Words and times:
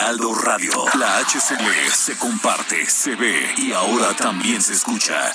Heraldo 0.00 0.34
Radio. 0.34 0.72
La 0.98 1.18
HCL 1.18 1.90
se 1.92 2.16
comparte, 2.16 2.86
se 2.86 3.16
ve 3.16 3.52
y 3.58 3.72
ahora 3.72 4.14
también 4.16 4.62
se 4.62 4.72
escucha. 4.72 5.34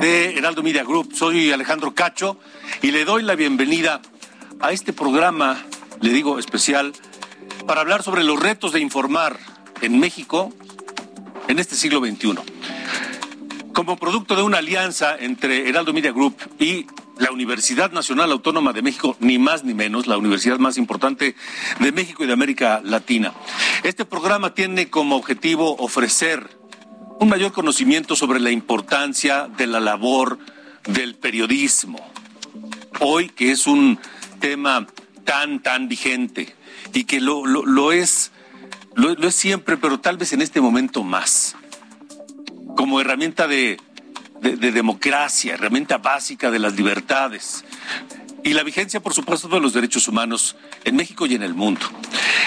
de 0.00 0.36
Heraldo 0.36 0.64
Media 0.64 0.82
Group. 0.82 1.14
Soy 1.14 1.52
Alejandro 1.52 1.94
Cacho 1.94 2.36
y 2.82 2.90
le 2.90 3.04
doy 3.04 3.22
la 3.22 3.36
bienvenida 3.36 4.02
a 4.58 4.72
este 4.72 4.92
programa, 4.92 5.56
le 6.00 6.10
digo 6.10 6.40
especial, 6.40 6.92
para 7.64 7.82
hablar 7.82 8.02
sobre 8.02 8.24
los 8.24 8.40
retos 8.40 8.72
de 8.72 8.80
informar 8.80 9.38
en 9.82 10.00
México 10.00 10.52
en 11.46 11.60
este 11.60 11.76
siglo 11.76 12.00
XXI. 12.00 12.57
Como 13.78 13.96
producto 13.96 14.34
de 14.34 14.42
una 14.42 14.58
alianza 14.58 15.16
entre 15.16 15.68
Heraldo 15.68 15.92
Media 15.92 16.10
Group 16.10 16.34
y 16.58 16.88
la 17.16 17.30
Universidad 17.30 17.92
Nacional 17.92 18.32
Autónoma 18.32 18.72
de 18.72 18.82
México, 18.82 19.16
ni 19.20 19.38
más 19.38 19.62
ni 19.62 19.72
menos, 19.72 20.08
la 20.08 20.18
universidad 20.18 20.58
más 20.58 20.78
importante 20.78 21.36
de 21.78 21.92
México 21.92 22.24
y 22.24 22.26
de 22.26 22.32
América 22.32 22.80
Latina. 22.82 23.32
Este 23.84 24.04
programa 24.04 24.52
tiene 24.52 24.90
como 24.90 25.14
objetivo 25.14 25.76
ofrecer 25.76 26.58
un 27.20 27.28
mayor 27.28 27.52
conocimiento 27.52 28.16
sobre 28.16 28.40
la 28.40 28.50
importancia 28.50 29.46
de 29.46 29.68
la 29.68 29.78
labor 29.78 30.40
del 30.82 31.14
periodismo. 31.14 32.00
Hoy, 32.98 33.28
que 33.28 33.52
es 33.52 33.68
un 33.68 34.00
tema 34.40 34.88
tan, 35.22 35.62
tan 35.62 35.86
vigente 35.86 36.52
y 36.92 37.04
que 37.04 37.20
lo, 37.20 37.46
lo, 37.46 37.92
es, 37.92 38.32
lo, 38.96 39.12
es 39.12 39.34
siempre, 39.36 39.76
pero 39.76 40.00
tal 40.00 40.16
vez 40.16 40.32
en 40.32 40.42
este 40.42 40.60
momento 40.60 41.04
más, 41.04 41.54
como 42.78 43.00
herramienta 43.00 43.48
de, 43.48 43.76
de, 44.40 44.70
democracia, 44.70 45.54
herramienta 45.54 45.98
básica 45.98 46.48
de 46.52 46.60
las 46.60 46.76
libertades 46.76 47.64
y 48.44 48.52
la 48.52 48.62
vigencia, 48.62 49.00
por 49.00 49.14
supuesto, 49.14 49.48
de 49.48 49.58
los 49.58 49.72
derechos 49.72 50.06
humanos 50.06 50.54
en 50.84 50.94
México 50.94 51.26
y 51.26 51.34
en 51.34 51.42
el 51.42 51.54
mundo. 51.54 51.80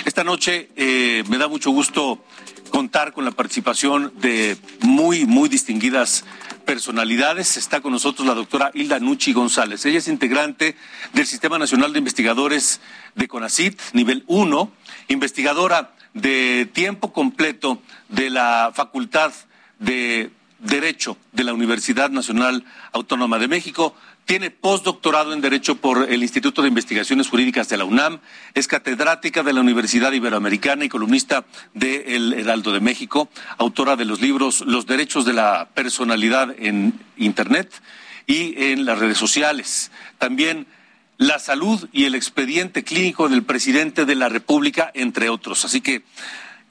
Esta 0.06 0.24
noche 0.24 0.70
eh, 0.78 1.26
me 1.28 1.38
da 1.38 1.50
mucho 1.50 1.72
gusto 1.72 2.24
contar 2.70 3.12
con 3.12 3.26
la 3.26 3.32
participación 3.32 4.14
de 4.22 4.56
muy, 4.80 5.26
muy 5.26 5.50
distinguidas 5.50 6.24
personalidades. 6.64 7.58
Está 7.58 7.82
con 7.82 7.92
nosotros 7.92 8.26
la 8.26 8.34
doctora 8.34 8.72
Hilda 8.74 9.02
Nucci 9.02 9.34
González. 9.34 9.86
Ella 9.86 9.98
es 9.98 10.08
integrante 10.08 10.78
del 11.12 11.28
Sistema 11.28 11.60
Nacional 11.60 11.92
de 11.92 12.00
Investigadores 12.00 12.80
de 13.16 13.28
CONACIT, 13.28 13.78
nivel 13.92 14.24
1, 14.28 14.72
investigadora 15.10 15.94
de 16.14 16.70
tiempo 16.72 17.12
completo 17.12 17.82
de 18.08 18.30
la 18.30 18.72
Facultad 18.74 19.34
de 19.82 20.32
Derecho 20.60 21.18
de 21.32 21.44
la 21.44 21.54
Universidad 21.54 22.12
Nacional 22.12 22.64
Autónoma 22.94 23.40
de 23.40 23.48
México. 23.48 23.96
Tiene 24.26 24.52
postdoctorado 24.52 25.34
en 25.34 25.42
Derecho 25.42 25.76
por 25.76 26.10
el 26.10 26.22
Instituto 26.22 26.62
de 26.62 26.68
Investigaciones 26.68 27.28
Jurídicas 27.28 27.68
de 27.68 27.78
la 27.78 27.86
UNAM. 27.86 28.20
Es 28.54 28.68
catedrática 28.68 29.42
de 29.42 29.54
la 29.54 29.62
Universidad 29.62 30.12
Iberoamericana 30.12 30.86
y 30.86 30.90
columnista 30.90 31.46
de 31.74 32.16
El 32.16 32.34
Heraldo 32.34 32.72
de 32.72 32.80
México. 32.80 33.30
Autora 33.58 33.96
de 33.96 34.06
los 34.06 34.22
libros 34.22 34.62
Los 34.62 34.86
Derechos 34.86 35.26
de 35.26 35.34
la 35.34 35.70
Personalidad 35.74 36.56
en 36.60 36.94
Internet 37.18 37.82
y 38.28 38.54
en 38.64 38.86
las 38.86 39.00
redes 39.00 39.18
sociales. 39.18 39.92
También 40.20 40.68
la 41.18 41.40
salud 41.40 41.90
y 41.92 42.06
el 42.06 42.16
expediente 42.16 42.84
clínico 42.84 43.30
del 43.30 43.44
presidente 43.44 44.06
de 44.06 44.16
la 44.16 44.30
República, 44.30 44.92
entre 44.94 45.30
otros. 45.30 45.66
Así 45.66 45.82
que, 45.82 46.04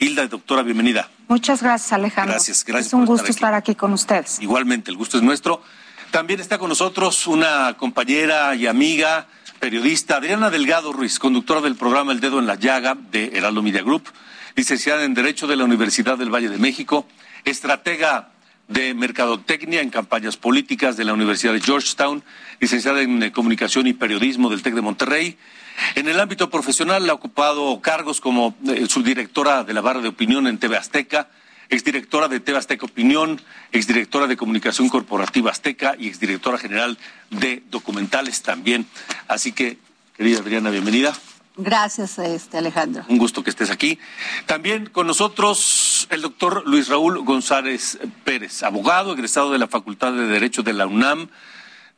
Hilda, 0.00 0.26
doctora, 0.26 0.62
bienvenida. 0.62 1.10
Muchas 1.28 1.62
gracias, 1.62 1.92
Alejandro. 1.92 2.32
Gracias, 2.32 2.64
gracias. 2.64 2.86
Es 2.86 2.94
un 2.94 3.04
gusto 3.04 3.30
estar 3.30 3.52
aquí 3.52 3.74
con 3.74 3.92
ustedes. 3.92 4.40
Igualmente, 4.40 4.90
el 4.90 4.96
gusto 4.96 5.18
es 5.18 5.22
nuestro. 5.22 5.62
También 6.10 6.40
está 6.40 6.56
con 6.56 6.70
nosotros 6.70 7.26
una 7.26 7.76
compañera 7.76 8.54
y 8.54 8.66
amiga, 8.66 9.26
periodista, 9.58 10.16
Adriana 10.16 10.48
Delgado 10.48 10.94
Ruiz, 10.94 11.18
conductora 11.18 11.60
del 11.60 11.76
programa 11.76 12.12
El 12.12 12.20
Dedo 12.20 12.38
en 12.38 12.46
la 12.46 12.54
Llaga 12.54 12.96
de 12.96 13.32
Heraldo 13.34 13.62
Media 13.62 13.82
Group, 13.82 14.08
licenciada 14.56 15.04
en 15.04 15.12
Derecho 15.12 15.46
de 15.46 15.56
la 15.56 15.64
Universidad 15.64 16.16
del 16.16 16.34
Valle 16.34 16.48
de 16.48 16.56
México, 16.56 17.06
estratega 17.44 18.30
de 18.68 18.94
Mercadotecnia 18.94 19.82
en 19.82 19.90
campañas 19.90 20.38
políticas 20.38 20.96
de 20.96 21.04
la 21.04 21.12
Universidad 21.12 21.52
de 21.52 21.60
Georgetown, 21.60 22.24
licenciada 22.58 23.02
en 23.02 23.22
eh, 23.22 23.32
Comunicación 23.32 23.86
y 23.86 23.92
Periodismo 23.92 24.48
del 24.48 24.62
TEC 24.62 24.74
de 24.74 24.80
Monterrey. 24.80 25.36
En 25.94 26.08
el 26.08 26.20
ámbito 26.20 26.50
profesional 26.50 27.08
ha 27.08 27.14
ocupado 27.14 27.80
cargos 27.80 28.20
como 28.20 28.54
eh, 28.68 28.86
subdirectora 28.88 29.64
de 29.64 29.74
la 29.74 29.80
barra 29.80 30.00
de 30.00 30.08
opinión 30.08 30.46
en 30.46 30.58
TV 30.58 30.76
Azteca, 30.76 31.28
exdirectora 31.68 32.28
de 32.28 32.40
TV 32.40 32.58
Azteca 32.58 32.86
Opinión, 32.86 33.40
exdirectora 33.72 34.26
de 34.26 34.36
Comunicación 34.36 34.88
Corporativa 34.88 35.50
Azteca 35.50 35.94
y 35.98 36.08
exdirectora 36.08 36.58
general 36.58 36.98
de 37.30 37.62
documentales 37.70 38.42
también. 38.42 38.86
Así 39.28 39.52
que, 39.52 39.78
querida 40.16 40.40
Adriana, 40.40 40.70
bienvenida. 40.70 41.12
Gracias, 41.56 42.18
este, 42.18 42.58
Alejandro. 42.58 43.04
Un 43.08 43.18
gusto 43.18 43.42
que 43.42 43.50
estés 43.50 43.70
aquí. 43.70 43.98
También 44.46 44.86
con 44.86 45.06
nosotros 45.06 46.06
el 46.10 46.22
doctor 46.22 46.62
Luis 46.66 46.88
Raúl 46.88 47.22
González 47.24 47.98
Pérez, 48.24 48.62
abogado, 48.62 49.12
egresado 49.12 49.52
de 49.52 49.58
la 49.58 49.68
Facultad 49.68 50.12
de 50.12 50.26
Derecho 50.26 50.62
de 50.62 50.72
la 50.72 50.86
UNAM. 50.86 51.28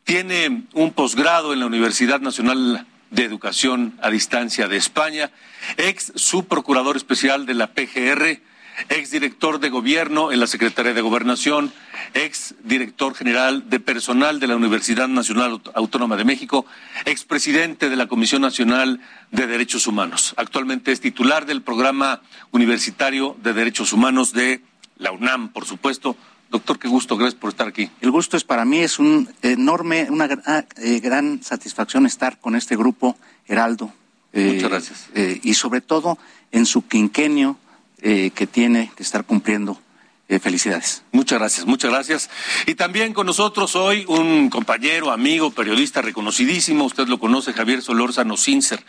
Tiene 0.04 0.64
un 0.72 0.92
posgrado 0.92 1.52
en 1.52 1.60
la 1.60 1.66
Universidad 1.66 2.20
Nacional 2.20 2.86
de 3.12 3.24
Educación 3.24 3.94
a 4.02 4.10
Distancia 4.10 4.66
de 4.66 4.76
España, 4.76 5.30
ex 5.76 6.12
subprocurador 6.16 6.96
especial 6.96 7.46
de 7.46 7.54
la 7.54 7.68
PGR 7.68 8.40
exdirector 8.88 9.60
de 9.60 9.68
gobierno 9.68 10.32
en 10.32 10.40
la 10.40 10.46
Secretaría 10.46 10.94
de 10.94 11.00
Gobernación, 11.00 11.72
ex 12.14 12.54
director 12.64 13.14
general 13.14 13.68
de 13.68 13.80
personal 13.80 14.40
de 14.40 14.46
la 14.46 14.56
Universidad 14.56 15.08
Nacional 15.08 15.60
Autónoma 15.74 16.16
de 16.16 16.24
México, 16.24 16.66
expresidente 17.04 17.90
de 17.90 17.96
la 17.96 18.06
Comisión 18.06 18.42
Nacional 18.42 19.00
de 19.30 19.46
Derechos 19.46 19.86
Humanos. 19.86 20.34
Actualmente 20.36 20.92
es 20.92 21.00
titular 21.00 21.46
del 21.46 21.62
programa 21.62 22.22
universitario 22.50 23.36
de 23.42 23.52
Derechos 23.52 23.92
Humanos 23.92 24.32
de 24.32 24.62
la 24.96 25.12
UNAM, 25.12 25.50
por 25.50 25.66
supuesto. 25.66 26.16
Doctor, 26.52 26.78
qué 26.78 26.86
gusto, 26.86 27.16
gracias 27.16 27.40
por 27.40 27.48
estar 27.48 27.66
aquí. 27.66 27.90
El 28.02 28.10
gusto 28.10 28.36
es 28.36 28.44
para 28.44 28.66
mí, 28.66 28.78
es 28.80 28.98
un 28.98 29.26
enorme, 29.40 30.08
una 30.10 30.28
ah, 30.44 30.64
eh, 30.76 31.00
gran 31.00 31.42
satisfacción 31.42 32.04
estar 32.04 32.38
con 32.38 32.54
este 32.54 32.76
grupo 32.76 33.16
Heraldo. 33.48 33.90
Muchas 34.34 34.70
gracias. 34.70 35.08
Eh, 35.14 35.40
y 35.42 35.54
sobre 35.54 35.80
todo 35.80 36.18
en 36.50 36.66
su 36.66 36.86
quinquenio 36.86 37.56
eh, 38.02 38.32
que 38.34 38.46
tiene 38.46 38.92
que 38.94 39.02
estar 39.02 39.24
cumpliendo. 39.24 39.80
Eh, 40.28 40.38
felicidades. 40.38 41.02
Muchas 41.12 41.38
gracias, 41.38 41.66
muchas 41.66 41.90
gracias. 41.90 42.30
Y 42.66 42.74
también 42.74 43.12
con 43.12 43.26
nosotros 43.26 43.76
hoy 43.76 44.06
un 44.08 44.48
compañero, 44.48 45.10
amigo, 45.10 45.50
periodista 45.50 46.00
reconocidísimo, 46.00 46.84
usted 46.84 47.06
lo 47.06 47.18
conoce, 47.18 47.52
Javier 47.52 47.82
Solórzano 47.82 48.38
Sincer, 48.38 48.82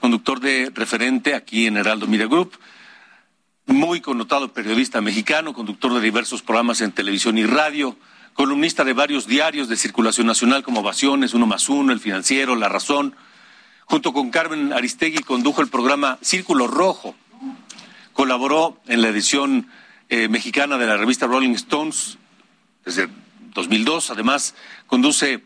conductor 0.00 0.40
de 0.40 0.72
referente 0.74 1.36
aquí 1.36 1.66
en 1.66 1.76
Heraldo 1.76 2.08
Media 2.08 2.26
Group, 2.26 2.58
muy 3.68 4.00
connotado 4.00 4.52
periodista 4.52 5.00
mexicano, 5.00 5.52
conductor 5.52 5.92
de 5.92 6.00
diversos 6.00 6.42
programas 6.42 6.80
en 6.80 6.92
televisión 6.92 7.36
y 7.38 7.44
radio, 7.44 7.96
columnista 8.32 8.82
de 8.82 8.94
varios 8.94 9.26
diarios 9.26 9.68
de 9.68 9.76
circulación 9.76 10.26
nacional 10.26 10.62
como 10.62 10.80
Ovaciones, 10.80 11.34
Uno 11.34 11.46
más 11.46 11.68
Uno, 11.68 11.92
El 11.92 12.00
Financiero, 12.00 12.56
La 12.56 12.68
Razón. 12.68 13.14
Junto 13.84 14.12
con 14.12 14.30
Carmen 14.30 14.72
Aristegui 14.72 15.22
condujo 15.22 15.60
el 15.60 15.68
programa 15.68 16.18
Círculo 16.22 16.66
Rojo, 16.66 17.14
Colaboró 18.12 18.80
en 18.88 19.00
la 19.00 19.10
edición 19.10 19.68
eh, 20.08 20.26
mexicana 20.26 20.76
de 20.76 20.88
la 20.88 20.96
revista 20.96 21.28
Rolling 21.28 21.52
Stones 21.52 22.18
desde 22.84 23.08
2002. 23.54 24.10
Además, 24.10 24.56
conduce 24.88 25.44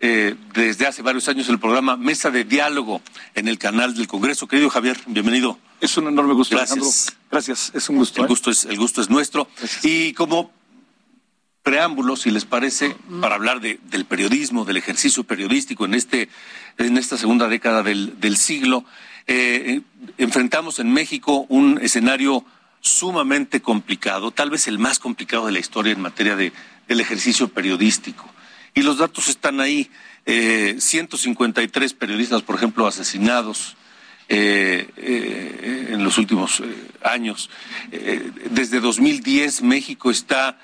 eh, 0.00 0.34
desde 0.54 0.86
hace 0.86 1.02
varios 1.02 1.28
años 1.28 1.46
el 1.50 1.58
programa 1.58 1.98
Mesa 1.98 2.30
de 2.30 2.44
Diálogo 2.44 3.02
en 3.34 3.48
el 3.48 3.58
canal 3.58 3.94
del 3.94 4.08
Congreso. 4.08 4.48
Querido 4.48 4.70
Javier, 4.70 4.96
bienvenido. 5.06 5.58
Es 5.80 5.96
un 5.96 6.08
enorme 6.08 6.34
gusto. 6.34 6.56
Gracias. 6.56 7.16
Gracias, 7.30 7.72
es 7.74 7.88
un 7.88 7.96
gusto. 7.96 8.20
El, 8.20 8.26
¿eh? 8.26 8.28
gusto, 8.28 8.50
es, 8.50 8.64
el 8.64 8.78
gusto 8.78 9.00
es 9.00 9.10
nuestro. 9.10 9.48
Y 9.82 10.12
como 10.14 10.50
preámbulo, 11.62 12.16
si 12.16 12.30
les 12.30 12.44
parece, 12.44 12.96
para 13.20 13.34
hablar 13.34 13.60
de, 13.60 13.80
del 13.90 14.04
periodismo, 14.04 14.64
del 14.64 14.76
ejercicio 14.76 15.24
periodístico 15.24 15.84
en, 15.84 15.94
este, 15.94 16.28
en 16.78 16.96
esta 16.96 17.16
segunda 17.16 17.48
década 17.48 17.82
del, 17.82 18.20
del 18.20 18.36
siglo, 18.36 18.84
eh, 19.26 19.80
enfrentamos 20.16 20.78
en 20.78 20.92
México 20.92 21.44
un 21.48 21.80
escenario 21.82 22.44
sumamente 22.80 23.60
complicado, 23.60 24.30
tal 24.30 24.50
vez 24.50 24.68
el 24.68 24.78
más 24.78 25.00
complicado 25.00 25.46
de 25.46 25.52
la 25.52 25.58
historia 25.58 25.92
en 25.92 26.00
materia 26.00 26.36
de, 26.36 26.52
del 26.86 27.00
ejercicio 27.00 27.48
periodístico. 27.48 28.24
Y 28.74 28.82
los 28.82 28.98
datos 28.98 29.28
están 29.28 29.60
ahí. 29.60 29.90
Eh, 30.24 30.76
153 30.78 31.94
periodistas, 31.94 32.42
por 32.42 32.56
ejemplo, 32.56 32.86
asesinados 32.86 33.76
eh, 34.28 34.90
eh, 34.96 35.90
en 35.92 36.02
los 36.02 36.18
últimos 36.18 36.58
eh, 36.58 36.64
años. 37.04 37.48
Desde 38.50 38.80
2010 38.80 39.62
México 39.62 40.10
está 40.10 40.58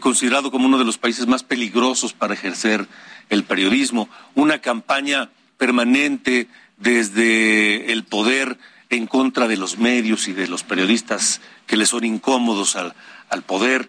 considerado 0.00 0.50
como 0.50 0.66
uno 0.66 0.78
de 0.78 0.84
los 0.84 0.98
países 0.98 1.28
más 1.28 1.44
peligrosos 1.44 2.12
para 2.12 2.34
ejercer 2.34 2.88
el 3.30 3.44
periodismo. 3.44 4.08
Una 4.34 4.60
campaña 4.60 5.30
permanente 5.56 6.48
desde 6.78 7.92
el 7.92 8.02
poder 8.02 8.58
en 8.90 9.06
contra 9.06 9.46
de 9.46 9.56
los 9.56 9.78
medios 9.78 10.26
y 10.26 10.32
de 10.32 10.48
los 10.48 10.64
periodistas 10.64 11.40
que 11.68 11.76
le 11.76 11.86
son 11.86 12.04
incómodos 12.04 12.74
al, 12.74 12.94
al 13.28 13.42
poder. 13.42 13.88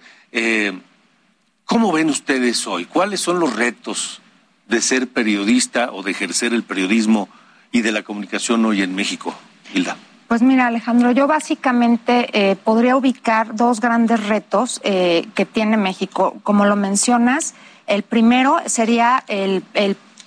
¿Cómo 1.65 1.91
ven 1.91 2.09
ustedes 2.11 2.67
hoy? 2.67 2.85
¿Cuáles 2.85 3.19
son 3.19 3.39
los 3.39 3.55
retos 3.55 4.21
de 4.67 4.81
ser 4.81 5.07
periodista 5.07 5.91
o 5.91 6.03
de 6.03 6.11
ejercer 6.11 6.53
el 6.53 6.63
periodismo 6.63 7.29
y 7.71 7.81
de 7.81 7.91
la 7.91 8.03
comunicación 8.03 8.65
hoy 8.65 8.81
en 8.81 8.95
México, 8.95 9.33
Hilda? 9.73 9.97
Pues 10.27 10.41
mira, 10.41 10.67
Alejandro, 10.67 11.11
yo 11.11 11.25
básicamente 11.25 12.27
eh, 12.33 12.57
podría 12.57 12.97
ubicar 12.97 13.55
dos 13.55 13.79
grandes 13.79 14.27
retos 14.27 14.81
eh, 14.83 15.25
que 15.35 15.45
tiene 15.45 15.77
México. 15.77 16.35
Como 16.43 16.65
lo 16.65 16.75
mencionas, 16.75 17.53
el 17.87 18.03
primero 18.03 18.57
sería 18.65 19.23
el, 19.27 19.63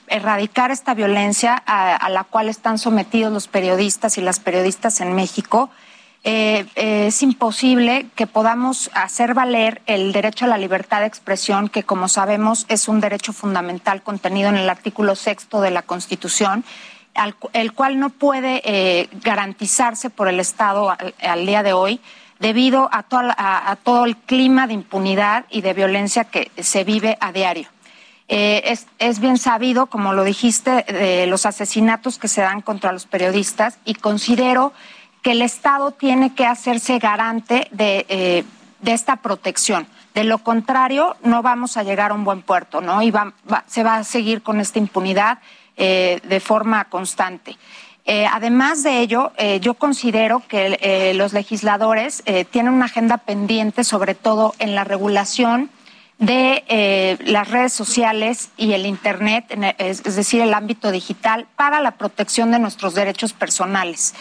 erradicar 0.07 0.71
esta 0.71 0.95
violencia 0.95 1.63
a, 1.67 1.97
a, 1.97 2.09
la 2.09 2.25
cual 2.25 2.49
están 2.49 2.79
sometidos 2.79 3.31
los 3.31 3.47
periodistas 3.47 4.17
y 4.17 4.23
las 4.23 4.41
periodistas 4.41 5.03
en 5.03 5.15
México. 5.15 5.71
Eh, 6.23 6.67
eh, 6.77 7.07
es 7.07 7.23
imposible 7.23 8.07
que 8.15 8.27
podamos 8.27 8.91
hacer 8.93 9.33
valer 9.33 9.81
el 9.87 10.13
derecho 10.13 10.45
a 10.45 10.49
la 10.49 10.59
libertad 10.59 11.01
de 11.01 11.07
expresión, 11.07 11.71
que 11.71 11.83
como 11.83 12.09
sabemos 12.09 12.67
es 12.69 12.89
un 12.89 13.01
derecho 13.01 13.33
fundamental 13.33 14.03
contenido 14.03 14.51
en 14.51 14.57
el 14.57 14.69
artículo 14.69 15.15
sexto 15.15 15.63
de 15.63 15.71
la 15.71 15.81
Constitución, 15.81 16.63
el 17.53 17.73
cual 17.73 17.99
no 17.99 18.11
puede 18.11 18.63
eh, 18.65 19.09
garantizarse 19.23 20.11
por 20.11 20.29
el 20.29 20.41
Estado 20.41 20.97
al, 21.23 21.47
día 21.47 21.63
de 21.63 21.73
hoy 21.73 22.01
debido 22.39 22.89
a, 22.93 23.05
a, 23.71 23.77
todo 23.77 24.07
el 24.07 24.17
clima 24.17 24.67
de 24.67 24.75
impunidad 24.75 25.45
y 25.51 25.61
de 25.61 25.75
violencia 25.75 26.25
que 26.25 26.51
se 26.59 26.85
vive 26.85 27.19
a 27.21 27.33
diario. 27.33 27.69
Eh, 28.33 28.77
es, 29.01 29.19
bien 29.19 29.39
sabido, 29.39 29.87
como 29.87 30.13
lo 30.13 30.23
dijiste, 30.23 30.85
de 30.85 31.27
los 31.27 31.47
asesinatos 31.47 32.17
que 32.17 32.29
se 32.29 32.41
dan 32.41 32.61
contra 32.61 32.93
los 32.93 33.07
periodistas 33.07 33.81
y 33.85 33.95
considero 33.95 34.73
que 35.21 35.33
el 35.33 35.43
Estado 35.43 35.91
tiene 35.91 36.33
que 36.33 36.47
hacerse 36.47 37.01
garante 37.01 37.67
de, 37.73 38.07
eh, 38.09 38.45
esta 38.87 39.17
protección. 39.17 39.89
De 40.15 40.23
lo 40.23 40.39
contrario, 40.39 41.17
no 41.25 41.43
vamos 41.43 41.77
a 41.77 41.83
llegar 41.83 42.13
a 42.13 42.15
un 42.15 42.23
buen 42.23 42.43
puerto, 42.43 42.81
¿no? 42.81 43.03
Y 43.03 43.11
va, 43.11 43.35
se 43.67 43.83
va 43.83 43.97
a 43.97 44.05
seguir 44.05 44.43
con 44.43 44.61
esta 44.61 44.79
impunidad 44.79 45.41
eh, 45.83 46.21
de 46.25 46.41
forma 46.41 46.85
constante. 46.91 47.57
Eh, 48.05 48.27
además 48.31 48.83
de 48.83 48.99
ello, 48.99 49.33
eh, 49.39 49.61
yo 49.61 49.73
considero 49.73 50.43
que 50.47 51.15
los 51.17 51.33
legisladores 51.33 52.23
tienen 52.51 52.75
una 52.75 52.85
agenda 52.85 53.17
pendiente, 53.17 53.83
sobre 53.83 54.15
todo 54.15 54.55
en 54.59 54.75
la 54.75 54.85
regulación 54.85 55.71
de 56.19 57.17
las 57.25 57.49
redes 57.49 57.73
sociales 57.73 58.51
y 58.59 58.75
el 58.75 58.85
Internet, 58.85 59.47
es, 59.79 60.03
es, 60.05 60.17
decir, 60.17 60.43
el 60.43 60.53
ámbito 60.53 60.91
digital, 60.91 61.47
para 61.57 61.81
la 61.81 61.93
protección 61.93 62.51
de 62.51 62.59
nuestros 62.59 62.95
derechos 62.95 63.33
personales. 63.33 64.15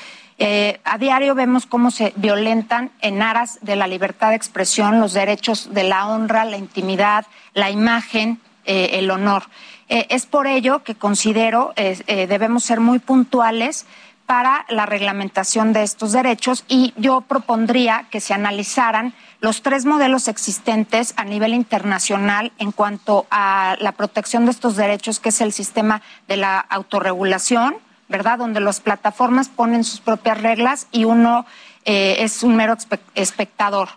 A 0.85 0.97
diario 0.97 1.35
vemos 1.35 1.65
cómo 1.65 1.91
se 1.91 2.13
violentan 2.15 2.91
en 3.01 3.21
aras 3.21 3.59
de 3.61 3.75
la 3.75 3.87
libertad 3.87 4.29
de 4.29 4.35
expresión 4.35 5.01
los 5.01 5.11
derechos 5.11 5.73
de 5.73 5.83
la 5.83 6.07
honra, 6.07 6.45
la 6.45 6.55
intimidad, 6.55 7.25
la 7.53 7.69
imagen, 7.69 8.39
el 8.63 9.11
honor. 9.11 9.43
Eh, 9.89 10.07
es 10.09 10.25
por 10.25 10.47
ello 10.47 10.83
que 10.83 10.95
considero 10.95 11.73
eh, 11.75 12.27
debemos 12.27 12.63
ser 12.63 12.79
muy 12.79 12.99
puntuales 12.99 13.85
para 14.29 14.63
la 14.69 14.85
reglamentación 14.85 15.73
de 15.73 15.81
estos 15.81 16.11
derechos 16.11 16.63
y 16.67 16.93
yo 16.95 17.21
propondría 17.21 18.05
que 18.11 18.21
se 18.21 18.35
analizaran 18.35 19.15
los 19.41 19.63
tres 19.63 19.85
modelos 19.85 20.27
existentes 20.27 21.15
a 21.17 21.23
nivel 21.23 21.55
internacional 21.55 22.51
en 22.59 22.71
cuanto 22.71 23.25
a 23.31 23.75
la 23.79 23.93
protección 23.93 24.45
de 24.45 24.51
estos 24.51 24.75
derechos, 24.75 25.19
que 25.19 25.29
es 25.29 25.41
el 25.41 25.51
sistema 25.51 26.03
de 26.27 26.37
la 26.37 26.59
autorregulación, 26.59 27.77
¿verdad? 28.07 28.37
Donde 28.37 28.59
las 28.59 28.81
plataformas 28.81 29.49
ponen 29.49 29.83
sus 29.83 29.99
propias 29.99 30.39
reglas 30.39 30.85
y 30.91 31.05
uno 31.05 31.47
eh, 31.85 32.17
es 32.19 32.43
un 32.43 32.55
mero 32.55 32.77
espectador. 33.15 33.89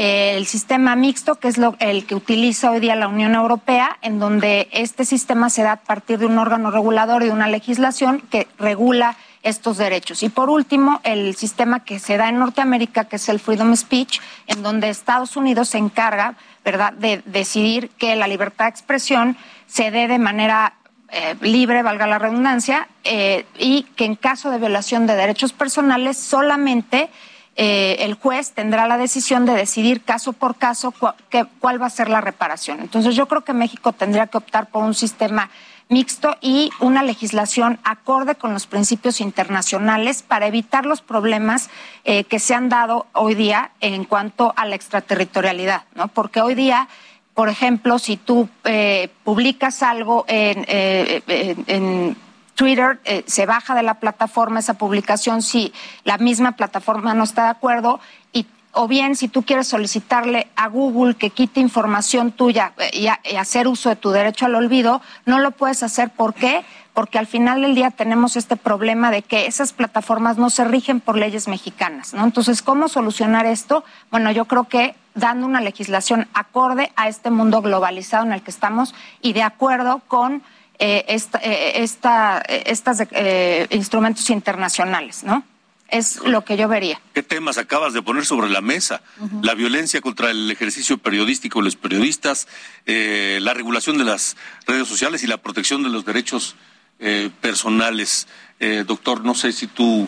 El 0.00 0.46
sistema 0.46 0.94
mixto, 0.94 1.40
que 1.40 1.48
es 1.48 1.58
lo, 1.58 1.74
el 1.80 2.06
que 2.06 2.14
utiliza 2.14 2.70
hoy 2.70 2.78
día 2.78 2.94
la 2.94 3.08
Unión 3.08 3.34
Europea, 3.34 3.98
en 4.00 4.20
donde 4.20 4.68
este 4.70 5.04
sistema 5.04 5.50
se 5.50 5.64
da 5.64 5.72
a 5.72 5.80
partir 5.80 6.20
de 6.20 6.26
un 6.26 6.38
órgano 6.38 6.70
regulador 6.70 7.24
y 7.24 7.26
de 7.26 7.32
una 7.32 7.48
legislación 7.48 8.22
que 8.30 8.46
regula 8.60 9.16
estos 9.42 9.76
derechos. 9.76 10.22
Y 10.22 10.28
por 10.28 10.50
último, 10.50 11.00
el 11.02 11.34
sistema 11.34 11.82
que 11.82 11.98
se 11.98 12.16
da 12.16 12.28
en 12.28 12.38
Norteamérica, 12.38 13.06
que 13.06 13.16
es 13.16 13.28
el 13.28 13.40
Freedom 13.40 13.74
Speech, 13.74 14.20
en 14.46 14.62
donde 14.62 14.88
Estados 14.88 15.36
Unidos 15.36 15.70
se 15.70 15.78
encarga, 15.78 16.36
¿verdad?, 16.64 16.92
de 16.92 17.20
decidir 17.26 17.90
que 17.98 18.14
la 18.14 18.28
libertad 18.28 18.66
de 18.66 18.70
expresión 18.70 19.36
se 19.66 19.90
dé 19.90 20.06
de 20.06 20.20
manera 20.20 20.74
eh, 21.08 21.34
libre, 21.40 21.82
valga 21.82 22.06
la 22.06 22.20
redundancia, 22.20 22.86
eh, 23.02 23.46
y 23.58 23.82
que 23.96 24.04
en 24.04 24.14
caso 24.14 24.52
de 24.52 24.58
violación 24.58 25.08
de 25.08 25.16
derechos 25.16 25.52
personales 25.52 26.18
solamente 26.18 27.10
eh, 27.60 28.04
el 28.04 28.14
juez 28.14 28.52
tendrá 28.52 28.86
la 28.86 28.96
decisión 28.96 29.44
de 29.44 29.52
decidir 29.52 30.04
caso 30.04 30.32
por 30.32 30.54
caso 30.54 30.92
cu 30.92 31.08
que, 31.28 31.44
cuál 31.58 31.82
va 31.82 31.86
a 31.86 31.90
ser 31.90 32.08
la 32.08 32.20
reparación. 32.20 32.78
Entonces 32.78 33.16
yo 33.16 33.26
creo 33.26 33.42
que 33.42 33.52
México 33.52 33.92
tendría 33.92 34.28
que 34.28 34.38
optar 34.38 34.68
por 34.68 34.84
un 34.84 34.94
sistema 34.94 35.50
mixto 35.88 36.36
y 36.40 36.70
una 36.78 37.02
legislación 37.02 37.80
acorde 37.82 38.36
con 38.36 38.52
los 38.52 38.68
principios 38.68 39.20
internacionales 39.20 40.22
para 40.22 40.46
evitar 40.46 40.86
los 40.86 41.02
problemas 41.02 41.68
eh, 42.04 42.22
que 42.22 42.38
se 42.38 42.54
han 42.54 42.68
dado 42.68 43.06
hoy 43.12 43.34
día 43.34 43.72
en 43.80 44.04
cuanto 44.04 44.52
a 44.54 44.64
la 44.64 44.76
extraterritorialidad, 44.76 45.82
¿no? 45.96 46.06
Porque 46.06 46.40
hoy 46.40 46.54
día 46.54 46.88
por 47.34 47.48
ejemplo, 47.48 48.00
si 48.00 48.16
tú 48.16 48.48
eh, 48.64 49.10
publicas 49.22 49.84
algo 49.84 50.24
en, 50.26 50.64
eh, 50.66 51.22
en, 51.28 51.64
en 51.68 52.16
Twitter, 52.58 52.98
eh, 53.04 53.22
se 53.28 53.46
baja 53.46 53.76
de 53.76 53.84
la 53.84 53.94
plataforma 53.94 54.58
esa 54.58 54.74
publicación 54.74 55.42
si 55.42 55.72
la 56.02 56.18
misma 56.18 56.56
plataforma 56.56 57.14
no 57.14 57.22
está 57.22 57.44
de 57.44 57.50
acuerdo 57.50 58.00
y 58.32 58.46
o 58.72 58.88
bien 58.88 59.14
si 59.14 59.28
tú 59.28 59.44
quieres 59.44 59.68
solicitarle 59.68 60.48
a 60.56 60.66
Google 60.66 61.14
que 61.14 61.30
quite 61.30 61.60
información 61.60 62.32
tuya 62.32 62.72
y, 62.92 63.06
a, 63.06 63.20
hacer 63.38 63.68
uso 63.68 63.90
de 63.90 63.94
tu 63.94 64.10
derecho 64.10 64.44
al 64.44 64.56
olvido, 64.56 65.00
no 65.24 65.38
lo 65.38 65.52
puedes 65.52 65.84
hacer. 65.84 66.10
¿Por 66.10 66.34
qué? 66.34 66.64
Porque 66.94 67.20
al 67.20 67.28
final 67.28 67.62
del 67.62 67.76
día 67.76 67.92
tenemos 67.92 68.34
este 68.34 68.56
problema 68.56 69.12
de 69.12 69.22
que 69.22 69.46
esas 69.46 69.72
plataformas 69.72 70.36
no 70.36 70.50
se 70.50 70.64
rigen 70.64 70.98
por 70.98 71.16
leyes 71.16 71.46
mexicanas, 71.46 72.12
¿no? 72.12 72.24
Entonces, 72.24 72.60
¿cómo 72.60 72.88
solucionar 72.88 73.46
esto? 73.46 73.84
Bueno, 74.10 74.32
yo 74.32 74.46
creo 74.46 74.64
que 74.64 74.96
dando 75.14 75.46
una 75.46 75.60
legislación 75.60 76.26
acorde 76.34 76.90
a 76.96 77.06
este 77.06 77.30
mundo 77.30 77.62
globalizado 77.62 78.26
en 78.26 78.32
el 78.32 78.42
que 78.42 78.50
estamos 78.50 78.96
y 79.22 79.32
de 79.32 79.44
acuerdo 79.44 80.02
con 80.08 80.42
eh, 80.78 81.04
esta, 81.08 81.38
eh, 81.42 81.82
esta, 81.82 82.38
estos 82.40 82.98
eh, 83.10 83.66
instrumentos 83.70 84.28
internacionales, 84.30 85.24
¿no? 85.24 85.44
Es 85.90 86.20
lo 86.22 86.44
que 86.44 86.58
yo 86.58 86.68
vería. 86.68 87.00
¿Qué 87.14 87.22
temas 87.22 87.56
acabas 87.56 87.94
de 87.94 88.02
poner 88.02 88.26
sobre 88.26 88.50
la 88.50 88.60
mesa? 88.60 89.00
Uh 89.20 89.24
-huh. 89.24 89.42
La 89.42 89.54
violencia 89.54 90.02
contra 90.02 90.30
el 90.30 90.50
ejercicio 90.50 90.98
periodístico 90.98 91.60
de 91.60 91.64
los 91.64 91.76
periodistas, 91.76 92.46
eh, 92.84 93.38
la 93.40 93.54
regulación 93.54 93.96
de 93.96 94.04
las 94.04 94.36
redes 94.66 94.86
sociales 94.86 95.22
y 95.22 95.26
la 95.26 95.38
protección 95.38 95.82
de 95.82 95.88
los 95.88 96.04
derechos 96.04 96.56
eh, 97.00 97.30
personales. 97.40 98.26
Eh, 98.60 98.84
doctor, 98.86 99.24
no 99.24 99.34
sé 99.34 99.52
si 99.52 99.66
tú 99.66 100.06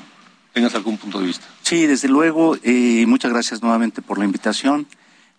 tengas 0.52 0.74
algún 0.74 0.98
punto 0.98 1.18
de 1.18 1.26
vista. 1.28 1.46
Sí, 1.62 1.86
desde 1.86 2.08
luego. 2.08 2.56
Eh, 2.62 3.06
muchas 3.06 3.32
gracias 3.32 3.62
nuevamente 3.62 4.02
por 4.02 4.18
la 4.18 4.26
invitación. 4.26 4.86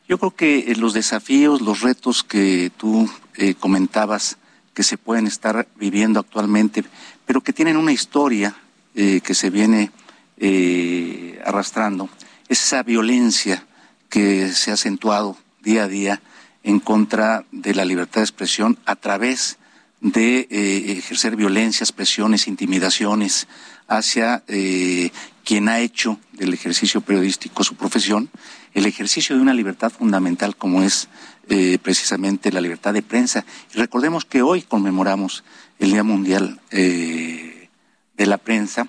Yo 0.08 0.18
creo 0.18 0.32
que 0.32 0.72
eh, 0.72 0.76
los 0.76 0.94
desafíos, 0.94 1.62
los 1.62 1.82
retos 1.82 2.24
que 2.24 2.72
tú 2.78 3.08
eh, 3.36 3.54
comentabas 3.54 4.38
que 4.74 4.84
se 4.84 4.98
pueden 4.98 5.28
estar 5.28 5.68
viviendo 5.76 6.20
actualmente, 6.20 6.84
pero 7.26 7.42
que 7.42 7.54
tienen 7.54 7.78
una 7.78 7.92
historia 7.92 8.56
eh, 8.96 9.22
que 9.22 9.34
se 9.34 9.50
viene 9.50 9.92
eh, 10.38 11.42
arrastrando, 11.46 12.10
es 12.48 12.62
esa 12.62 12.84
violencia 12.84 13.66
que 14.10 14.50
se 14.50 14.72
ha 14.72 14.74
acentuado 14.74 15.38
día 15.62 15.84
a 15.84 15.88
día 15.88 16.22
en 16.64 16.80
contra 16.80 17.46
de 17.52 17.74
la 17.74 17.86
libertad 17.86 18.22
de 18.22 18.26
expresión 18.26 18.78
a 18.86 18.96
través 18.96 19.58
de 20.02 20.48
eh, 20.50 20.98
ejercer 20.98 21.36
violencias, 21.36 21.92
presiones, 21.92 22.48
intimidaciones 22.48 23.48
hacia 23.88 24.44
eh, 24.48 25.12
quien 25.46 25.70
ha 25.70 25.80
hecho 25.80 26.20
del 26.34 26.54
ejercicio 26.54 27.02
periodístico 27.02 27.64
su 27.64 27.76
profesión, 27.76 28.30
el 28.74 28.86
ejercicio 28.86 29.36
de 29.36 29.42
una 29.42 29.54
libertad 29.54 29.92
fundamental 29.92 30.56
como 30.56 30.82
es 30.82 31.08
eh, 31.50 31.80
precisamente 31.82 32.52
la 32.52 32.62
libertad 32.62 32.94
de 32.94 33.02
prensa. 33.02 33.46
Y 33.74 33.78
recordemos 33.78 34.26
que 34.26 34.42
hoy 34.42 34.62
conmemoramos 34.62 35.44
el 35.80 35.92
Día 35.92 36.04
Mundial 36.04 36.62
eh, 36.72 37.70
de 38.16 38.26
la 38.26 38.38
Prensa, 38.38 38.88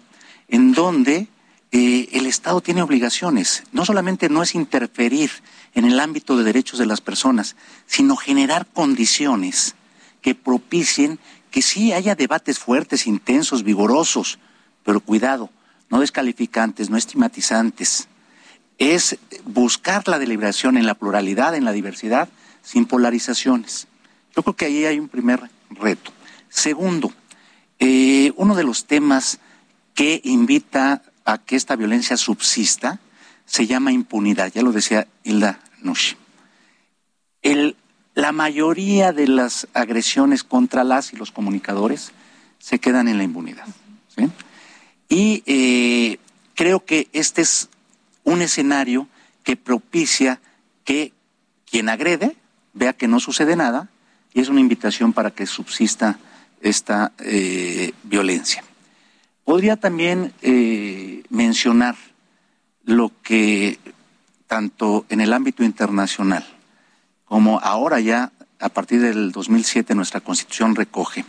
en 0.49 0.73
donde 0.73 1.29
eh, 1.73 2.09
el 2.13 2.27
Estado 2.27 2.61
tiene 2.61 2.83
obligaciones. 2.83 3.65
No 3.73 3.85
solamente 3.85 4.29
no 4.29 4.43
es 4.43 4.55
interferir 4.55 5.31
en 5.75 5.87
el 5.87 5.99
ámbito 5.99 6.37
de 6.37 6.45
derechos 6.45 6.79
de 6.79 6.87
las 6.87 7.01
personas, 7.01 7.57
sino 7.87 8.17
generar 8.17 8.67
condiciones 8.67 9.75
que 10.21 10.35
propicien 10.35 11.19
que 11.51 11.63
sí 11.63 11.93
haya 11.93 12.15
debates 12.15 12.59
fuertes, 12.59 13.07
intensos, 13.07 13.63
vigorosos, 13.63 14.39
pero 14.85 15.01
cuidado, 15.01 15.51
no 15.91 16.01
descalificantes, 16.01 16.91
no 16.91 16.97
estigmatizantes. 16.97 18.09
Es 18.79 19.17
buscar 19.45 20.09
la 20.09 20.19
deliberación 20.19 20.77
en 20.77 20.87
la 20.87 20.95
pluralidad, 20.95 21.55
en 21.55 21.65
la 21.65 21.73
diversidad, 21.73 22.29
sin 22.63 22.87
polarizaciones. 22.87 23.87
Yo 24.35 24.43
creo 24.43 24.57
que 24.57 24.65
ahí 24.67 24.85
hay 24.85 24.99
un 24.99 25.09
primer 25.09 25.51
reto. 25.71 26.13
Segundo, 26.49 27.13
eh, 27.79 28.33
uno 28.37 28.55
de 28.55 28.65
los 28.65 28.87
temas 28.87 29.39
que 29.95 30.21
invita 30.25 31.03
a 31.25 31.39
que 31.39 31.57
esta 31.57 31.77
violencia 31.77 32.17
subsista 32.17 33.01
se 33.45 33.67
llama 33.67 33.93
impunidad, 33.93 34.53
ya 34.53 34.63
lo 34.63 34.73
decía 34.73 35.07
Hilda 35.25 35.61
Nushi. 35.81 36.17
la 38.15 38.33
mayoría 38.33 39.13
de 39.13 39.27
las 39.27 39.67
agresiones 39.73 40.45
contra 40.45 40.85
las 40.85 41.13
y 41.13 41.17
los 41.17 41.33
comunicadores 41.33 42.13
se 42.59 42.79
quedan 42.79 43.09
en 43.09 43.19
la 43.19 43.25
impunidad. 43.25 43.67
Y 45.09 45.43
eh, 45.47 46.19
creo 46.55 46.85
que 46.85 47.09
este 47.13 47.43
es 47.43 47.69
un 48.25 48.43
escenario 48.43 49.09
que 49.45 49.57
propicia 49.57 50.41
que 50.85 51.13
quien 51.65 51.89
agrede 51.89 52.37
vea 52.73 52.93
que 52.93 53.09
no 53.09 53.21
sucede 53.21 53.57
nada 53.57 53.89
y 54.33 54.41
es 54.41 54.49
una 54.49 54.61
invitación 54.61 55.13
para 55.13 55.31
que 55.31 55.47
subsista 55.47 56.19
esta 56.61 57.13
eh, 57.19 57.93
violencia. 58.05 58.65
Podría 59.45 59.77
también 59.77 60.33
eh, 60.43 61.25
mencionar 61.29 61.97
lo 62.85 63.13
que 63.23 63.79
tanto 64.47 65.07
en 65.09 65.21
el 65.21 65.33
ámbito 65.33 65.65
internacional 65.65 66.45
como 67.33 67.61
ahora 67.61 67.99
ya 67.99 68.31
a 68.61 68.69
partir 68.69 69.01
del 69.01 69.33
2007 69.33 69.95
nuestra 69.95 70.21
Constitución 70.21 70.75
recoge, 70.77 71.25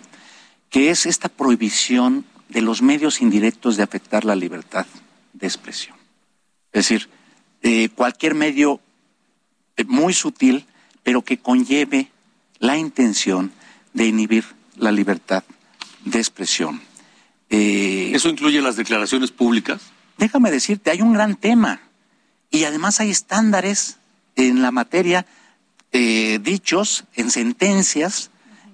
que 0.70 0.90
es 0.90 1.06
esta 1.06 1.30
prohibición 1.30 2.26
de 2.50 2.62
los 2.62 2.82
medios 2.82 3.22
indirectos 3.22 3.78
de 3.78 3.84
afectar 3.84 4.26
la 4.26 4.36
libertad 4.36 4.86
de 5.32 5.48
expresión. 5.48 5.96
Es 6.74 6.90
decir, 6.90 7.10
eh, 7.62 7.88
cualquier 7.96 8.36
medio 8.36 8.82
muy 9.88 10.14
sutil, 10.14 10.66
pero 11.03 11.22
que 11.22 11.38
conlleve 11.38 12.10
la 12.60 12.77
intención 12.77 13.51
de 13.93 14.07
inhibir 14.07 14.45
la 14.77 14.91
libertad 14.91 15.43
de 16.05 16.19
expresión. 16.19 16.81
Eh, 17.50 18.12
¿Eso 18.13 18.29
incluye 18.29 18.62
las 18.62 18.75
declaraciones 18.75 19.31
públicas? 19.31 19.81
Déjame 20.17 20.51
decirte, 20.51 20.91
hay 20.91 21.01
un 21.01 21.13
gran 21.13 21.36
tema 21.36 21.81
y 22.50 22.63
además 22.63 23.00
hay 23.00 23.12
estándares 23.12 23.98
en 24.36 24.62
la 24.62 24.72
materia 24.72 25.25
eh, 25.91 26.39
dichos 26.41 27.03
en 27.15 27.29
sentencias 27.29 28.31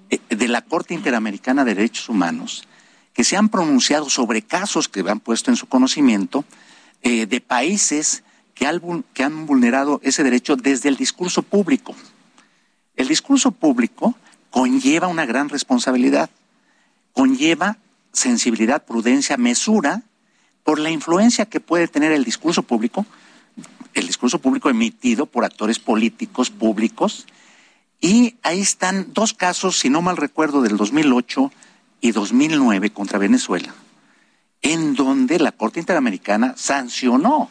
eh, 0.08 0.20
de 0.30 0.48
la 0.48 0.62
Corte 0.62 0.94
Interamericana 0.94 1.64
de 1.64 1.74
Derechos 1.74 2.08
Humanos 2.08 2.66
que 3.12 3.24
se 3.24 3.36
han 3.36 3.48
pronunciado 3.48 4.08
sobre 4.08 4.42
casos 4.42 4.88
que 4.88 5.00
han 5.00 5.20
puesto 5.20 5.50
en 5.50 5.56
su 5.56 5.66
conocimiento 5.66 6.44
de 7.02 7.40
países 7.40 8.22
que 8.54 8.66
han 8.66 9.46
vulnerado 9.46 10.00
ese 10.04 10.22
derecho 10.22 10.54
desde 10.56 10.88
el 10.88 10.96
discurso 10.96 11.42
público. 11.42 11.96
El 13.00 13.08
discurso 13.08 13.50
público 13.50 14.14
conlleva 14.50 15.08
una 15.08 15.24
gran 15.24 15.48
responsabilidad, 15.48 16.28
conlleva 17.14 17.78
sensibilidad, 18.12 18.84
prudencia, 18.84 19.38
mesura 19.38 20.02
por 20.64 20.78
la 20.78 20.90
influencia 20.90 21.46
que 21.46 21.60
puede 21.60 21.88
tener 21.88 22.12
el 22.12 22.24
discurso 22.24 22.62
público, 22.62 23.06
el 23.94 24.06
discurso 24.06 24.38
público 24.38 24.68
emitido 24.68 25.24
por 25.24 25.46
actores 25.46 25.78
políticos 25.78 26.50
públicos. 26.50 27.24
Y 28.02 28.34
ahí 28.42 28.60
están 28.60 29.14
dos 29.14 29.32
casos, 29.32 29.78
si 29.78 29.88
no 29.88 30.02
mal 30.02 30.18
recuerdo, 30.18 30.60
del 30.60 30.76
2008 30.76 31.50
y 32.02 32.12
2009 32.12 32.90
contra 32.90 33.18
Venezuela, 33.18 33.74
en 34.60 34.94
donde 34.94 35.38
la 35.38 35.52
Corte 35.52 35.80
Interamericana 35.80 36.52
sancionó, 36.58 37.50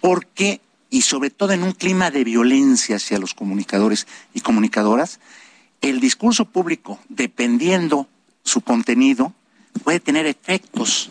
porque, 0.00 0.60
y 0.90 1.02
sobre 1.02 1.30
todo 1.30 1.52
en 1.52 1.62
un 1.62 1.72
clima 1.72 2.10
de 2.10 2.24
violencia 2.24 2.96
hacia 2.96 3.18
los 3.18 3.34
comunicadores 3.34 4.06
y 4.34 4.40
comunicadoras, 4.40 5.20
el 5.80 6.00
discurso 6.00 6.46
público, 6.46 6.98
dependiendo 7.08 8.08
su 8.42 8.60
contenido, 8.62 9.32
puede 9.84 10.00
tener 10.00 10.26
efectos 10.26 11.10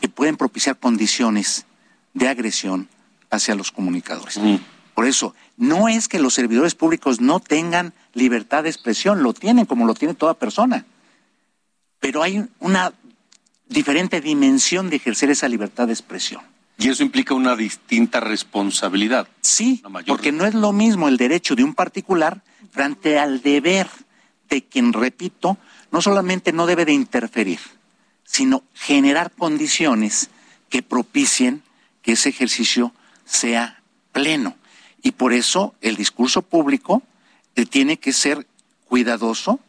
que 0.00 0.08
pueden 0.08 0.36
propiciar 0.36 0.78
condiciones 0.78 1.66
de 2.14 2.28
agresión 2.28 2.88
hacia 3.30 3.54
los 3.54 3.70
comunicadores. 3.70 4.40
Por 4.94 5.06
eso, 5.06 5.34
no 5.58 5.88
es 5.88 6.08
que 6.08 6.18
los 6.18 6.34
servidores 6.34 6.74
públicos 6.74 7.20
no 7.20 7.40
tengan 7.40 7.92
libertad 8.14 8.62
de 8.62 8.70
expresión, 8.70 9.22
lo 9.22 9.34
tienen 9.34 9.66
como 9.66 9.86
lo 9.86 9.94
tiene 9.94 10.14
toda 10.14 10.34
persona. 10.34 10.86
Pero 12.00 12.22
hay 12.22 12.46
una 12.60 12.94
diferente 13.68 14.20
dimensión 14.20 14.88
de 14.88 14.96
ejercer 14.96 15.30
esa 15.30 15.48
libertad 15.48 15.86
de 15.86 15.92
expresión. 15.92 16.42
Y 16.78 16.88
eso 16.88 17.02
implica 17.02 17.34
una 17.34 17.56
distinta 17.56 18.20
responsabilidad. 18.20 19.28
Sí, 19.40 19.82
porque 20.06 20.32
no 20.32 20.44
es 20.44 20.54
lo 20.54 20.72
mismo 20.72 21.08
el 21.08 21.16
derecho 21.16 21.54
de 21.54 21.64
un 21.64 21.74
particular 21.74 22.42
frente 22.70 23.18
al 23.18 23.40
deber 23.40 23.88
de 24.50 24.62
quien, 24.62 24.92
repito, 24.92 25.56
no 25.90 26.02
solamente 26.02 26.52
no 26.52 26.66
debe 26.66 26.84
de 26.84 26.92
interferir, 26.92 27.60
sino 28.24 28.62
generar 28.74 29.30
condiciones 29.32 30.28
que 30.68 30.82
propicien 30.82 31.62
que 32.02 32.12
ese 32.12 32.28
ejercicio 32.28 32.92
sea 33.24 33.82
pleno. 34.12 34.56
Y 35.02 35.12
por 35.12 35.32
eso 35.32 35.74
el 35.80 35.96
discurso 35.96 36.42
público 36.42 37.02
eh, 37.54 37.64
tiene 37.64 37.96
que 37.96 38.12
ser 38.12 38.46
cuidadoso, 38.86 39.60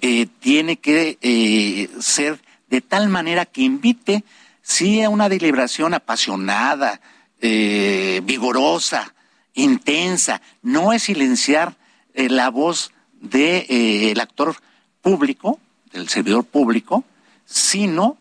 eh, 0.00 0.26
tiene 0.38 0.76
que 0.76 1.18
eh, 1.20 1.90
ser 2.00 2.40
de 2.68 2.80
tal 2.80 3.08
manera 3.08 3.46
que 3.46 3.62
invite, 3.62 4.24
sí, 4.62 5.06
una 5.06 5.28
deliberación 5.28 5.94
apasionada, 5.94 7.00
vigorosa, 7.40 9.14
intensa, 9.54 10.42
no 10.62 10.92
es 10.92 11.04
silenciar 11.04 11.76
la 12.14 12.50
voz 12.50 12.92
del 13.20 14.18
actor 14.20 14.56
público, 15.00 15.58
del 15.92 16.08
servidor 16.08 16.44
público, 16.44 17.04
sino 17.44 18.16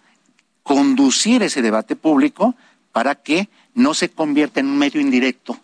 conducir 0.63 1.43
ese 1.43 1.61
debate 1.61 1.95
público 1.95 2.55
para 2.91 3.15
que 3.15 3.49
no 3.73 3.93
se 3.93 4.09
convierta 4.09 4.59
en 4.59 4.67
un 4.67 4.77
medio 4.77 5.01
indirecto 5.01 5.59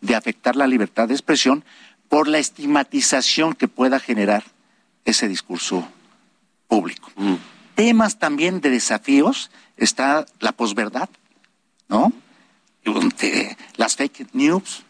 de 0.00 0.14
afectar 0.14 0.56
la 0.56 0.66
libertad 0.66 1.08
de 1.08 1.14
expresión 1.14 1.64
por 2.08 2.28
la 2.28 2.38
estigmatización 2.38 3.54
que 3.54 3.68
pueda 3.68 3.98
generar 3.98 4.44
ese 5.04 5.28
discurso 5.28 5.86
público. 6.68 7.10
Mm. 7.16 7.34
Temas 7.76 8.18
también 8.18 8.60
de 8.60 8.70
desafíos 8.70 9.50
está 9.76 10.26
la 10.40 10.52
posverdad, 10.52 11.10
¿no? 11.88 12.12
Las 13.76 13.96
fake 13.96 14.34
news. 14.34 14.82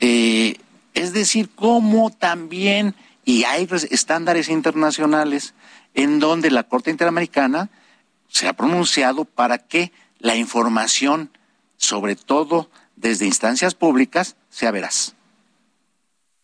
Eh, 0.00 0.56
es 0.94 1.12
decir, 1.12 1.50
cómo 1.54 2.10
también, 2.10 2.94
y 3.24 3.44
hay 3.44 3.68
estándares 3.90 4.48
internacionales 4.48 5.54
en 5.92 6.20
donde 6.20 6.50
la 6.52 6.62
Corte 6.62 6.90
Interamericana 6.90 7.68
se 8.28 8.46
ha 8.46 8.52
pronunciado 8.52 9.24
para 9.24 9.58
que 9.58 9.92
la 10.20 10.36
información, 10.36 11.30
sobre 11.76 12.14
todo 12.14 12.70
desde 12.94 13.26
instancias 13.26 13.74
públicas, 13.74 14.36
sea 14.50 14.70
veraz. 14.70 15.14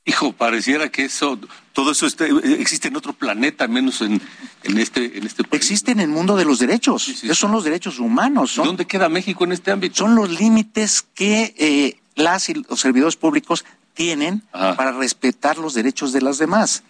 Hijo, 0.05 0.33
pareciera 0.33 0.91
que 0.91 1.05
eso, 1.05 1.39
todo 1.81 1.93
eso 1.93 2.07
existe 2.07 2.89
en 2.89 2.97
otro 2.97 3.15
planeta, 3.15 3.67
menos 3.67 4.03
en, 4.03 4.21
este, 4.65 5.17
en 5.17 5.25
este 5.25 5.45
país. 5.45 5.63
Existe 5.63 5.93
en 5.93 6.01
el 6.01 6.09
mundo 6.09 6.37
de 6.37 6.45
los 6.45 6.59
derechos. 6.59 7.09
Esos 7.09 7.39
son 7.39 7.53
los 7.53 7.65
derechos 7.65 7.99
humanos. 7.99 8.57
¿Dónde 8.57 8.87
queda 8.87 9.09
México 9.09 9.45
en 9.45 9.53
este 9.53 9.71
ámbito? 9.71 9.97
Son 9.97 10.15
los 10.15 10.29
límites 10.29 11.07
que 11.15 11.55
eh, 11.57 11.99
las 12.17 12.51
y 12.51 12.55
los 12.69 12.79
servidores 12.79 13.17
públicos 13.17 13.65
tienen 13.95 14.43
para 14.53 14.93
respetar 14.93 15.57
los 15.57 15.73
derechos 15.73 16.13
de 16.13 16.21
las 16.21 16.37
demás. 16.37 16.83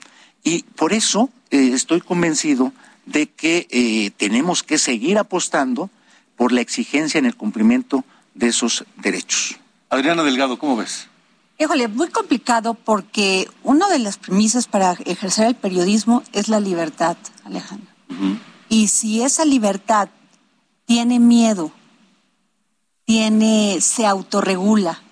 Y 0.42 0.64
por 0.64 0.92
eso 0.92 1.30
eh, 1.52 1.70
estoy 1.72 2.00
convencido 2.00 2.72
de 3.06 3.28
que 3.28 3.68
eh, 3.70 4.10
tenemos 4.16 4.64
que 4.64 4.76
seguir 4.76 5.18
apostando 5.18 5.88
por 6.34 6.50
la 6.50 6.62
exigencia 6.62 7.18
en 7.18 7.26
el 7.26 7.36
cumplimiento 7.36 8.04
de 8.34 8.48
esos 8.48 8.84
derechos. 8.96 9.56
Adriana 9.88 10.24
Delgado, 10.24 10.58
¿cómo 10.58 10.76
ves? 10.76 11.09
Híjole, 11.60 11.88
muy 11.88 12.08
complicado 12.08 12.72
porque 12.72 13.46
una 13.62 13.86
de 13.90 13.98
las 13.98 14.16
premisas 14.16 14.66
para 14.66 14.92
ejercer 15.04 15.46
el 15.46 15.54
periodismo 15.54 16.22
es 16.32 16.48
la 16.48 16.58
libertad, 16.58 17.18
Alejandro. 17.44 17.86
Y 18.70 18.88
si 18.88 19.20
esa 19.20 19.44
libertad 19.44 20.08
tiene 20.86 21.20
miedo, 21.20 21.70
tiene, 23.04 23.82
se 23.82 24.06
autorregula, 24.06 25.02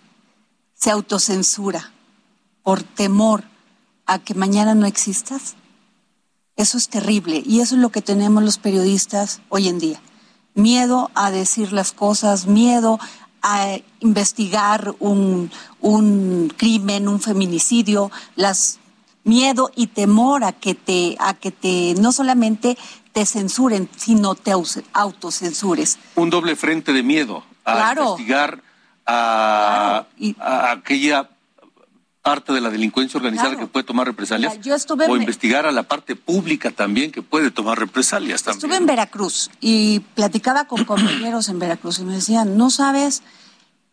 se 0.72 0.90
autocensura 0.90 1.92
por 2.62 2.82
temor 2.82 3.44
a 4.06 4.18
que 4.18 4.32
mañana 4.32 4.74
no 4.74 4.86
existas, 4.86 5.54
eso 6.56 6.78
es 6.78 6.88
terrible 6.88 7.42
y 7.44 7.60
eso 7.60 7.74
es 7.74 7.82
lo 7.82 7.90
que 7.90 8.00
tenemos 8.00 8.42
los 8.42 8.56
periodistas 8.56 9.42
hoy 9.50 9.68
en 9.68 9.78
día. 9.78 10.00
miedo 10.54 11.10
a 11.14 11.30
decir 11.30 11.72
las 11.74 11.92
cosas, 11.92 12.46
miedo 12.46 12.98
a 13.48 13.78
investigar 14.00 14.94
un, 14.98 15.50
un 15.80 16.52
crimen, 16.56 17.08
un 17.08 17.20
feminicidio, 17.20 18.10
las 18.36 18.78
miedo 19.24 19.70
y 19.76 19.88
temor 19.88 20.44
a 20.44 20.52
que 20.52 20.74
te, 20.74 21.16
a 21.18 21.34
que 21.34 21.50
te 21.50 21.94
no 22.00 22.12
solamente 22.12 22.78
te 23.12 23.26
censuren, 23.26 23.88
sino 23.96 24.34
te 24.34 24.52
autocensures. 24.92 25.98
Un 26.14 26.30
doble 26.30 26.56
frente 26.56 26.92
de 26.92 27.02
miedo 27.02 27.44
a 27.64 27.92
investigar 27.92 28.62
a, 29.06 30.06
a 30.40 30.70
aquella 30.72 31.28
parte 32.22 32.52
de 32.52 32.60
la 32.60 32.68
delincuencia 32.68 33.16
organizada 33.16 33.56
que 33.56 33.66
puede 33.66 33.84
tomar 33.84 34.06
represalias 34.06 34.58
o 35.08 35.16
investigar 35.16 35.64
a 35.64 35.72
la 35.72 35.84
parte 35.84 36.14
pública 36.14 36.70
también 36.70 37.10
que 37.10 37.22
puede 37.22 37.50
tomar 37.50 37.78
represalias 37.78 38.42
también. 38.42 38.58
Estuve 38.58 38.76
en 38.76 38.86
Veracruz 38.86 39.50
y 39.60 40.00
platicaba 40.00 40.66
con 40.66 40.84
compañeros 40.84 41.48
en 41.48 41.58
Veracruz 41.58 42.00
y 42.00 42.04
me 42.04 42.14
decían, 42.14 42.58
no 42.58 42.68
sabes, 42.68 43.22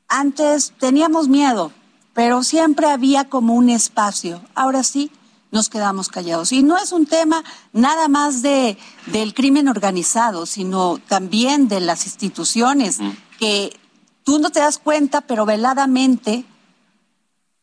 antes 0.07 0.73
teníamos 0.79 1.27
miedo, 1.27 1.71
pero 2.13 2.43
siempre 2.43 2.87
había 2.87 3.25
como 3.25 3.55
un 3.55 3.69
espacio. 3.69 4.41
Ahora 4.55 4.83
sí, 4.83 5.11
nos 5.51 5.69
quedamos 5.69 6.09
callados. 6.09 6.51
Y 6.51 6.63
no 6.63 6.77
es 6.77 6.91
un 6.91 7.05
tema 7.05 7.43
nada 7.73 8.07
más 8.07 8.41
de, 8.41 8.77
del 9.07 9.33
crimen 9.33 9.67
organizado, 9.67 10.45
sino 10.45 10.99
también 11.07 11.67
de 11.67 11.79
las 11.79 12.05
instituciones 12.05 12.99
que 13.39 13.77
tú 14.23 14.39
no 14.39 14.49
te 14.49 14.59
das 14.59 14.77
cuenta, 14.77 15.21
pero 15.21 15.45
veladamente 15.45 16.45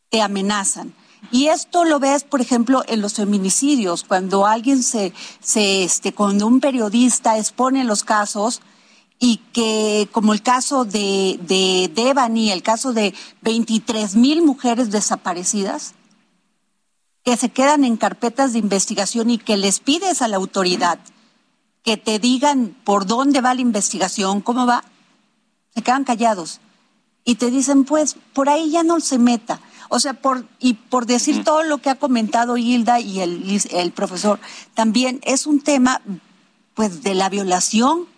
te 0.09 0.21
amenazan. 0.21 0.93
Y 1.31 1.47
esto 1.47 1.85
lo 1.85 1.99
ves, 1.99 2.23
por 2.23 2.41
ejemplo, 2.41 2.83
en 2.87 3.01
los 3.01 3.13
feminicidios, 3.13 4.03
cuando 4.03 4.45
alguien 4.45 4.83
se, 4.83 5.13
se 5.39 5.83
este, 5.83 6.13
cuando 6.13 6.47
un 6.47 6.59
periodista 6.59 7.37
expone 7.37 7.83
los 7.83 8.03
casos 8.03 8.61
y 9.25 9.37
que, 9.53 10.09
como 10.11 10.33
el 10.33 10.41
caso 10.41 10.83
de, 10.83 11.39
de 11.47 11.89
Devani, 11.95 12.51
el 12.51 12.61
caso 12.61 12.91
de 12.91 13.13
23 13.39 14.17
mil 14.17 14.41
mujeres 14.41 14.91
desaparecidas, 14.91 15.93
que 17.23 17.37
se 17.37 17.47
quedan 17.47 17.85
en 17.85 17.95
carpetas 17.95 18.51
de 18.51 18.59
investigación 18.59 19.29
y 19.29 19.37
que 19.37 19.55
les 19.55 19.79
pides 19.79 20.21
a 20.21 20.27
la 20.27 20.35
autoridad 20.35 20.99
que 21.83 21.95
te 21.95 22.19
digan 22.19 22.75
por 22.83 23.05
dónde 23.05 23.39
va 23.39 23.53
la 23.53 23.61
investigación, 23.61 24.41
cómo 24.41 24.65
va, 24.65 24.83
se 25.73 25.81
quedan 25.81 26.03
callados 26.03 26.59
y 27.23 27.35
te 27.35 27.49
dicen, 27.49 27.85
pues, 27.85 28.17
por 28.33 28.49
ahí 28.49 28.71
ya 28.71 28.83
no 28.83 28.99
se 28.99 29.19
meta. 29.19 29.61
O 29.87 30.01
sea, 30.01 30.15
por, 30.15 30.45
y 30.59 30.73
por 30.73 31.05
decir 31.05 31.45
todo 31.45 31.63
lo 31.63 31.77
que 31.77 31.89
ha 31.89 31.95
comentado 31.95 32.57
Hilda 32.57 32.99
y 32.99 33.21
el, 33.21 33.61
el 33.71 33.93
profesor, 33.93 34.41
también 34.73 35.21
es 35.23 35.47
un 35.47 35.61
tema 35.61 36.01
pues 36.73 37.03
de 37.03 37.15
la 37.15 37.29
violación 37.29 38.11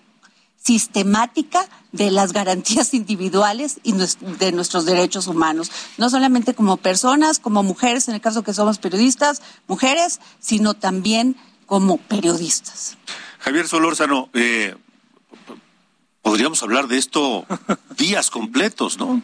sistemática 0.65 1.67
de 1.91 2.09
las 2.11 2.33
garantías 2.33 2.93
individuales 3.01 3.79
y 3.83 3.93
de 3.93 4.51
nuestros 4.51 4.85
derechos 4.85 5.27
humanos, 5.27 5.71
no 5.97 6.09
solamente 6.09 6.53
como 6.53 6.77
personas, 6.77 7.39
como 7.39 7.63
mujeres, 7.63 8.07
en 8.07 8.15
el 8.15 8.21
caso 8.21 8.43
que 8.43 8.53
somos 8.53 8.79
periodistas, 8.79 9.41
mujeres, 9.67 10.19
sino 10.39 10.73
también 10.73 11.35
como 11.65 11.97
periodistas. 11.97 12.97
Javier 13.39 13.67
Solórzano, 13.67 14.29
eh, 14.33 14.75
podríamos 16.21 16.61
hablar 16.63 16.87
de 16.87 16.97
esto 16.97 17.45
días 17.97 18.31
completos, 18.31 18.97
¿no? 18.97 19.21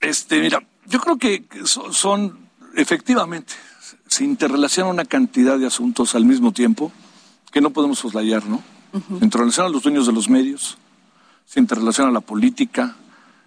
Este, 0.00 0.40
mira, 0.40 0.66
yo 0.86 1.00
creo 1.00 1.18
que 1.18 1.44
son, 1.64 2.48
efectivamente, 2.74 3.52
se 4.08 4.24
interrelacionan 4.24 4.94
una 4.94 5.04
cantidad 5.04 5.58
de 5.58 5.66
asuntos 5.66 6.14
al 6.14 6.24
mismo 6.24 6.52
tiempo 6.52 6.90
que 7.52 7.60
no 7.60 7.70
podemos 7.70 7.98
soslayar, 7.98 8.46
¿no? 8.46 8.62
Se 8.92 9.24
interrelacionan 9.24 9.72
los 9.72 9.82
dueños 9.82 10.06
de 10.06 10.12
los 10.12 10.28
medios, 10.28 10.78
se 11.46 11.60
interrelaciona 11.60 12.10
la 12.10 12.20
política, 12.20 12.96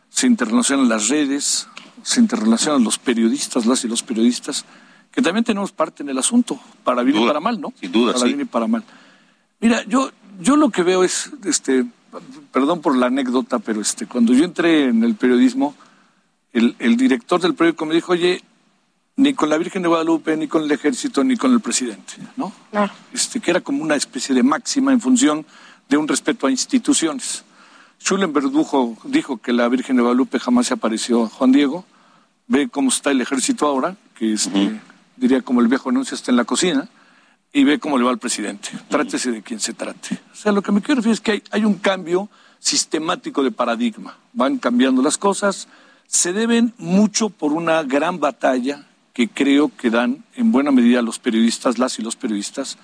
se 0.09 0.27
interrelacionan 0.27 0.87
las 0.87 1.09
redes, 1.09 1.67
se 2.01 2.19
interrelacionan 2.19 2.83
los 2.83 2.97
periodistas, 2.97 3.65
las 3.65 3.83
y 3.83 3.87
los 3.87 4.03
periodistas, 4.03 4.65
que 5.11 5.21
también 5.21 5.43
tenemos 5.43 5.71
parte 5.71 6.03
en 6.03 6.09
el 6.09 6.17
asunto, 6.17 6.59
para 6.83 7.03
bien 7.03 7.21
y 7.21 7.27
para 7.27 7.39
mal, 7.39 7.59
¿no? 7.59 7.73
Sin 7.79 7.91
duda, 7.91 8.13
Para 8.13 8.25
bien 8.25 8.41
y 8.41 8.45
para 8.45 8.67
mal. 8.67 8.83
Mira, 9.59 9.83
yo, 9.85 10.11
yo 10.41 10.55
lo 10.55 10.69
que 10.69 10.83
veo 10.83 11.03
es, 11.03 11.31
este, 11.45 11.85
perdón 12.51 12.81
por 12.81 12.97
la 12.97 13.07
anécdota, 13.07 13.59
pero 13.59 13.81
este, 13.81 14.05
cuando 14.05 14.33
yo 14.33 14.43
entré 14.43 14.85
en 14.85 15.03
el 15.03 15.15
periodismo, 15.15 15.75
el, 16.51 16.75
el, 16.79 16.97
director 16.97 17.41
del 17.41 17.55
periódico 17.55 17.85
me 17.85 17.95
dijo, 17.95 18.11
oye, 18.11 18.41
ni 19.15 19.33
con 19.33 19.49
la 19.49 19.57
Virgen 19.57 19.81
de 19.81 19.87
Guadalupe, 19.87 20.35
ni 20.37 20.47
con 20.47 20.63
el 20.63 20.71
ejército, 20.71 21.23
ni 21.23 21.37
con 21.37 21.53
el 21.53 21.59
presidente, 21.59 22.13
¿no? 22.35 22.51
Claro. 22.71 22.93
Este, 23.13 23.39
que 23.39 23.51
era 23.51 23.61
como 23.61 23.83
una 23.83 23.95
especie 23.95 24.33
de 24.33 24.43
máxima 24.43 24.91
en 24.91 24.99
función 24.99 25.45
de 25.87 25.97
un 25.97 26.07
respeto 26.07 26.47
a 26.47 26.51
instituciones. 26.51 27.43
Schulenberg 27.99 28.51
dijo, 28.51 28.97
dijo 29.05 29.37
que 29.37 29.53
la 29.53 29.67
Virgen 29.69 29.95
de 29.95 30.01
Guadalupe 30.01 30.39
jamás 30.39 30.67
se 30.67 30.73
apareció 30.73 31.23
a 31.23 31.29
Juan 31.29 31.51
Diego. 31.51 31.85
Ve 32.47 32.67
cómo 32.69 32.89
está 32.89 33.11
el 33.11 33.21
ejército 33.21 33.67
ahora, 33.67 33.95
que 34.17 34.33
este, 34.33 34.81
diría 35.15 35.41
como 35.41 35.61
el 35.61 35.67
viejo 35.67 35.89
anuncio 35.89 36.15
está 36.15 36.31
en 36.31 36.37
la 36.37 36.45
cocina, 36.45 36.89
y 37.53 37.63
ve 37.63 37.79
cómo 37.79 37.97
le 37.99 38.03
va 38.03 38.09
al 38.09 38.17
presidente. 38.17 38.69
Trátese 38.89 39.31
de 39.31 39.43
quien 39.43 39.59
se 39.59 39.73
trate. 39.73 40.19
O 40.33 40.35
sea, 40.35 40.51
lo 40.51 40.63
que 40.63 40.71
me 40.71 40.81
quiero 40.81 41.01
decir 41.01 41.13
es 41.13 41.21
que 41.21 41.31
hay, 41.33 41.43
hay 41.51 41.65
un 41.65 41.75
cambio 41.75 42.29
sistemático 42.57 43.43
de 43.43 43.51
paradigma. 43.51 44.17
Van 44.33 44.57
cambiando 44.57 45.01
las 45.03 45.17
cosas, 45.17 45.67
se 46.07 46.33
deben 46.33 46.73
mucho 46.77 47.29
por 47.29 47.53
una 47.53 47.83
gran 47.83 48.19
batalla 48.19 48.87
que 49.13 49.29
creo 49.29 49.71
que 49.75 49.89
dan 49.89 50.25
en 50.35 50.51
buena 50.51 50.71
medida 50.71 51.01
los 51.01 51.19
periodistas, 51.19 51.77
las 51.77 51.99
y 51.99 52.01
los 52.01 52.15
periodistas, 52.15 52.77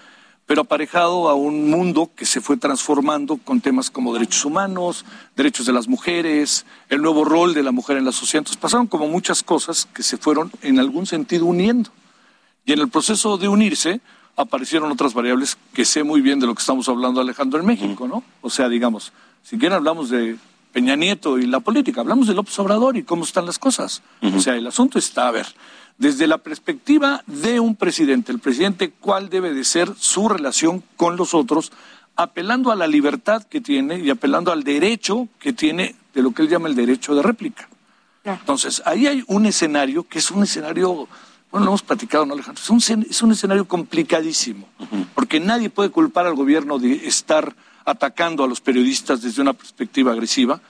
pero 0.46 0.62
aparejado 0.62 1.30
a 1.30 1.36
un 1.36 1.70
mundo 1.70 2.10
que 2.15 2.26
se 2.26 2.42
fue 2.42 2.58
transformando 2.58 3.38
con 3.38 3.62
temas 3.62 3.92
como 3.92 4.13
derechos 4.13 4.46
humanos, 4.46 5.06
derechos 5.36 5.65
de 5.68 5.74
las 5.74 5.88
mujeres, 5.88 6.65
el 6.89 7.04
nuevo 7.04 7.24
rol 7.24 7.54
de 7.54 7.62
la 7.62 7.72
mujer 7.72 7.98
en 7.98 8.06
la 8.06 8.12
sociedad. 8.12 8.42
Entonces 8.42 8.60
pasaron 8.60 8.88
como 8.88 9.08
muchas 9.08 9.44
cosas 9.44 9.88
que 9.94 10.02
se 10.02 10.18
fueron 10.18 10.52
en 10.63 10.80
algún 10.80 11.06
sentido 11.06 11.46
uniendo. 11.46 11.92
Y 12.65 12.74
en 12.74 12.80
el 12.80 12.89
proceso 12.89 13.38
de 13.38 13.48
unirse 13.48 14.02
aparecieron 14.36 14.92
otras 14.92 15.13
variables 15.13 15.58
que 15.74 15.86
sé 15.86 16.04
muy 16.04 16.22
bien 16.22 16.39
de 16.39 16.48
lo 16.48 16.56
que 16.56 16.62
estamos 16.62 16.89
hablando, 16.89 17.22
Alejandro, 17.22 17.60
en 17.60 17.65
México, 17.68 18.08
¿no? 18.08 18.24
O 18.42 18.50
sea, 18.50 18.70
digamos, 18.70 19.13
si 19.44 19.58
quieren 19.60 19.76
hablamos 19.76 20.10
de 20.10 20.36
Peña 20.72 20.96
Nieto 20.96 21.38
y 21.38 21.46
la 21.46 21.60
política, 21.60 22.02
hablamos 22.02 22.28
de 22.28 22.34
López 22.34 22.58
Obrador 22.58 22.98
y 22.98 23.04
cómo 23.04 23.24
están 23.24 23.46
las 23.46 23.60
cosas. 23.60 24.02
O 24.22 24.39
sea, 24.39 24.56
el 24.56 24.65
asunto 24.65 24.98
está, 24.98 25.28
a 25.28 25.32
ver, 25.32 25.48
desde 26.00 26.28
la 26.28 26.40
perspectiva 26.40 27.24
de 27.28 27.60
un 27.60 27.76
presidente, 27.76 28.32
el 28.32 28.40
presidente, 28.40 28.92
cuál 29.00 29.30
debe 29.30 29.54
de 29.54 29.66
ser 29.66 29.94
su 29.98 30.30
relación 30.30 30.82
con 30.96 31.18
los 31.18 31.34
otros, 31.34 31.72
apelando 32.16 32.72
a 32.72 32.76
la 32.76 32.88
libertad 32.88 33.44
que 33.44 33.62
tiene 33.62 34.00
y 34.00 34.10
apelando 34.10 34.52
al 34.52 34.64
derecho 34.64 35.28
que 35.40 35.54
tiene 35.54 35.96
de 36.14 36.24
lo 36.24 36.32
que 36.32 36.42
él 36.42 36.50
llama 36.50 36.70
el 36.70 36.76
derecho 36.76 37.14
de 37.16 37.22
réplica. 37.22 37.70
Entonces, 38.24 38.82
ahí 38.86 39.08
hay 39.08 39.24
un 39.28 39.46
escenario 39.46 40.08
que 40.08 40.20
es 40.20 40.32
un 40.32 40.44
escenario, 40.44 41.08
bueno, 41.52 41.66
lo 41.66 41.72
hemos 41.72 41.82
platicado, 41.82 42.26
¿no, 42.26 42.34
Alejandro? 42.34 42.62
Es 42.64 42.70
un, 42.70 43.06
es 43.10 43.22
un 43.22 43.32
escenario 43.32 43.68
complicadísimo, 43.68 44.68
porque 45.16 45.40
nadie 45.40 45.70
puede 45.70 45.90
culpar 45.90 46.26
al 46.26 46.36
gobierno 46.36 46.80
de 46.80 47.08
estar 47.08 47.56
atacando 47.86 48.44
a 48.44 48.48
los 48.48 48.62
periodistas 48.62 49.22
desde 49.22 49.42
una 49.42 49.54
perspectiva 49.54 50.12
agresiva, 50.12 50.62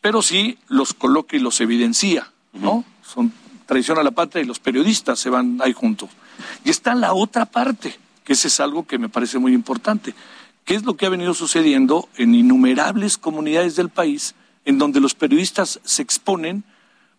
pero 0.00 0.22
sí 0.22 0.58
los 0.68 0.94
coloca 0.94 1.36
y 1.36 1.40
los 1.40 1.60
evidencia, 1.60 2.30
¿no? 2.52 2.84
Son 3.02 3.32
traición 3.70 3.98
a 3.98 4.02
la 4.02 4.10
patria 4.10 4.42
y 4.42 4.46
los 4.46 4.58
periodistas 4.58 5.20
se 5.20 5.30
van 5.30 5.60
ahí 5.62 5.72
juntos. 5.72 6.10
Y 6.64 6.70
está 6.70 6.92
la 6.96 7.14
otra 7.14 7.46
parte, 7.46 7.96
que 8.24 8.32
ese 8.32 8.48
es 8.48 8.58
algo 8.58 8.84
que 8.84 8.98
me 8.98 9.08
parece 9.08 9.38
muy 9.38 9.54
importante. 9.54 10.12
¿Qué 10.64 10.74
es 10.74 10.84
lo 10.84 10.96
que 10.96 11.06
ha 11.06 11.08
venido 11.08 11.34
sucediendo 11.34 12.08
en 12.16 12.34
innumerables 12.34 13.16
comunidades 13.16 13.76
del 13.76 13.88
país 13.88 14.34
en 14.64 14.78
donde 14.78 14.98
los 14.98 15.14
periodistas 15.14 15.78
se 15.84 16.02
exponen? 16.02 16.64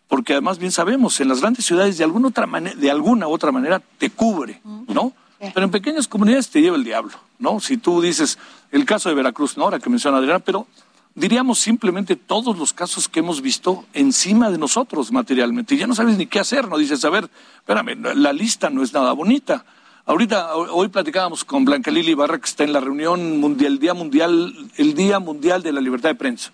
Porque 0.08 0.34
además 0.34 0.58
bien 0.58 0.72
sabemos, 0.72 1.18
en 1.20 1.28
las 1.28 1.40
grandes 1.40 1.64
ciudades 1.64 1.96
de 1.96 2.04
alguna 2.04 2.28
otra 2.28 2.46
manera, 2.46 2.76
de 2.76 2.90
alguna 2.90 3.28
u 3.28 3.32
otra 3.32 3.50
manera 3.50 3.80
te 3.96 4.10
cubre, 4.10 4.60
¿no? 4.88 5.14
Pero 5.54 5.64
en 5.64 5.70
pequeñas 5.70 6.06
comunidades 6.06 6.50
te 6.50 6.60
lleva 6.60 6.76
el 6.76 6.84
diablo, 6.84 7.14
¿no? 7.38 7.60
Si 7.60 7.78
tú 7.78 8.02
dices 8.02 8.38
el 8.72 8.84
caso 8.84 9.08
de 9.08 9.14
Veracruz, 9.14 9.56
¿no? 9.56 9.64
Ahora 9.64 9.78
que 9.78 9.88
menciona 9.88 10.18
Adriana, 10.18 10.40
pero 10.40 10.66
diríamos 11.14 11.58
simplemente 11.58 12.16
todos 12.16 12.58
los 12.58 12.72
casos 12.72 13.08
que 13.08 13.20
hemos 13.20 13.42
visto 13.42 13.84
encima 13.92 14.50
de 14.50 14.58
nosotros 14.58 15.12
materialmente. 15.12 15.74
Y 15.74 15.78
ya 15.78 15.86
no 15.86 15.94
sabes 15.94 16.16
ni 16.16 16.26
qué 16.26 16.40
hacer, 16.40 16.68
no 16.68 16.78
dices, 16.78 17.04
a 17.04 17.10
ver, 17.10 17.28
espérame, 17.56 18.14
la 18.16 18.32
lista 18.32 18.70
no 18.70 18.82
es 18.82 18.92
nada 18.92 19.12
bonita. 19.12 19.64
Ahorita, 20.04 20.56
hoy 20.56 20.88
platicábamos 20.88 21.44
con 21.44 21.64
Blanca 21.64 21.90
Lili 21.90 22.14
Barra, 22.14 22.38
que 22.38 22.46
está 22.46 22.64
en 22.64 22.72
la 22.72 22.80
reunión 22.80 23.38
mundial, 23.38 23.74
el 23.74 23.78
Día 23.78 23.94
Mundial, 23.94 24.52
el 24.76 24.94
Día 24.94 25.20
Mundial 25.20 25.62
de 25.62 25.70
la 25.70 25.80
Libertad 25.80 26.08
de 26.08 26.16
Prensa, 26.16 26.50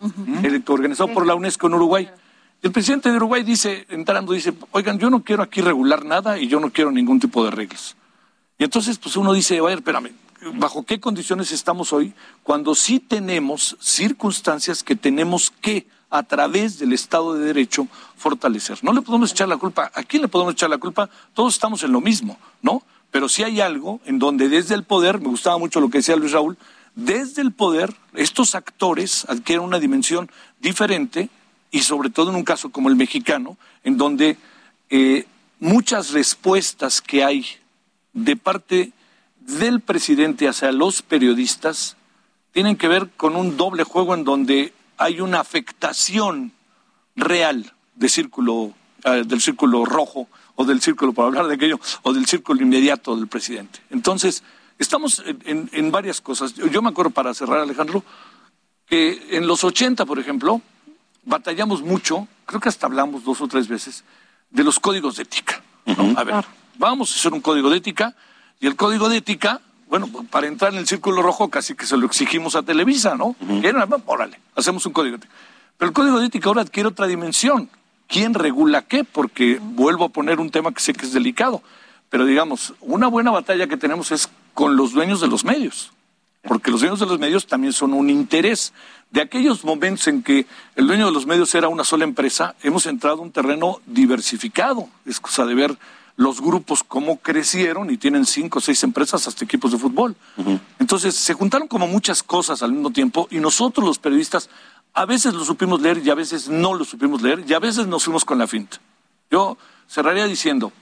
organizado 0.67 1.13
por 1.15 1.27
la 1.27 1.35
UNESCO 1.35 1.67
en 1.67 1.75
Uruguay. 1.75 2.11
El 2.61 2.73
presidente 2.73 3.11
de 3.11 3.17
Uruguay 3.17 3.45
dice, 3.45 3.87
entrando, 3.89 4.33
dice, 4.33 4.53
oigan, 4.73 4.99
yo 4.99 5.09
no 5.09 5.23
quiero 5.23 5.43
aquí 5.43 5.63
regular 5.63 6.05
nada 6.05 6.39
y 6.39 6.49
yo 6.49 6.61
no 6.61 6.71
quiero 6.71 6.91
ningún 6.91 7.21
tipo 7.21 7.43
de 7.45 7.51
reglas. 7.51 7.97
Y 8.59 8.65
entonces, 8.65 8.99
pues 8.99 9.17
uno 9.17 9.33
dice, 9.33 9.57
a 9.59 9.63
ver, 9.63 9.79
espérame, 9.79 10.11
¿bajo 10.55 10.85
qué 10.85 11.01
condiciones 11.01 11.53
estamos 11.53 11.93
hoy? 11.93 12.15
Cuando 12.43 12.75
sí 12.75 13.01
tenemos 13.01 13.77
circunstancias 13.81 14.83
que 14.83 14.97
tenemos 14.97 15.53
que, 15.61 15.87
a 16.11 16.23
través 16.23 16.79
del 16.79 16.93
Estado 16.93 17.35
de 17.35 17.45
Derecho, 17.45 17.87
fortalecer. 18.17 18.79
No 18.83 18.93
le 18.93 19.03
podemos 19.03 19.31
echar 19.33 19.49
la 19.49 19.57
culpa. 19.57 19.91
¿A 19.95 20.03
quién 20.03 20.23
le 20.23 20.29
podemos 20.29 20.55
echar 20.55 20.71
la 20.71 20.79
culpa? 20.79 21.11
Todos 21.35 21.55
estamos 21.55 21.83
en 21.83 21.93
lo 21.93 22.01
mismo, 22.01 22.39
¿no? 22.63 22.83
Pero 23.11 23.29
si 23.29 23.43
hay 23.43 23.61
algo 23.61 24.01
en 24.05 24.19
donde 24.19 24.49
desde 24.49 24.75
el 24.75 24.85
poder, 24.85 25.21
me 25.21 25.29
gustaba 25.29 25.59
mucho 25.59 25.81
lo 25.81 25.91
que 25.91 25.99
decía 25.99 26.17
Luis 26.17 26.33
Raúl, 26.33 26.57
desde 26.95 27.43
el 27.43 27.53
poder, 27.53 27.95
estos 28.15 28.55
actores 28.55 29.25
adquieren 29.29 29.65
una 29.65 29.79
dimensión 29.79 30.31
diferente 30.61 31.31
y 31.71 31.81
sobre 31.81 32.11
todo 32.11 32.31
en 32.31 32.37
un 32.37 32.45
caso 32.45 32.71
como 32.71 32.89
el 32.89 32.97
mexicano, 32.97 33.57
en 33.85 33.97
donde 33.99 34.37
eh, 34.91 35.27
muchas 35.61 36.11
respuestas 36.11 37.01
que 37.01 37.23
hay 37.23 37.47
de 38.13 38.37
parte 38.37 38.93
del 39.49 39.81
presidente 39.81 40.47
hacia 40.47 40.73
los 40.73 41.01
periodistas 41.03 41.97
tienen 42.53 42.77
que 42.77 42.89
ver 42.89 43.09
con 43.17 43.35
un 43.35 43.57
doble 43.57 43.83
juego 43.83 44.15
en 44.15 44.25
donde 44.25 44.75
hay 44.99 45.21
una 45.21 45.41
afectación 45.41 46.53
real 47.17 47.73
de 47.95 48.09
círculo, 48.09 48.75
eh, 49.05 49.25
del 49.27 49.41
círculo 49.41 49.85
rojo 49.85 50.29
o 50.55 50.65
del 50.65 50.83
círculo, 50.83 51.13
para 51.13 51.29
hablar 51.29 51.47
de 51.47 51.55
aquello, 51.55 51.81
o 52.03 52.13
del 52.13 52.27
círculo 52.27 52.61
inmediato 52.61 53.17
del 53.17 53.29
presidente. 53.29 53.81
Entonces, 53.91 54.43
estamos 54.79 55.23
en, 55.45 55.91
varias 55.93 56.21
cosas. 56.21 56.55
Yo, 56.55 56.83
me 56.83 56.89
acuerdo, 56.89 57.11
para 57.11 57.33
cerrar, 57.33 57.61
Alejandro, 57.61 58.03
que 58.87 59.29
en 59.31 59.47
los 59.47 59.63
80, 59.63 60.05
por 60.05 60.19
ejemplo, 60.19 60.61
batallamos 61.25 61.83
mucho, 61.83 62.27
creo 62.45 62.61
que 62.61 62.69
hasta 62.69 62.87
hablamos 62.87 63.23
dos 63.23 63.41
o 63.41 63.47
tres 63.47 63.69
veces, 63.69 64.03
de 64.51 64.65
los 64.65 64.81
códigos 64.81 65.17
de 65.17 65.23
ética. 65.23 65.63
A 66.17 66.25
ver, 66.25 66.45
vamos 66.77 67.13
a 67.13 67.15
hacer 67.15 67.33
un 67.33 67.41
código 67.41 67.71
de 67.71 67.77
ética, 67.77 68.17
y 68.61 68.67
el 68.67 68.77
código 68.77 69.09
de 69.09 69.19
ética 69.19 69.61
bueno, 69.89 70.09
para 70.31 70.47
entrar 70.47 70.73
en 70.73 70.79
el 70.79 70.87
círculo 70.87 71.23
rojo 71.23 71.49
casi 71.49 71.75
que 71.75 71.87
se 71.87 71.97
lo 71.97 72.07
exigimos 72.07 72.55
a 72.57 72.63
Televisa, 72.63 73.17
¿no? 73.17 73.37
órale, 74.07 74.39
hacemos 74.55 74.85
un 74.85 74.93
código 74.93 75.17
de 75.17 75.25
ética. 75.25 75.35
Pero 75.79 75.89
el 75.89 75.95
código 75.95 76.21
de 76.21 76.27
ética 76.27 76.49
ahora 76.49 76.63
adquiere 76.63 76.89
otra 76.89 77.07
dimensión. 77.07 77.71
¿Quién 78.07 78.35
regula 78.35 78.83
qué? 78.83 79.05
Porque 79.05 79.59
vuelvo 79.61 80.05
a 80.05 80.09
poner 80.11 80.41
un 80.41 80.51
tema 80.51 80.73
que 80.73 80.81
sé 80.81 80.93
que 80.93 81.07
es 81.07 81.13
delicado. 81.13 81.63
Pero 82.11 82.25
digamos, 82.25 82.75
una 82.81 83.07
buena 83.07 83.31
batalla 83.31 83.67
que 83.67 83.77
tenemos 83.77 84.13
es 84.13 84.29
con 84.55 84.77
los 84.77 84.93
dueños 84.93 85.21
de 85.21 85.29
los 85.29 85.45
medios. 85.45 85.93
Porque 86.43 86.71
los 86.71 86.81
dueños 86.81 87.01
de 87.01 87.07
los 87.07 87.19
medios 87.19 87.47
también 87.47 87.73
son 87.73 87.93
un 87.93 88.11
interés. 88.11 88.73
De 89.11 89.21
aquellos 89.21 89.65
momentos 89.65 90.07
en 90.09 90.23
que 90.23 90.47
el 90.75 90.87
dueño 90.87 91.07
de 91.07 91.13
los 91.13 91.27
medios 91.27 91.55
era 91.55 91.69
una 91.69 91.85
sola 91.85 92.05
empresa, 92.05 92.55
hemos 92.63 92.87
entrado 92.87 93.19
a 93.19 93.23
un 93.23 93.33
terreno 93.33 93.81
diversificado. 93.87 94.89
Es 95.07 95.21
cosa 95.21 95.47
de 95.47 95.55
ver 95.55 95.79
los 96.19 96.41
grupos 96.41 96.83
cómo 96.83 97.21
crecieron 97.21 97.91
y 97.91 97.97
tienen 97.97 98.27
cinco 98.27 98.59
o 98.59 98.61
seis 98.61 98.83
empresas 98.83 99.29
hasta 99.29 99.45
equipos 99.45 99.71
de 99.71 99.79
fútbol. 99.79 100.17
Entonces 100.81 101.15
se 101.15 101.33
juntaron 101.33 101.69
como 101.69 101.87
muchas 101.87 102.25
cosas 102.25 102.61
al 102.65 102.73
mismo 102.73 102.91
tiempo 102.91 103.29
y 103.31 103.39
nosotros 103.39 103.87
los 103.87 104.01
periodistas 104.01 104.51
a 104.95 105.07
veces 105.07 105.33
lo 105.33 105.45
supimos 105.45 105.81
leer 105.81 106.05
y 106.05 106.11
a 106.11 106.17
veces 106.17 106.49
no 106.49 106.75
lo 106.75 106.85
supimos 106.85 107.23
leer 107.23 107.45
y 107.47 107.55
a 107.55 107.61
veces 107.61 107.87
nos 107.87 108.03
fuimos 108.03 108.25
con 108.25 108.37
la 108.37 108.49
finta. 108.49 108.81
Yo 109.31 109.57
cerraría 109.87 110.27
diciendo, 110.27 110.73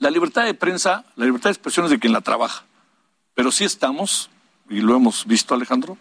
la 0.00 0.10
libertad 0.10 0.44
de 0.44 0.54
prensa, 0.54 1.04
la 1.14 1.26
libertad 1.26 1.50
de 1.50 1.54
expresión 1.54 1.84
es 1.86 1.92
de 1.92 2.00
quien 2.00 2.12
la 2.12 2.20
trabaja, 2.20 2.64
pero 3.34 3.52
sí 3.52 3.62
estamos, 3.62 4.30
y 4.68 4.80
lo 4.80 4.96
hemos 4.96 5.26
visto 5.26 5.54
Alejandro, 5.54 5.96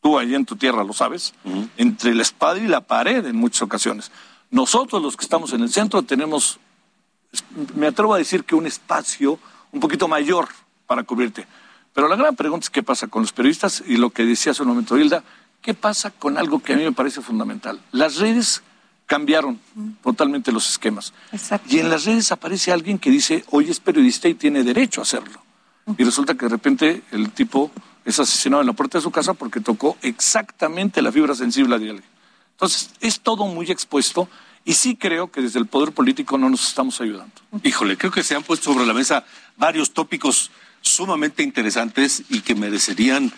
tú 0.00 0.20
ahí 0.20 0.36
en 0.36 0.46
tu 0.46 0.54
tierra 0.54 0.84
lo 0.84 0.92
sabes, 0.92 1.34
entre 1.76 2.14
la 2.14 2.22
espada 2.22 2.60
y 2.60 2.68
la 2.68 2.82
pared 2.82 3.26
en 3.26 3.34
muchas 3.34 3.62
ocasiones. 3.62 4.12
Nosotros 4.52 5.02
los 5.02 5.16
que 5.16 5.24
estamos 5.24 5.52
en 5.52 5.62
el 5.62 5.72
centro 5.72 6.04
tenemos 6.04 6.60
me 7.74 7.86
atrevo 7.86 8.14
a 8.14 8.18
decir 8.18 8.44
que 8.44 8.54
un 8.54 8.66
espacio 8.66 9.38
un 9.72 9.80
poquito 9.80 10.08
mayor 10.08 10.48
para 10.86 11.02
cubrirte. 11.02 11.46
Pero 11.92 12.08
la 12.08 12.16
gran 12.16 12.36
pregunta 12.36 12.64
es 12.64 12.70
qué 12.70 12.82
pasa 12.82 13.08
con 13.08 13.22
los 13.22 13.32
periodistas 13.32 13.82
y 13.86 13.96
lo 13.96 14.10
que 14.10 14.24
decía 14.24 14.52
hace 14.52 14.62
un 14.62 14.68
momento 14.68 14.98
Hilda, 14.98 15.24
¿qué 15.62 15.74
pasa 15.74 16.10
con 16.10 16.36
algo 16.36 16.60
que 16.60 16.74
a 16.74 16.76
mí 16.76 16.84
me 16.84 16.92
parece 16.92 17.20
fundamental? 17.20 17.80
Las 17.92 18.16
redes 18.16 18.62
cambiaron 19.06 19.58
totalmente 20.02 20.52
los 20.52 20.68
esquemas. 20.68 21.14
Y 21.68 21.78
en 21.78 21.88
las 21.88 22.04
redes 22.04 22.32
aparece 22.32 22.72
alguien 22.72 22.98
que 22.98 23.10
dice, 23.10 23.44
hoy 23.50 23.70
es 23.70 23.80
periodista 23.80 24.28
y 24.28 24.34
tiene 24.34 24.62
derecho 24.62 25.00
a 25.00 25.02
hacerlo. 25.02 25.40
Y 25.96 26.04
resulta 26.04 26.34
que 26.34 26.46
de 26.46 26.50
repente 26.50 27.02
el 27.12 27.30
tipo 27.30 27.70
es 28.04 28.18
asesinado 28.18 28.60
en 28.60 28.66
la 28.66 28.72
puerta 28.72 28.98
de 28.98 29.02
su 29.02 29.10
casa 29.10 29.34
porque 29.34 29.60
tocó 29.60 29.96
exactamente 30.02 31.00
la 31.00 31.12
fibra 31.12 31.34
sensible 31.34 31.78
de 31.78 31.90
alguien. 31.90 32.10
Entonces, 32.52 32.90
es 33.00 33.20
todo 33.20 33.46
muy 33.46 33.70
expuesto 33.70 34.28
y 34.66 34.74
sí 34.74 34.96
creo 34.96 35.30
que 35.30 35.40
desde 35.40 35.60
el 35.60 35.66
poder 35.66 35.92
político 35.92 36.36
no 36.36 36.50
nos 36.50 36.68
estamos 36.68 37.00
ayudando. 37.00 37.32
Híjole, 37.62 37.96
creo 37.96 38.10
que 38.10 38.24
se 38.24 38.34
han 38.34 38.42
puesto 38.42 38.72
sobre 38.72 38.84
la 38.84 38.92
mesa 38.92 39.24
varios 39.56 39.92
tópicos 39.92 40.50
sumamente 40.80 41.44
interesantes 41.44 42.24
y 42.28 42.40
que 42.40 42.56
merecerían 42.56 43.32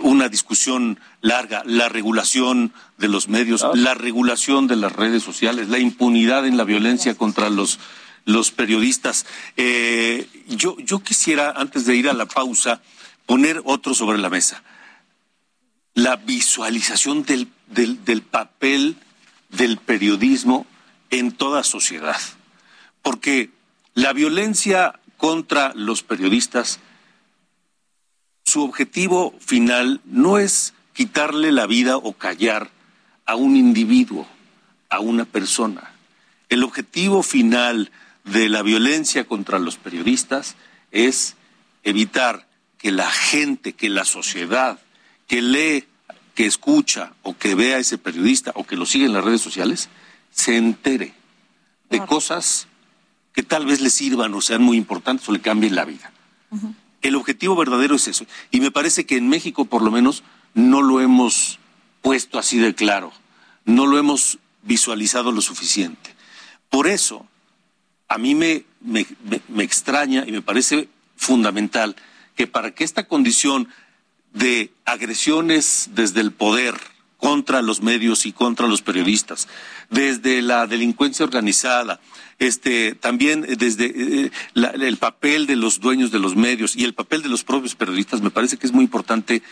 una 0.00 0.30
discusión 0.30 0.98
larga, 1.20 1.62
la 1.66 1.90
regulación 1.90 2.72
de 2.96 3.08
los 3.08 3.28
medios, 3.28 3.64
la 3.74 3.92
regulación 3.92 4.66
de 4.66 4.76
las 4.76 4.92
redes 4.92 5.22
sociales, 5.22 5.68
la 5.68 5.78
impunidad 5.78 6.46
en 6.46 6.56
la 6.56 6.64
violencia 6.64 7.14
contra 7.14 7.50
los, 7.50 7.78
los 8.24 8.50
periodistas. 8.50 9.26
Eh, 9.58 10.26
yo, 10.48 10.78
yo 10.78 11.00
quisiera, 11.00 11.50
antes 11.50 11.84
de 11.84 11.96
ir 11.96 12.08
a 12.08 12.14
la 12.14 12.26
pausa, 12.26 12.80
poner 13.26 13.60
otro 13.66 13.92
sobre 13.92 14.16
la 14.16 14.30
mesa. 14.30 14.62
La 15.92 16.16
visualización 16.16 17.24
del, 17.24 17.48
del, 17.68 18.04
del 18.06 18.22
papel 18.22 18.96
del 19.48 19.78
periodismo 19.78 20.66
en 21.10 21.32
toda 21.32 21.64
sociedad. 21.64 22.20
Porque 23.02 23.50
la 23.94 24.12
violencia 24.12 24.98
contra 25.16 25.72
los 25.74 26.02
periodistas, 26.02 26.80
su 28.44 28.62
objetivo 28.62 29.34
final 29.40 30.00
no 30.04 30.38
es 30.38 30.74
quitarle 30.92 31.52
la 31.52 31.66
vida 31.66 31.96
o 31.96 32.12
callar 32.12 32.70
a 33.24 33.34
un 33.34 33.56
individuo, 33.56 34.26
a 34.88 35.00
una 35.00 35.24
persona. 35.24 35.92
El 36.48 36.62
objetivo 36.62 37.22
final 37.22 37.90
de 38.24 38.48
la 38.48 38.62
violencia 38.62 39.24
contra 39.24 39.58
los 39.58 39.76
periodistas 39.76 40.56
es 40.90 41.36
evitar 41.82 42.46
que 42.78 42.90
la 42.92 43.10
gente, 43.10 43.72
que 43.72 43.88
la 43.88 44.04
sociedad 44.04 44.78
que 45.26 45.42
lee 45.42 45.86
que 46.36 46.46
escucha 46.46 47.14
o 47.22 47.36
que 47.36 47.56
vea 47.56 47.76
a 47.76 47.80
ese 47.80 47.98
periodista 47.98 48.52
o 48.54 48.64
que 48.64 48.76
lo 48.76 48.86
sigue 48.86 49.06
en 49.06 49.14
las 49.14 49.24
redes 49.24 49.40
sociales 49.40 49.88
se 50.30 50.56
entere 50.56 51.14
de 51.88 52.04
cosas 52.04 52.68
que 53.32 53.42
tal 53.42 53.64
vez 53.64 53.80
le 53.80 53.88
sirvan 53.88 54.34
o 54.34 54.42
sean 54.42 54.62
muy 54.62 54.76
importantes 54.76 55.26
o 55.28 55.32
le 55.32 55.40
cambien 55.40 55.74
la 55.74 55.86
vida. 55.86 56.12
El 57.00 57.16
objetivo 57.16 57.56
verdadero 57.56 57.96
es 57.96 58.06
eso. 58.06 58.26
Y 58.50 58.60
me 58.60 58.70
parece 58.70 59.06
que 59.06 59.16
en 59.16 59.28
México, 59.28 59.64
por 59.64 59.82
lo 59.82 59.90
menos, 59.90 60.24
no 60.52 60.82
lo 60.82 61.00
hemos 61.00 61.58
puesto 62.02 62.38
así 62.38 62.58
de 62.58 62.74
claro, 62.74 63.12
no 63.64 63.86
lo 63.86 63.98
hemos 63.98 64.38
visualizado 64.62 65.32
lo 65.32 65.40
suficiente. 65.40 66.14
Por 66.68 66.86
eso, 66.86 67.26
a 68.08 68.18
mí 68.18 68.34
me, 68.34 68.64
me 68.82 69.64
extraña 69.64 70.24
y 70.26 70.32
me 70.32 70.42
parece 70.42 70.90
fundamental 71.16 71.96
que 72.36 72.46
para 72.46 72.74
que 72.74 72.84
esta 72.84 73.08
condición 73.08 73.68
de 74.36 74.70
agresiones 74.84 75.90
desde 75.94 76.20
el 76.20 76.30
poder 76.30 76.74
contra 77.16 77.62
los 77.62 77.82
medios 77.82 78.26
y 78.26 78.32
contra 78.32 78.66
los 78.66 78.82
periodistas, 78.82 79.48
desde 79.88 80.42
la 80.42 80.66
delincuencia 80.66 81.24
organizada, 81.24 81.98
este, 82.38 82.94
también 82.94 83.42
desde 83.58 84.26
eh, 84.26 84.30
el 84.54 84.96
papel 84.98 85.46
de 85.46 85.56
los 85.56 85.80
dueños 85.80 86.10
de 86.10 86.18
los 86.18 86.36
medios 86.36 86.76
y 86.76 86.84
el 86.84 86.92
papel 86.92 87.22
de 87.22 87.30
los 87.30 87.44
propios 87.44 87.74
periodistas, 87.74 88.20
me 88.20 88.30
parece 88.30 88.58
que 88.58 88.66
es 88.66 88.72
muy 88.72 88.84
importante 88.84 89.42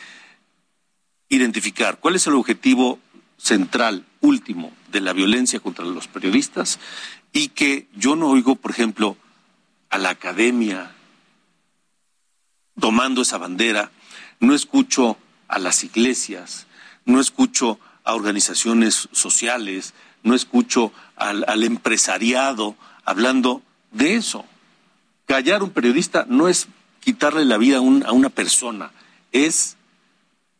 identificar 1.31 1.99
cuál 1.99 2.17
es 2.17 2.27
el 2.27 2.35
objetivo 2.35 2.99
central, 3.39 4.05
último, 4.21 4.73
de 4.93 5.01
la 5.01 5.15
violencia 5.15 5.61
contra 5.61 5.85
los 5.87 6.07
periodistas 6.07 6.79
y 7.33 7.49
que 7.49 7.89
yo 7.97 8.17
no 8.17 8.29
oigo, 8.29 8.57
por 8.57 8.71
ejemplo, 8.71 9.17
a 9.89 9.97
la 9.97 10.11
academia 10.11 10.95
tomando 12.79 13.23
esa 13.23 13.39
bandera 13.39 13.91
no 14.45 14.55
escucho 14.55 15.17
a 15.49 15.59
las 15.59 15.85
iglesias, 15.85 16.67
no 17.05 17.21
escucho 17.21 17.79
a 18.05 18.15
organizaciones 18.15 19.09
sociales, 19.13 19.95
no 20.23 20.35
escucho 20.35 20.93
al, 21.17 21.63
empresariado 21.63 22.77
hablando 23.05 23.63
de 23.93 24.17
eso. 24.17 24.45
Callar 25.27 25.61
a 25.61 25.65
un 25.65 25.71
periodista 25.71 26.27
no 26.29 26.49
es 26.49 26.69
quitarle 27.01 27.45
la 27.45 27.59
vida 27.59 27.79
a, 27.79 27.81
una 27.81 28.31
persona, 28.31 28.91
es 29.33 29.77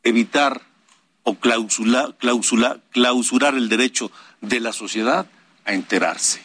evitar 0.03 0.63
o 1.23 1.37
clausurar 1.37 2.15
el 3.55 3.69
derecho 3.69 4.11
de 4.41 4.61
la 4.61 4.73
sociedad 4.73 5.27
a 5.65 5.73
enterarse. 5.73 6.43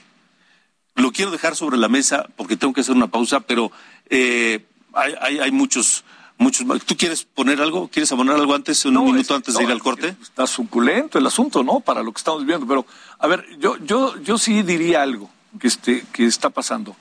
Lo 0.95 1.11
quiero 1.11 1.31
dejar 1.31 1.55
sobre 1.55 1.77
la 1.77 1.87
mesa 1.87 2.27
porque 2.35 2.57
tengo 2.57 2.73
que 2.73 2.81
hacer 2.81 2.95
una 2.95 3.07
pausa, 3.07 3.39
pero 3.41 3.71
eh, 4.09 4.65
hay, 4.93 5.51
muchos 5.51 6.03
muchos 6.39 6.65
¿Tú 6.85 6.97
quieres 6.97 7.23
poner 7.25 7.61
algo? 7.61 7.89
¿Quieres 7.89 8.11
abonar 8.11 8.37
algo 8.37 8.55
antes, 8.55 8.83
un 8.85 8.95
minuto 9.05 9.35
antes 9.35 9.55
de 9.55 9.63
ir 9.63 9.71
al 9.71 9.83
corte? 9.83 10.15
Está 10.21 10.47
suculento 10.47 11.19
el 11.19 11.27
asunto, 11.27 11.63
¿no? 11.63 11.81
Para 11.81 12.01
lo 12.01 12.11
que 12.11 12.17
estamos 12.17 12.45
viendo. 12.45 12.65
Pero, 12.65 12.85
a 13.19 13.27
ver, 13.27 13.45
yo, 13.59 13.77
yo, 13.77 14.17
yo 14.21 14.37
sí 14.37 14.63
diría 14.63 15.03
algo 15.03 15.29
que, 15.59 15.67
este, 15.67 16.05
que 16.11 16.25
está 16.25 16.49
pasando. 16.49 16.95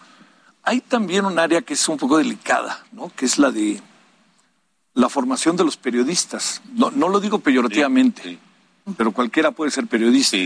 Hay 0.64 0.80
también 0.80 1.24
un 1.24 1.38
área 1.38 1.62
que 1.62 1.74
es 1.74 1.88
un 1.88 1.96
poco 1.96 2.18
delicada, 2.18 2.84
¿no? 2.92 3.10
Que 3.14 3.24
es 3.24 3.38
la 3.38 3.50
de 3.50 3.80
la 4.94 5.08
formación 5.08 5.56
de 5.56 5.64
los 5.64 5.76
periodistas. 5.76 6.60
No, 6.74 6.90
no 6.90 7.08
lo 7.08 7.20
digo 7.20 7.38
peyorativamente, 7.38 8.38
pero 8.96 9.12
cualquiera 9.12 9.52
puede 9.52 9.70
ser 9.70 9.86
periodista. 9.86 10.36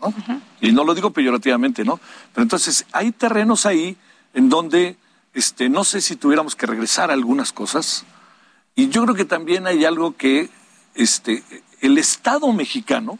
¿no? 0.00 0.14
Y 0.60 0.72
no 0.72 0.84
lo 0.84 0.94
digo 0.94 1.10
peyorativamente, 1.10 1.84
¿no? 1.84 1.98
Pero 2.34 2.42
entonces 2.42 2.84
hay 2.92 3.12
terrenos 3.12 3.64
ahí 3.64 3.96
en 4.34 4.50
donde 4.50 4.96
este, 5.32 5.70
no 5.70 5.84
sé 5.84 6.02
si 6.02 6.16
tuviéramos 6.16 6.54
que 6.56 6.66
regresar 6.66 7.10
a 7.10 7.14
algunas 7.14 7.52
cosas 7.52 8.04
Y 8.74 8.88
yo 8.88 9.02
creo 9.02 9.14
que 9.14 9.24
también 9.24 9.66
hay 9.66 9.84
algo 9.84 10.16
que 10.16 10.48
este, 10.94 11.42
el 11.80 11.98
Estado 11.98 12.50
mexicano 12.52 13.18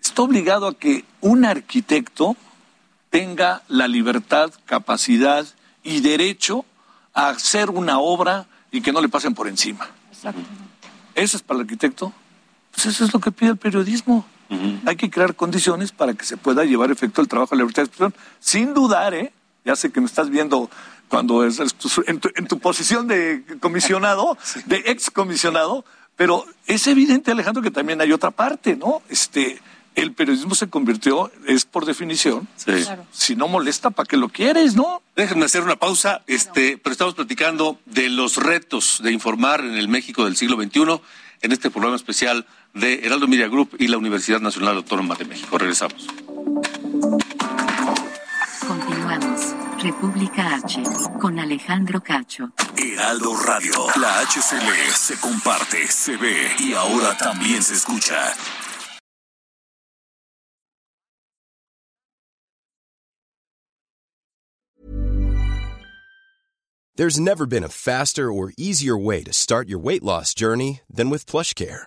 está 0.00 0.22
obligado 0.22 0.66
a 0.66 0.74
que 0.74 1.04
un 1.20 1.44
arquitecto 1.44 2.36
tenga 3.10 3.62
la 3.68 3.88
libertad, 3.88 4.52
capacidad 4.64 5.46
y 5.82 6.00
derecho 6.00 6.64
a 7.14 7.30
hacer 7.30 7.70
una 7.70 7.98
obra 7.98 8.46
y 8.70 8.80
que 8.80 8.92
no 8.92 9.00
le 9.00 9.08
pasen 9.08 9.34
por 9.34 9.48
encima. 9.48 9.88
¿Eso 11.14 11.36
es 11.36 11.42
para 11.42 11.58
el 11.58 11.64
arquitecto? 11.64 12.12
Pues 12.72 12.86
eso 12.86 13.04
es 13.04 13.12
lo 13.12 13.20
que 13.20 13.32
pide 13.32 13.50
el 13.50 13.56
periodismo. 13.56 14.24
Hay 14.86 14.96
que 14.96 15.10
crear 15.10 15.34
condiciones 15.34 15.92
para 15.92 16.14
que 16.14 16.24
se 16.24 16.36
pueda 16.36 16.64
llevar 16.64 16.90
efecto 16.90 17.20
el 17.20 17.28
trabajo 17.28 17.50
de 17.50 17.56
la 17.56 17.62
libertad 17.64 17.82
de 17.82 17.88
expresión, 17.88 18.14
sin 18.40 18.72
dudar, 18.72 19.12
¿eh? 19.12 19.32
Ya 19.68 19.76
sé 19.76 19.92
que 19.92 20.00
me 20.00 20.06
estás 20.06 20.30
viendo 20.30 20.70
cuando 21.08 21.44
es 21.44 21.60
en 21.60 22.46
tu, 22.48 22.58
posición 22.58 23.06
de 23.06 23.44
comisionado, 23.60 24.38
de 24.64 24.82
ex 24.86 25.10
comisionado, 25.10 25.84
pero 26.16 26.46
es 26.66 26.86
evidente, 26.86 27.32
Alejandro, 27.32 27.62
que 27.62 27.70
también 27.70 28.00
hay 28.00 28.10
otra 28.12 28.30
parte, 28.30 28.76
¿no? 28.76 29.02
Este, 29.10 29.60
el 29.94 30.14
periodismo 30.14 30.54
se 30.54 30.70
convirtió, 30.70 31.30
es 31.46 31.66
por 31.66 31.84
definición, 31.84 32.48
si 33.12 33.36
no 33.36 33.46
molesta, 33.46 33.90
¿para 33.90 34.06
qué 34.06 34.16
lo 34.16 34.30
quieres, 34.30 34.74
no? 34.74 35.02
Déjenme 35.14 35.44
hacer 35.44 35.62
una 35.62 35.76
pausa, 35.76 36.22
este, 36.26 36.78
pero 36.78 36.92
estamos 36.92 37.12
platicando 37.12 37.78
de 37.84 38.08
los 38.08 38.38
retos 38.38 39.00
de 39.02 39.12
informar 39.12 39.60
en 39.60 39.74
el 39.74 39.88
México 39.88 40.24
del 40.24 40.38
siglo 40.38 40.56
XXI 40.56 40.98
en 41.42 41.52
este 41.52 41.70
programa 41.70 41.96
especial 41.96 42.46
de 42.72 43.04
Heraldo 43.04 43.28
Media 43.28 43.48
Group 43.48 43.76
y 43.78 43.88
la 43.88 43.98
Universidad 43.98 44.40
Nacional 44.40 44.76
Autónoma 44.76 45.14
de 45.14 45.26
México. 45.26 45.58
Regresamos. 45.58 46.06
Continuamos. 49.08 49.54
República 49.82 50.56
H 50.56 50.82
con 51.20 51.38
Alejandro 51.38 52.00
Cacho. 52.00 52.50
Heraldo 52.76 53.34
Radio. 53.46 53.72
La 53.96 54.20
HCL 54.20 54.92
se 54.94 55.16
comparte, 55.16 55.86
se 55.86 56.16
ve 56.16 56.48
y 56.58 56.74
ahora 56.74 57.16
también 57.16 57.62
se 57.62 57.74
escucha. 57.74 58.34
There's 66.96 67.18
never 67.18 67.46
been 67.46 67.62
a 67.62 67.68
faster 67.68 68.30
or 68.30 68.52
easier 68.58 68.98
way 68.98 69.22
to 69.22 69.32
start 69.32 69.68
your 69.68 69.78
weight 69.78 70.02
loss 70.02 70.34
journey 70.34 70.80
than 70.90 71.10
with 71.10 71.26
PlushCare. 71.26 71.86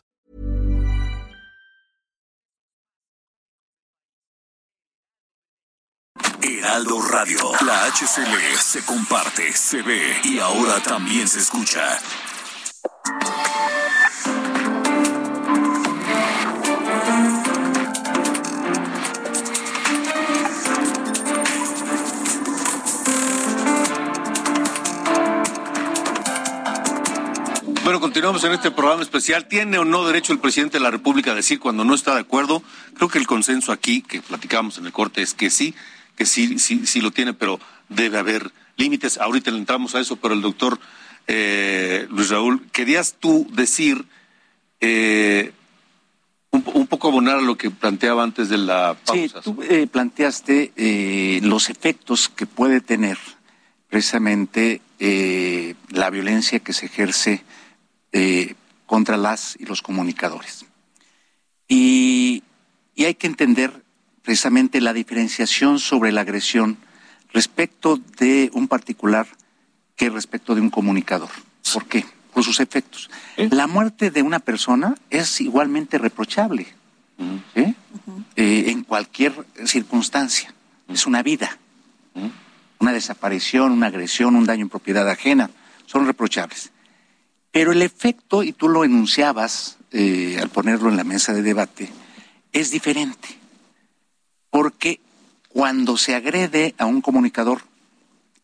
Heraldo 6.61 7.01
Radio. 7.01 7.39
La 7.65 7.85
HCL 7.87 8.55
se 8.55 8.85
comparte, 8.85 9.51
se 9.51 9.81
ve 9.81 10.15
y 10.23 10.37
ahora 10.37 10.79
también 10.79 11.27
se 11.27 11.39
escucha. 11.39 11.81
Bueno, 27.83 27.99
continuamos 27.99 28.43
en 28.43 28.51
este 28.51 28.69
programa 28.69 29.01
especial. 29.01 29.47
¿Tiene 29.47 29.79
o 29.79 29.85
no 29.85 30.05
derecho 30.05 30.31
el 30.31 30.37
presidente 30.37 30.77
de 30.77 30.83
la 30.83 30.91
República 30.91 31.31
a 31.31 31.35
decir 31.35 31.59
cuando 31.59 31.83
no 31.83 31.95
está 31.95 32.13
de 32.13 32.21
acuerdo? 32.21 32.61
Creo 32.93 33.09
que 33.09 33.17
el 33.17 33.25
consenso 33.25 33.71
aquí, 33.71 34.03
que 34.03 34.21
platicamos 34.21 34.77
en 34.77 34.85
el 34.85 34.91
corte, 34.91 35.23
es 35.23 35.33
que 35.33 35.49
sí, 35.49 35.73
que 36.21 36.27
sí, 36.27 36.59
sí, 36.59 36.85
sí 36.85 37.01
lo 37.01 37.09
tiene, 37.09 37.33
pero 37.33 37.59
debe 37.89 38.19
haber 38.19 38.51
límites. 38.77 39.17
Ahorita 39.17 39.49
le 39.49 39.57
entramos 39.57 39.95
a 39.95 39.99
eso, 39.99 40.17
pero 40.17 40.35
el 40.35 40.41
doctor 40.43 40.79
eh, 41.25 42.05
Luis 42.11 42.29
Raúl, 42.29 42.69
querías 42.71 43.15
tú 43.19 43.47
decir, 43.51 44.05
eh, 44.81 45.51
un, 46.51 46.85
poco 46.85 47.07
abonar 47.07 47.37
a 47.37 47.41
lo 47.41 47.57
que 47.57 47.71
planteaba 47.71 48.21
antes 48.21 48.49
de 48.49 48.59
la 48.59 48.95
pausa. 49.03 49.41
Sí, 49.41 49.43
tú 49.43 49.63
eh, 49.63 49.87
planteaste 49.87 51.39
los 51.41 51.71
efectos 51.71 52.29
que 52.29 52.45
puede 52.45 52.81
tener 52.81 53.17
precisamente 53.89 54.79
la 55.89 56.11
violencia 56.11 56.59
que 56.59 56.73
se 56.73 56.85
ejerce 56.85 57.43
contra 58.85 59.17
las 59.17 59.55
y 59.59 59.65
los 59.65 59.81
comunicadores. 59.81 60.67
Y, 61.67 62.43
y 62.93 63.05
hay 63.05 63.15
que 63.15 63.25
entender 63.25 63.80
precisamente 64.23 64.81
la 64.81 64.93
diferenciación 64.93 65.79
sobre 65.79 66.11
la 66.11 66.21
agresión 66.21 66.77
respecto 67.33 67.99
de 68.17 68.49
un 68.53 68.67
particular 68.67 69.27
que 69.95 70.09
respecto 70.09 70.55
de 70.55 70.61
un 70.61 70.69
comunicador. 70.69 71.29
¿Por 71.73 71.85
qué? 71.85 72.05
Por 72.33 72.43
sus 72.43 72.59
efectos. 72.59 73.09
La 73.37 73.67
muerte 73.67 74.11
de 74.11 74.21
una 74.21 74.39
persona 74.39 74.95
es 75.09 75.41
igualmente 75.41 75.97
reprochable 75.97 76.67
¿eh? 77.55 77.73
Eh, 78.35 78.63
en 78.67 78.83
cualquier 78.83 79.33
circunstancia. 79.65 80.53
Es 80.87 81.05
una 81.05 81.23
vida. 81.23 81.57
Una 82.79 82.93
desaparición, 82.93 83.71
una 83.71 83.87
agresión, 83.87 84.35
un 84.35 84.45
daño 84.45 84.63
en 84.63 84.69
propiedad 84.69 85.07
ajena, 85.07 85.49
son 85.85 86.05
reprochables. 86.05 86.71
Pero 87.51 87.71
el 87.71 87.81
efecto, 87.81 88.43
y 88.43 88.53
tú 88.53 88.69
lo 88.69 88.83
enunciabas 88.83 89.77
eh, 89.91 90.37
al 90.41 90.49
ponerlo 90.49 90.89
en 90.89 90.97
la 90.97 91.03
mesa 91.03 91.33
de 91.33 91.43
debate, 91.43 91.89
es 92.53 92.71
diferente 92.71 93.40
porque 94.51 94.99
cuando 95.49 95.97
se 95.97 96.13
agrede 96.13 96.75
a 96.77 96.85
un 96.85 97.01
comunicador, 97.01 97.63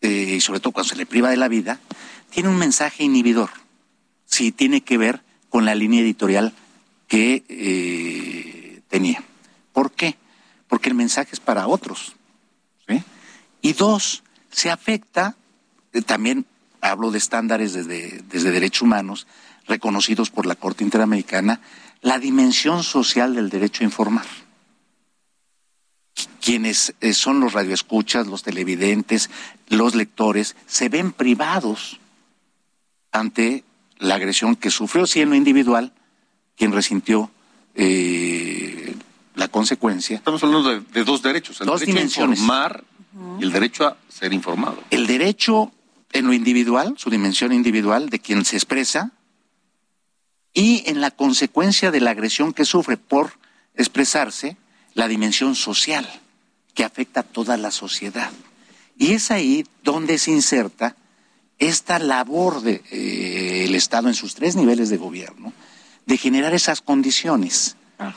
eh, 0.02 0.36
y 0.38 0.42
sobre 0.42 0.60
todo 0.60 0.72
cuando 0.72 0.90
se 0.90 0.96
le 0.96 1.06
priva 1.06 1.30
de 1.30 1.38
la 1.38 1.48
vida, 1.48 1.80
tiene 2.32 2.50
un 2.50 2.58
mensaje 2.58 3.04
inhibidor. 3.04 3.50
Si 4.26 4.52
tiene 4.52 4.82
que 4.82 4.98
ver 4.98 5.22
con 5.50 5.66
la 5.66 5.76
línea 5.76 6.02
editorial 6.02 6.54
que 7.08 7.44
eh, 7.48 8.82
tenía. 8.90 9.24
¿Por 9.74 9.92
qué? 9.92 10.16
Porque 10.68 10.90
el 10.90 10.96
mensaje 10.96 11.30
es 11.34 11.40
para 11.40 11.68
otros. 11.68 12.14
Y 13.60 13.74
dos, 13.74 14.24
se 14.52 14.70
afecta, 14.70 15.36
eh, 15.92 16.02
también 16.02 16.46
hablo 16.80 17.12
de 17.12 17.18
estándares 17.18 17.74
desde, 17.74 18.22
desde 18.30 18.52
derechos 18.52 18.84
humanos, 18.84 19.28
reconocidos 19.68 20.30
por 20.30 20.46
la 20.46 20.56
Corte 20.56 20.84
Interamericana, 20.84 21.60
la 22.02 22.20
dimensión 22.20 22.84
social 22.84 23.36
del 23.36 23.50
derecho 23.50 23.84
a 23.84 23.86
informar 23.86 24.47
quienes 26.48 26.94
eh, 27.02 27.12
son 27.12 27.42
los 27.42 27.52
radioescuchas, 27.52 28.26
los 28.26 28.42
televidentes, 28.42 29.30
los 29.68 29.96
lectores, 29.96 30.56
se 30.66 30.88
ven 30.88 31.12
privados 31.12 32.00
ante 33.12 33.66
la 33.98 34.16
agresión 34.16 34.56
que 34.56 34.72
sufrió, 34.72 35.06
si 35.08 35.20
en 35.20 35.28
lo 35.28 35.36
individual, 35.36 35.92
quien 36.56 36.72
resintió 36.72 37.30
eh, 37.76 38.96
la 39.36 39.50
consecuencia. 39.50 40.16
Estamos 40.16 40.42
hablando 40.42 40.80
de, 40.80 41.04
dos 41.04 41.22
derechos, 41.22 41.60
el 41.60 41.68
derecho 41.68 42.22
a 42.22 42.28
informar 42.28 42.86
y 43.42 43.44
el 43.44 43.52
derecho 43.52 43.86
a 43.86 43.98
ser 44.08 44.32
informado. 44.32 44.82
El 44.90 45.06
derecho 45.06 45.74
en 46.14 46.28
lo 46.28 46.34
individual, 46.34 46.94
su 46.98 47.10
dimensión 47.10 47.52
individual 47.52 48.10
de 48.10 48.20
quien 48.20 48.46
se 48.46 48.56
expresa, 48.56 49.12
y 50.54 50.84
en 50.86 51.02
la 51.02 51.12
consecuencia 51.12 51.92
de 51.92 52.00
la 52.00 52.12
agresión 52.12 52.54
que 52.54 52.64
sufre 52.64 52.96
por 52.96 53.34
expresarse, 53.76 54.56
la 54.94 55.10
dimensión 55.10 55.54
social 55.54 56.08
que 56.78 56.84
afecta 56.84 57.22
a 57.22 57.24
toda 57.24 57.58
la 57.58 57.72
sociedad. 57.72 58.30
Y 59.00 59.14
es 59.14 59.32
ahí 59.32 59.66
donde 59.84 60.20
se 60.20 60.30
inserta 60.30 60.96
esta 61.58 61.98
labor 61.98 62.62
del 62.62 62.84
de, 62.92 63.66
eh, 63.66 63.76
Estado 63.76 64.10
en 64.10 64.14
sus 64.14 64.36
tres 64.36 64.56
niveles 64.56 64.90
de 64.90 64.98
gobierno 64.98 65.54
de 66.06 66.18
generar 66.18 66.54
esas 66.54 66.82
condiciones. 66.82 67.78
Ah. 67.98 68.14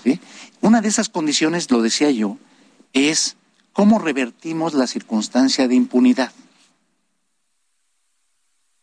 Una 0.61 0.83
de 0.83 0.89
esas 0.89 1.09
condiciones, 1.09 1.71
lo 1.71 1.81
decía 1.81 2.11
yo, 2.11 2.37
es 2.93 3.37
cómo 3.73 3.99
revertimos 3.99 4.75
la 4.75 4.87
circunstancia 4.87 5.67
de 5.67 5.75
impunidad. 5.75 6.33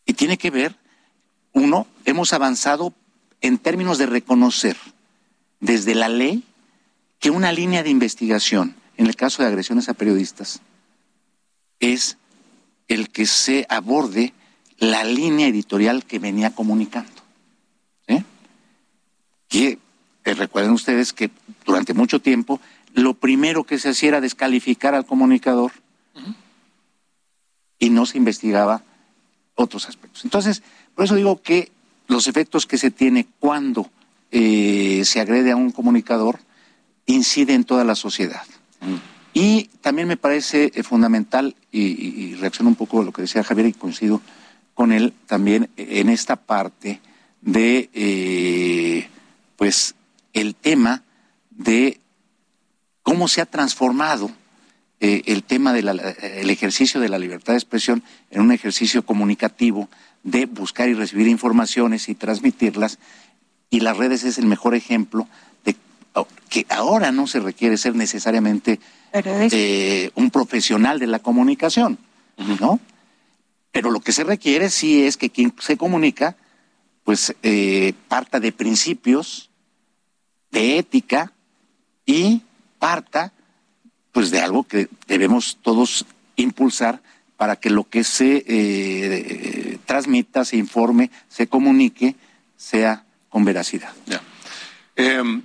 Y 0.06 0.14
tiene 0.14 0.38
que 0.38 0.50
ver, 0.50 0.74
uno, 1.52 1.86
hemos 2.04 2.32
avanzado 2.32 2.94
en 3.40 3.58
términos 3.58 3.98
de 3.98 4.06
reconocer 4.06 4.76
desde 5.60 5.94
la 5.94 6.08
ley 6.08 6.42
que 7.20 7.30
una 7.30 7.52
línea 7.52 7.84
de 7.84 7.90
investigación, 7.90 8.74
en 8.98 9.06
el 9.06 9.16
caso 9.16 9.42
de 9.42 9.48
agresiones 9.48 9.88
a 9.88 9.94
periodistas, 9.94 10.60
es 11.80 12.18
el 12.88 13.08
que 13.08 13.24
se 13.26 13.64
aborde 13.70 14.34
la 14.78 15.04
línea 15.04 15.46
editorial 15.46 16.04
que 16.04 16.18
venía 16.18 16.54
comunicando. 16.54 17.10
Que 19.48 19.78
eh, 20.24 20.34
recuerden 20.34 20.72
ustedes 20.72 21.14
que 21.14 21.30
durante 21.64 21.94
mucho 21.94 22.20
tiempo 22.20 22.60
lo 22.92 23.14
primero 23.14 23.64
que 23.64 23.78
se 23.78 23.88
hacía 23.88 24.10
era 24.10 24.20
descalificar 24.20 24.94
al 24.94 25.06
comunicador 25.06 25.72
y 27.78 27.88
no 27.88 28.04
se 28.04 28.18
investigaba 28.18 28.82
otros 29.54 29.88
aspectos. 29.88 30.24
Entonces, 30.24 30.62
por 30.94 31.06
eso 31.06 31.14
digo 31.14 31.40
que 31.40 31.72
los 32.08 32.26
efectos 32.26 32.66
que 32.66 32.76
se 32.76 32.90
tiene 32.90 33.26
cuando 33.38 33.88
eh, 34.32 35.02
se 35.06 35.20
agrede 35.20 35.52
a 35.52 35.56
un 35.56 35.72
comunicador 35.72 36.40
incide 37.06 37.54
en 37.54 37.64
toda 37.64 37.84
la 37.84 37.94
sociedad. 37.94 38.44
Y 39.34 39.64
también 39.82 40.08
me 40.08 40.16
parece 40.16 40.72
eh, 40.74 40.82
fundamental, 40.82 41.54
y, 41.70 42.34
reacciono 42.36 42.70
un 42.70 42.76
poco 42.76 43.00
a 43.00 43.04
lo 43.04 43.12
que 43.12 43.22
decía 43.22 43.44
Javier 43.44 43.68
y 43.68 43.72
coincido 43.72 44.20
con 44.74 44.92
él 44.92 45.12
también 45.26 45.70
en 45.76 46.08
esta 46.08 46.36
parte 46.36 47.00
de, 47.40 47.90
eh, 47.92 49.08
pues, 49.56 49.94
el 50.32 50.54
tema 50.54 51.02
de 51.50 52.00
cómo 53.02 53.28
se 53.28 53.40
ha 53.40 53.46
transformado 53.46 54.30
eh, 55.00 55.22
el 55.26 55.44
tema 55.44 55.72
del 55.72 56.50
ejercicio 56.50 57.00
de 57.00 57.08
la 57.08 57.18
libertad 57.18 57.52
de 57.52 57.58
expresión 57.58 58.02
en 58.30 58.40
un 58.40 58.50
ejercicio 58.50 59.04
comunicativo 59.04 59.88
de 60.24 60.46
buscar 60.46 60.88
y 60.88 60.94
recibir 60.94 61.28
informaciones 61.28 62.08
y 62.08 62.16
transmitirlas. 62.16 62.98
Y 63.70 63.80
las 63.80 63.96
redes 63.96 64.24
es 64.24 64.38
el 64.38 64.46
mejor 64.46 64.74
ejemplo 64.74 65.28
que 66.48 66.66
ahora 66.68 67.12
no 67.12 67.26
se 67.26 67.40
requiere 67.40 67.76
ser 67.76 67.94
necesariamente 67.94 68.80
eh, 69.12 70.10
un 70.14 70.30
profesional 70.30 70.98
de 70.98 71.06
la 71.06 71.18
comunicación, 71.18 71.98
¿no? 72.60 72.80
Pero 73.70 73.90
lo 73.90 74.00
que 74.00 74.12
se 74.12 74.24
requiere 74.24 74.70
sí 74.70 75.02
es 75.04 75.16
que 75.16 75.30
quien 75.30 75.54
se 75.60 75.76
comunica, 75.76 76.36
pues 77.04 77.34
eh, 77.42 77.92
parta 78.08 78.40
de 78.40 78.52
principios, 78.52 79.50
de 80.50 80.78
ética 80.78 81.32
y 82.06 82.42
parta, 82.78 83.32
pues 84.12 84.30
de 84.30 84.40
algo 84.40 84.64
que 84.64 84.88
debemos 85.06 85.58
todos 85.62 86.06
impulsar 86.36 87.02
para 87.36 87.56
que 87.56 87.70
lo 87.70 87.84
que 87.84 88.02
se 88.04 88.44
eh, 88.46 89.78
transmita, 89.86 90.44
se 90.44 90.56
informe, 90.56 91.10
se 91.28 91.46
comunique, 91.46 92.16
sea 92.56 93.04
con 93.28 93.44
veracidad. 93.44 93.92
Em, 94.96 95.42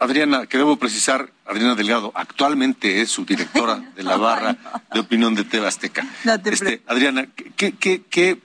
Adriana, 0.00 0.46
que 0.46 0.56
debo 0.56 0.76
precisar, 0.76 1.30
Adriana 1.44 1.74
Delgado, 1.74 2.10
actualmente 2.14 3.02
es 3.02 3.10
subdirectora 3.10 3.76
de 3.96 4.02
la 4.02 4.16
barra 4.16 4.56
de 4.92 4.98
opinión 4.98 5.34
de 5.34 5.44
TV 5.44 5.66
Azteca. 5.66 6.06
este, 6.46 6.82
Adriana, 6.86 7.28
¿qué, 7.56 7.72
qué, 7.72 8.02
qué, 8.08 8.40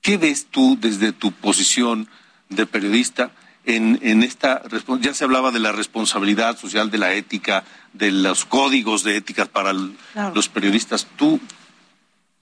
qué 0.00 0.16
ves 0.16 0.46
tú 0.50 0.78
desde 0.80 1.12
tu 1.12 1.32
posición 1.32 2.08
de 2.48 2.64
periodista 2.66 3.30
en, 3.66 3.98
en 4.02 4.22
esta 4.22 4.62
ya 5.00 5.14
se 5.14 5.24
hablaba 5.24 5.50
de 5.50 5.58
la 5.58 5.72
responsabilidad 5.72 6.58
social, 6.58 6.90
de 6.90 6.98
la 6.98 7.12
ética, 7.12 7.64
de 7.92 8.10
los 8.10 8.44
códigos 8.44 9.04
de 9.04 9.16
ética 9.16 9.46
para 9.46 9.72
los 9.72 10.48
periodistas. 10.48 11.06
¿Tú 11.16 11.40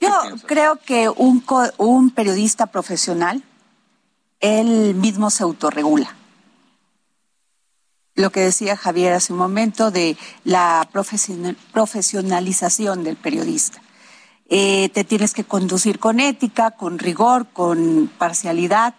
yo 0.01 0.11
creo 0.47 0.81
que 0.85 1.09
un, 1.09 1.45
un 1.77 2.11
periodista 2.11 2.67
profesional, 2.67 3.43
él 4.41 4.97
mismo 4.97 5.31
se 5.31 5.45
autorregula 5.45 6.17
lo 8.15 8.31
que 8.31 8.41
decía 8.41 8.77
Javier 8.77 9.15
hace 9.15 9.33
un 9.33 9.39
momento 9.39 9.91
de 9.91 10.17
la 10.45 10.89
profesionalización 11.73 13.05
del 13.05 13.17
periodista. 13.17 13.81
Eh, 14.49 14.91
te 14.91 15.05
tienes 15.05 15.33
que 15.33 15.45
conducir 15.45 15.99
con 15.99 16.21
ética, 16.21 16.73
con 16.73 16.99
rigor, 16.99 17.47
con 17.53 18.11
parcialidad. 18.19 18.95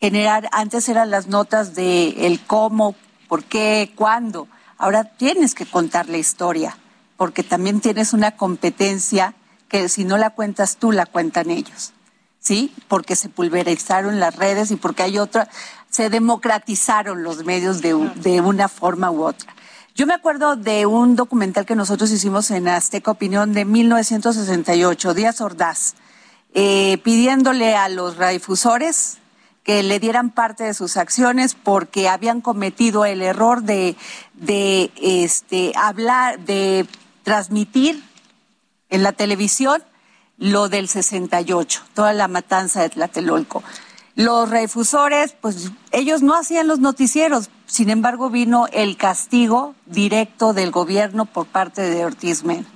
Generar, 0.00 0.48
antes 0.52 0.88
eran 0.88 1.10
las 1.10 1.26
notas 1.26 1.74
de 1.74 2.26
el 2.26 2.40
cómo, 2.46 2.94
por 3.28 3.44
qué, 3.44 3.92
cuándo. 3.94 4.48
Ahora 4.78 5.04
tienes 5.04 5.54
que 5.54 5.66
contar 5.66 6.08
la 6.08 6.16
historia, 6.16 6.78
porque 7.18 7.42
también 7.42 7.80
tienes 7.80 8.14
una 8.14 8.36
competencia 8.36 9.34
que 9.68 9.88
si 9.90 10.04
no 10.04 10.16
la 10.16 10.30
cuentas 10.30 10.78
tú, 10.78 10.92
la 10.92 11.04
cuentan 11.04 11.50
ellos. 11.50 11.92
¿Sí? 12.40 12.72
Porque 12.86 13.16
se 13.16 13.28
pulverizaron 13.28 14.20
las 14.20 14.36
redes 14.36 14.70
y 14.70 14.76
porque 14.76 15.02
hay 15.02 15.18
otra, 15.18 15.50
se 15.98 16.10
democratizaron 16.10 17.24
los 17.24 17.44
medios 17.44 17.82
de, 17.82 17.92
una 18.40 18.68
forma 18.68 19.10
u 19.10 19.24
otra. 19.24 19.52
Yo 19.96 20.06
me 20.06 20.14
acuerdo 20.14 20.54
de 20.54 20.86
un 20.86 21.16
documental 21.16 21.66
que 21.66 21.74
nosotros 21.74 22.12
hicimos 22.12 22.52
en 22.52 22.68
Azteca 22.68 23.10
Opinión 23.10 23.52
de 23.52 23.64
1968, 23.64 25.14
Díaz 25.14 25.40
Ordaz, 25.40 25.96
eh, 26.54 26.98
pidiéndole 27.02 27.74
a 27.74 27.88
los 27.88 28.16
radiodifusores 28.16 29.18
que 29.64 29.82
le 29.82 29.98
dieran 29.98 30.30
parte 30.30 30.62
de 30.62 30.72
sus 30.72 30.96
acciones 30.96 31.56
porque 31.56 32.08
habían 32.08 32.42
cometido 32.42 33.04
el 33.04 33.20
error 33.20 33.64
de, 33.64 33.96
de 34.34 34.92
este, 35.02 35.72
hablar, 35.74 36.38
de 36.38 36.86
transmitir 37.24 38.04
en 38.88 39.02
la 39.02 39.10
televisión 39.10 39.82
lo 40.36 40.68
del 40.68 40.86
68, 40.86 41.82
toda 41.94 42.12
la 42.12 42.28
matanza 42.28 42.82
de 42.82 42.90
Tlatelolco. 42.90 43.64
Los 44.18 44.50
refusores, 44.50 45.36
pues 45.40 45.70
ellos 45.92 46.22
no 46.22 46.34
hacían 46.34 46.66
los 46.66 46.80
noticieros, 46.80 47.50
sin 47.66 47.88
embargo 47.88 48.30
vino 48.30 48.66
el 48.72 48.96
castigo 48.96 49.76
directo 49.86 50.52
del 50.54 50.72
gobierno 50.72 51.24
por 51.24 51.46
parte 51.46 51.82
de 51.82 52.04
Ortiz 52.04 52.42
Mena. 52.42 52.66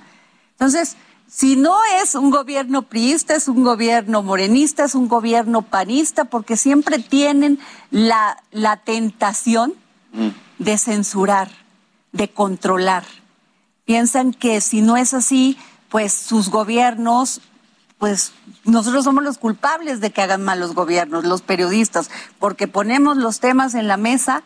Entonces, 0.51 0.95
si 1.27 1.57
no 1.57 1.75
es 2.01 2.15
un 2.15 2.29
gobierno 2.29 2.83
priista, 2.83 3.35
es 3.35 3.49
un 3.49 3.61
gobierno 3.65 4.23
morenista, 4.23 4.85
es 4.85 4.95
un 4.95 5.09
gobierno 5.09 5.63
panista, 5.63 6.23
porque 6.23 6.55
siempre 6.55 6.97
tienen 6.97 7.59
la, 7.91 8.41
la 8.51 8.77
tentación 8.77 9.73
mm. 10.13 10.63
de 10.63 10.77
censurar, 10.77 11.49
de 12.13 12.29
controlar. 12.29 13.03
Piensan 13.83 14.31
que 14.31 14.61
si 14.61 14.81
no 14.81 14.95
es 14.95 15.13
así, 15.13 15.57
pues 15.89 16.13
sus 16.13 16.49
gobiernos 16.49 17.41
pues 18.03 18.33
nosotros 18.65 19.05
somos 19.05 19.23
los 19.23 19.37
culpables 19.37 20.01
de 20.01 20.11
que 20.11 20.21
hagan 20.21 20.43
mal 20.43 20.59
los 20.59 20.75
gobiernos, 20.75 21.23
los 21.23 21.41
periodistas, 21.41 22.11
porque 22.37 22.67
ponemos 22.67 23.15
los 23.15 23.39
temas 23.39 23.75
en 23.75 23.87
la 23.87 23.95
mesa 23.95 24.43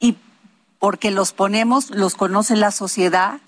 y 0.00 0.16
porque 0.78 1.10
los 1.10 1.34
ponemos, 1.34 1.90
los 1.90 2.14
conoce 2.14 2.56
la 2.56 2.70
sociedad, 2.70 3.42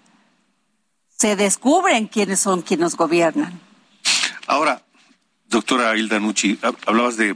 se 1.08 1.36
descubren 1.36 2.06
quiénes 2.06 2.38
son 2.38 2.60
quienes 2.60 2.96
gobiernan. 2.96 3.58
Ahora, 4.46 4.82
doctora 5.48 5.96
Hilda 5.96 6.20
Nucci, 6.20 6.58
hablabas 6.86 7.16
de, 7.16 7.34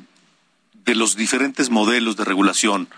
de 0.75 0.95
los 0.95 1.17
diferentes 1.17 1.71
modelos 1.71 2.19
de 2.19 2.27
regulación. 2.27 2.91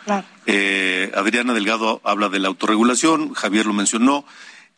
Eh, 0.47 1.13
Adriana 1.15 1.55
Delgado 1.55 2.01
habla 2.03 2.29
de 2.29 2.41
la 2.41 2.49
autorregulación, 2.49 3.35
Javier 3.35 3.67
lo 3.67 3.73
mencionó. 3.73 4.25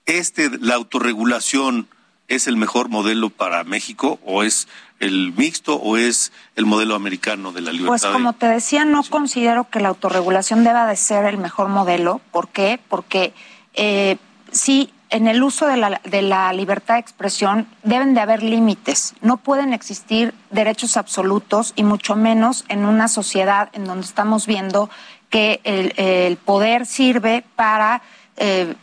Este, 0.04 0.50
la 0.58 0.74
autorregulación 0.74 1.88
es 2.28 2.46
el 2.46 2.56
mejor 2.56 2.88
modelo 2.88 3.30
para 3.30 3.64
México 3.64 4.18
o 4.24 4.42
es 4.42 4.68
el 5.00 5.32
mixto 5.36 5.76
o 5.76 5.96
es 5.96 6.32
el 6.56 6.66
modelo 6.66 6.94
americano 6.94 7.52
de 7.52 7.60
la 7.60 7.72
libertad? 7.72 7.88
Pues 7.88 8.04
como 8.04 8.32
te 8.32 8.46
decía, 8.46 8.84
no 8.84 9.02
considero 9.02 9.68
que 9.70 9.80
la 9.80 9.88
autorregulación 9.88 10.64
deba 10.64 10.86
de 10.86 10.96
ser 10.96 11.26
el 11.26 11.38
mejor 11.38 11.68
modelo. 11.68 12.20
¿Por 12.30 12.48
qué? 12.48 12.80
Porque 12.88 13.34
eh, 13.74 14.16
sí, 14.52 14.92
en 15.10 15.28
el 15.28 15.42
uso 15.42 15.66
de 15.66 15.76
la, 15.76 16.00
de 16.04 16.22
la 16.22 16.52
libertad 16.52 16.94
de 16.94 17.00
expresión 17.00 17.68
deben 17.82 18.14
de 18.14 18.20
haber 18.20 18.42
límites. 18.42 19.14
No 19.20 19.36
pueden 19.36 19.72
existir 19.72 20.34
derechos 20.50 20.96
absolutos 20.96 21.72
y 21.76 21.84
mucho 21.84 22.16
menos 22.16 22.64
en 22.68 22.84
una 22.84 23.08
sociedad 23.08 23.68
en 23.74 23.84
donde 23.84 24.06
estamos 24.06 24.46
viendo 24.46 24.90
que 25.30 25.60
el, 25.64 26.36
poder 26.38 26.86
sirve 26.86 27.44
para... 27.56 28.02
Eh, 28.36 28.74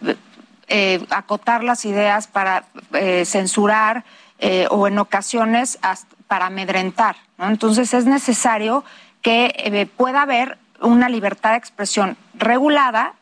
eh, 0.74 1.06
acotar 1.10 1.66
las 1.66 1.84
ideas, 1.84 2.28
para 2.28 2.64
eh, 2.94 3.26
censurar 3.26 4.06
eh, 4.40 4.68
o 4.72 4.88
en 4.88 5.00
ocasiones 5.00 5.78
para 6.28 6.46
amedrentar. 6.46 7.18
Entonces 7.38 7.94
es 7.94 8.06
necesario 8.06 8.86
que 9.22 9.90
pueda 9.98 10.22
haber 10.22 10.58
una 10.80 11.10
libertad 11.10 11.52
de 11.52 11.58
expresión 11.58 12.16
regulada, 12.36 13.16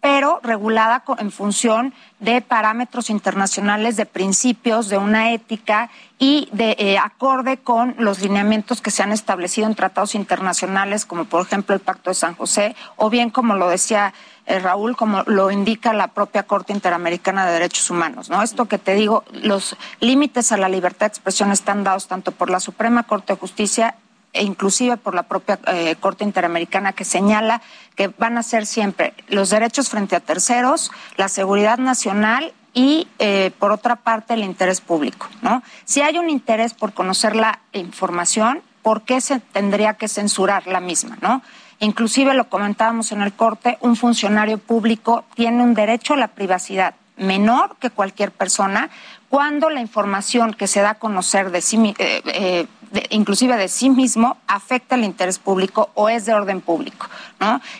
pero 0.00 0.40
regulada 0.42 1.04
en 1.18 1.30
función 1.30 1.92
de 2.18 2.40
parámetros 2.40 3.10
internacionales, 3.10 3.96
de 3.96 4.06
principios, 4.06 4.88
de 4.88 4.96
una 4.96 5.32
ética 5.32 5.90
y 6.18 6.48
de 6.52 6.98
acorde 6.98 7.58
con 7.58 7.94
los 7.98 8.22
lineamientos 8.22 8.80
que 8.80 8.90
se 8.90 9.02
han 9.02 9.12
establecido 9.12 9.66
en 9.66 9.74
tratados 9.74 10.14
internacionales, 10.14 11.04
como 11.04 11.26
por 11.26 11.42
ejemplo 11.42 11.74
el 11.74 11.82
Pacto 11.82 12.08
de 12.08 12.14
San 12.14 12.36
José, 12.36 12.74
o 12.96 13.10
bien 13.10 13.28
como 13.28 13.54
lo 13.54 13.68
decía 13.68 14.14
eh, 14.46 14.60
Raúl, 14.60 14.96
como 14.96 15.22
lo 15.24 15.50
indica 15.50 15.92
la 15.92 16.08
propia 16.08 16.44
Corte 16.44 16.72
Interamericana 16.72 17.46
de 17.46 17.52
Derechos 17.52 17.90
Humanos. 17.90 18.30
¿no? 18.30 18.42
Esto 18.42 18.66
que 18.66 18.78
te 18.78 18.94
digo, 18.94 19.24
los 19.32 19.76
límites 20.00 20.52
a 20.52 20.56
la 20.56 20.68
libertad 20.68 21.06
de 21.06 21.08
expresión 21.08 21.50
están 21.50 21.82
dados 21.82 22.06
tanto 22.06 22.32
por 22.32 22.48
la 22.50 22.60
Suprema 22.60 23.02
Corte 23.02 23.32
de 23.32 23.38
Justicia 23.40 23.96
e 24.32 24.44
inclusive 24.44 24.96
por 24.98 25.14
la 25.14 25.24
propia 25.24 25.58
eh, 25.66 25.96
Corte 25.98 26.22
Interamericana 26.22 26.92
que 26.92 27.04
señala 27.04 27.62
que 27.96 28.08
van 28.08 28.38
a 28.38 28.42
ser 28.42 28.66
siempre 28.66 29.14
los 29.28 29.50
derechos 29.50 29.88
frente 29.88 30.14
a 30.14 30.20
terceros, 30.20 30.92
la 31.16 31.28
seguridad 31.28 31.78
nacional 31.78 32.52
y, 32.72 33.08
eh, 33.18 33.52
por 33.58 33.72
otra 33.72 33.96
parte, 33.96 34.34
el 34.34 34.44
interés 34.44 34.80
público. 34.80 35.28
¿no? 35.40 35.62
Si 35.86 36.02
hay 36.02 36.18
un 36.18 36.28
interés 36.28 36.74
por 36.74 36.92
conocer 36.92 37.34
la 37.34 37.60
información, 37.72 38.62
¿por 38.82 39.02
qué 39.02 39.20
se 39.20 39.40
tendría 39.40 39.94
que 39.94 40.08
censurar 40.08 40.66
la 40.66 40.80
misma? 40.80 41.16
¿no? 41.22 41.42
Inclusive 41.80 42.34
lo 42.34 42.48
comentábamos 42.48 43.12
en 43.12 43.22
el 43.22 43.32
corte, 43.32 43.78
un 43.80 43.96
funcionario 43.96 44.58
público 44.58 45.24
tiene 45.34 45.62
un 45.62 45.74
derecho 45.74 46.14
a 46.14 46.16
la 46.16 46.28
privacidad 46.28 46.94
menor 47.16 47.76
que 47.78 47.90
cualquier 47.90 48.30
persona 48.30 48.90
cuando 49.28 49.70
la 49.70 49.80
información 49.80 50.54
que 50.54 50.66
se 50.66 50.80
da 50.80 50.90
a 50.90 50.94
conocer 50.94 51.50
de 51.50 51.60
sí, 51.60 51.94
eh, 51.98 52.22
eh, 52.26 52.66
inclusive 53.10 53.56
de 53.56 53.68
sí 53.68 53.90
mismo, 53.90 54.36
afecta 54.46 54.94
el 54.94 55.04
interés 55.04 55.38
público 55.38 55.90
o 55.94 56.08
es 56.08 56.26
de 56.26 56.34
orden 56.34 56.60
público. 56.60 57.08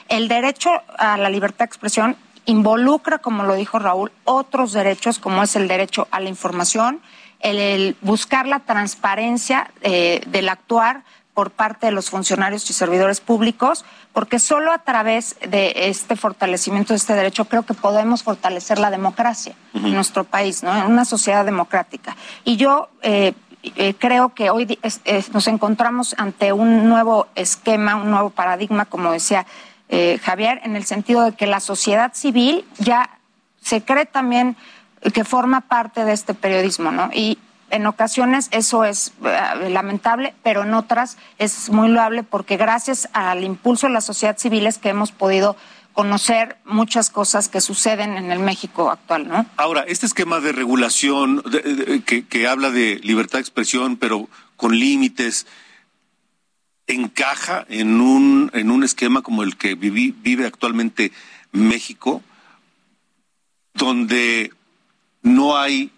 El 0.09 0.29
derecho 0.29 0.71
a 0.99 1.17
la 1.17 1.31
libertad 1.31 1.61
de 1.61 1.67
expresión 1.67 2.17
involucra, 2.47 3.19
como 3.19 3.45
lo 3.45 3.55
dijo 3.55 3.79
Raúl, 3.79 4.11
otros 4.25 4.73
derechos, 4.73 5.19
como 5.19 5.43
es 5.43 5.57
el 5.57 5.69
derecho 5.69 6.09
a 6.11 6.21
la 6.21 6.29
información, 6.29 7.01
el, 7.41 7.97
buscar 8.01 8.47
la 8.47 8.61
transparencia 8.61 9.71
eh, 9.83 10.23
del 10.27 10.49
actuar 10.49 11.05
por 11.37 11.51
parte 11.51 11.85
de 11.85 11.93
los 11.93 12.09
funcionarios 12.09 12.71
y 12.71 12.73
servidores 12.73 13.21
públicos, 13.21 13.85
porque 14.15 14.39
solo 14.39 14.73
a 14.73 14.79
través 14.79 15.37
de 15.47 15.75
este 15.77 16.17
fortalecimiento 16.17 16.95
de 16.95 16.97
este 16.97 17.13
derecho 17.13 17.45
creo 17.45 17.63
que 17.63 17.75
podemos 17.75 18.23
fortalecer 18.23 18.79
la 18.79 18.91
democracia 18.91 19.55
en 19.75 19.93
nuestro 19.93 20.25
país, 20.25 20.63
¿no? 20.63 20.75
en 20.75 20.87
una 20.87 21.05
sociedad 21.05 21.45
democrática. 21.45 22.17
Y 22.43 22.57
yo 22.57 22.89
eh, 23.03 23.35
eh, 23.77 23.93
creo 23.99 24.31
que 24.31 24.49
hoy 24.49 24.79
nos 25.35 25.47
encontramos 25.47 26.15
ante 26.17 26.55
un 26.55 26.89
nuevo 26.89 27.27
esquema, 27.35 27.97
un 27.97 28.11
nuevo 28.11 28.31
paradigma, 28.31 28.87
como 28.87 29.13
decía 29.13 29.45
eh, 29.91 30.19
Javier, 30.23 30.63
en 30.65 30.75
el 30.75 30.87
sentido 30.87 31.23
de 31.23 31.33
que 31.33 31.47
la 31.47 31.61
sociedad 31.61 32.15
civil 32.15 32.65
ya 32.79 33.11
se 33.61 33.85
cree 33.85 34.07
también 34.07 34.57
que 35.13 35.23
forma 35.23 35.61
parte 35.61 36.07
de 36.07 36.15
este 36.15 36.33
periodismo, 36.33 36.93
¿no? 36.93 37.11
Y 37.13 37.37
en 37.71 37.87
ocasiones 37.87 38.49
eso 38.51 38.85
es 38.85 39.13
eh, 39.25 39.71
lamentable, 39.71 40.35
pero 40.43 40.63
en 40.63 40.75
otras 40.75 41.17
es 41.39 41.71
muy 41.71 41.89
loable 41.89 42.23
porque 42.23 42.57
gracias 42.57 43.09
al 43.13 43.45
impulso 43.45 43.87
de 43.87 43.93
la 43.93 44.01
sociedad 44.01 44.39
civil 44.39 44.67
es 44.67 44.79
que 44.79 44.91
hemos 44.91 45.13
podido 45.13 45.57
conocer 45.93 46.59
muchas 46.67 47.09
cosas 47.09 47.49
que 47.49 47.63
suceden 47.63 48.19
en 48.19 48.31
el 48.31 48.39
México 48.39 48.91
actual, 48.91 49.29
¿no? 49.29 49.47
Ahora, 49.57 49.83
este 49.89 50.05
esquema 50.05 50.41
de 50.41 50.53
regulación 50.53 51.43
que, 52.05 52.27
que, 52.27 52.47
habla 52.47 52.71
de 52.71 53.01
libertad 53.03 53.39
de 53.39 53.43
expresión, 53.43 53.97
pero 53.97 54.29
con 54.57 54.79
límites, 54.79 55.47
encaja 56.87 57.65
en 57.69 58.01
un, 58.01 58.51
en 58.53 58.71
un 58.71 58.85
esquema 58.85 59.23
como 59.23 59.43
el 59.43 59.57
que 59.57 59.75
vive 59.75 60.47
actualmente 60.47 61.13
México, 61.53 62.23
donde 63.75 64.53
no 65.23 65.57
hay 65.57 65.93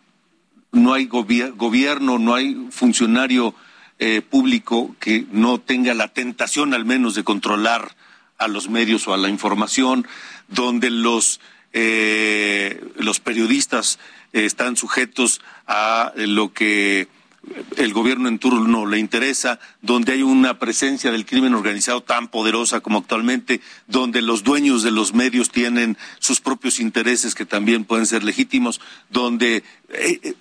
no 0.79 0.95
hay 0.95 1.07
gobierno, 1.07 2.19
no 2.19 2.35
hay 2.35 2.69
funcionario 2.71 3.55
eh, 3.99 4.23
público 4.23 4.95
que 5.01 5.27
no 5.33 5.59
tenga 5.59 5.93
la 5.95 6.09
tentación 6.09 6.75
al 6.75 6.85
menos 6.85 7.15
de 7.15 7.25
controlar 7.25 7.97
a 8.39 8.47
los 8.47 8.69
medios 8.69 9.09
o 9.09 9.15
a 9.15 9.17
la 9.17 9.29
información, 9.29 10.07
donde 10.47 10.91
los, 10.91 11.41
eh, 11.73 12.81
los 12.97 13.19
periodistas 13.19 13.99
eh, 14.33 14.45
están 14.45 14.77
sujetos 14.77 15.41
a 15.67 16.13
lo 16.15 16.53
que 16.53 17.09
el 17.77 17.93
gobierno 17.93 18.29
en 18.29 18.39
turno 18.39 18.87
le 18.87 18.99
interesa, 18.99 19.59
donde 19.83 20.13
hay 20.13 20.23
una 20.23 20.59
presencia 20.59 21.11
del 21.11 21.27
crimen 21.27 21.55
organizado 21.55 22.03
tan 22.03 22.29
poderosa 22.29 22.81
como 22.81 22.99
actualmente, 22.99 23.61
donde 23.87 24.23
los 24.23 24.45
dueños 24.45 24.83
de 24.83 24.91
los 24.91 25.15
medios 25.15 25.51
tienen 25.51 25.97
sus 26.19 26.41
propios 26.41 26.81
intereses 26.81 27.35
que 27.35 27.47
también 27.47 27.85
pueden 27.85 28.07
ser 28.07 28.25
legítimos, 28.25 28.81
donde 29.11 29.57
eh, 29.89 30.21
eh, 30.23 30.35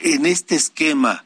en 0.00 0.26
este 0.26 0.54
esquema 0.54 1.24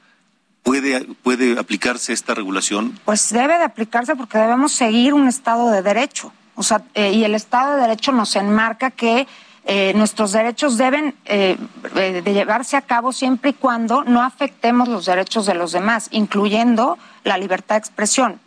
puede, 0.63 1.05
puede 1.23 1.59
aplicarse 1.59 2.13
esta 2.13 2.35
regulación. 2.35 2.99
Pues 3.05 3.33
debe 3.33 3.57
de 3.59 3.65
aplicarse 3.65 4.17
porque 4.17 4.39
debemos 4.39 4.73
seguir 4.73 5.15
un 5.15 5.29
Estado 5.29 5.71
de 5.71 5.83
Derecho. 5.83 6.33
O 6.57 6.63
sea, 6.63 6.83
eh, 6.95 7.13
y 7.13 7.25
el 7.25 7.35
Estado 7.35 7.77
de 7.77 7.83
Derecho 7.83 8.13
nos 8.13 8.35
enmarca 8.35 8.91
que 8.91 9.27
eh, 9.69 9.93
nuestros 9.95 10.31
derechos 10.31 10.79
deben 10.79 11.17
eh, 11.25 11.59
de 11.93 12.33
llevarse 12.33 12.77
a 12.77 12.83
cabo 12.83 13.13
siempre 13.13 13.51
y 13.51 13.55
cuando 13.55 14.05
no 14.05 14.23
afectemos 14.23 14.89
los 14.89 15.07
derechos 15.07 15.45
de 15.45 15.55
los 15.55 15.73
demás, 15.73 16.07
incluyendo 16.13 16.99
la 17.25 17.37
libertad 17.37 17.75
de 17.75 17.81
expresión. 17.81 18.41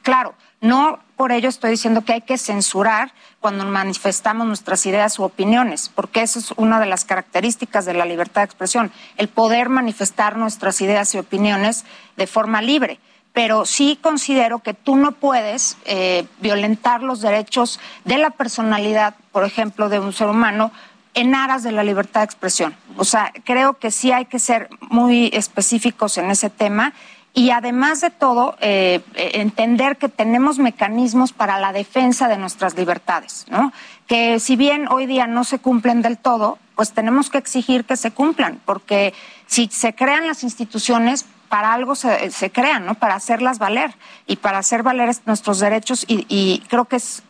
Claro, 0.00 0.34
no 0.62 0.98
por 1.16 1.30
ello 1.30 1.50
estoy 1.50 1.72
diciendo 1.72 2.00
que 2.00 2.14
hay 2.14 2.20
que 2.22 2.38
censurar 2.38 3.12
cuando 3.38 3.66
manifestamos 3.66 4.46
nuestras 4.46 4.86
ideas 4.86 5.18
u 5.18 5.24
opiniones, 5.24 5.90
porque 5.94 6.22
eso 6.22 6.38
es 6.38 6.52
una 6.56 6.80
de 6.80 6.86
las 6.86 7.04
características 7.04 7.84
de 7.84 7.92
la 7.92 8.06
libertad 8.06 8.40
de 8.40 8.46
expresión, 8.46 8.90
el 9.18 9.28
poder 9.28 9.68
manifestar 9.68 10.38
nuestras 10.38 10.80
ideas 10.80 11.14
y 11.14 11.18
opiniones 11.18 11.84
de 12.16 12.26
forma 12.26 12.62
libre 12.62 12.98
pero 13.32 13.64
sí 13.64 13.98
considero 14.00 14.58
que 14.58 14.74
tú 14.74 14.96
no 14.96 15.12
puedes 15.12 15.76
eh, 15.84 16.26
violentar 16.40 17.02
los 17.02 17.20
derechos 17.20 17.80
de 18.04 18.18
la 18.18 18.30
personalidad, 18.30 19.14
por 19.32 19.44
ejemplo, 19.44 19.88
de 19.88 20.00
un 20.00 20.12
ser 20.12 20.28
humano 20.28 20.70
en 21.14 21.34
aras 21.34 21.62
de 21.62 21.72
la 21.72 21.84
libertad 21.84 22.20
de 22.20 22.24
expresión. 22.24 22.74
O 22.96 23.04
sea, 23.04 23.32
creo 23.44 23.74
que 23.74 23.90
sí 23.90 24.12
hay 24.12 24.26
que 24.26 24.38
ser 24.38 24.68
muy 24.80 25.30
específicos 25.32 26.18
en 26.18 26.30
ese 26.30 26.50
tema 26.50 26.94
y 27.34 27.50
además 27.50 28.02
de 28.02 28.10
todo, 28.10 28.56
eh, 28.60 29.00
entender 29.14 29.96
que 29.96 30.10
tenemos 30.10 30.58
mecanismos 30.58 31.32
para 31.32 31.58
la 31.58 31.72
defensa 31.72 32.28
de 32.28 32.36
nuestras 32.36 32.76
libertades, 32.76 33.46
¿no? 33.48 33.72
Que 34.06 34.38
si 34.38 34.56
bien 34.56 34.86
hoy 34.90 35.06
día 35.06 35.26
no 35.26 35.44
se 35.44 35.58
cumplen 35.58 36.02
del 36.02 36.18
todo, 36.18 36.58
pues 36.76 36.92
tenemos 36.92 37.30
que 37.30 37.38
exigir 37.38 37.86
que 37.86 37.96
se 37.96 38.10
cumplan, 38.10 38.60
porque 38.66 39.14
si 39.46 39.68
se 39.68 39.94
crean 39.94 40.26
las 40.26 40.42
instituciones, 40.42 41.24
para 41.52 41.74
algo 41.74 41.94
se, 41.94 42.30
se, 42.30 42.50
crean, 42.50 42.86
¿no? 42.86 42.94
Para 42.94 43.14
hacerlas 43.14 43.58
valer 43.58 43.94
y 44.26 44.36
para 44.36 44.56
hacer 44.56 44.82
valer 44.82 45.14
nuestros 45.26 45.58
derechos 45.58 46.06
y, 46.08 46.62
creo 46.70 46.86
que 46.86 46.96
es 46.96 47.22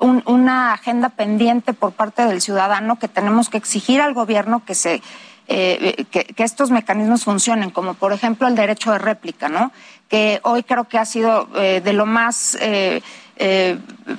una 0.00 0.72
agenda 0.72 1.10
pendiente 1.10 1.72
por 1.72 1.92
parte 1.92 2.26
del 2.26 2.40
ciudadano 2.40 2.98
que 2.98 3.06
tenemos 3.06 3.48
que 3.48 3.58
exigir 3.58 4.00
al 4.00 4.12
gobierno 4.12 4.64
que 4.64 4.74
se 4.74 5.02
eh, 5.46 6.04
que, 6.10 6.34
estos 6.42 6.72
mecanismos 6.72 7.22
funcionen, 7.22 7.70
como 7.70 7.94
por 7.94 8.12
ejemplo 8.12 8.48
el 8.48 8.56
derecho 8.56 8.90
de 8.90 8.98
réplica, 8.98 9.48
¿no? 9.48 9.70
Que 10.08 10.40
hoy 10.42 10.64
creo 10.64 10.88
que 10.88 10.98
ha 10.98 11.04
sido 11.04 11.48
eh, 11.54 11.80
de 11.80 11.92
lo 11.92 12.06
más 12.06 12.58
eh, 12.60 13.02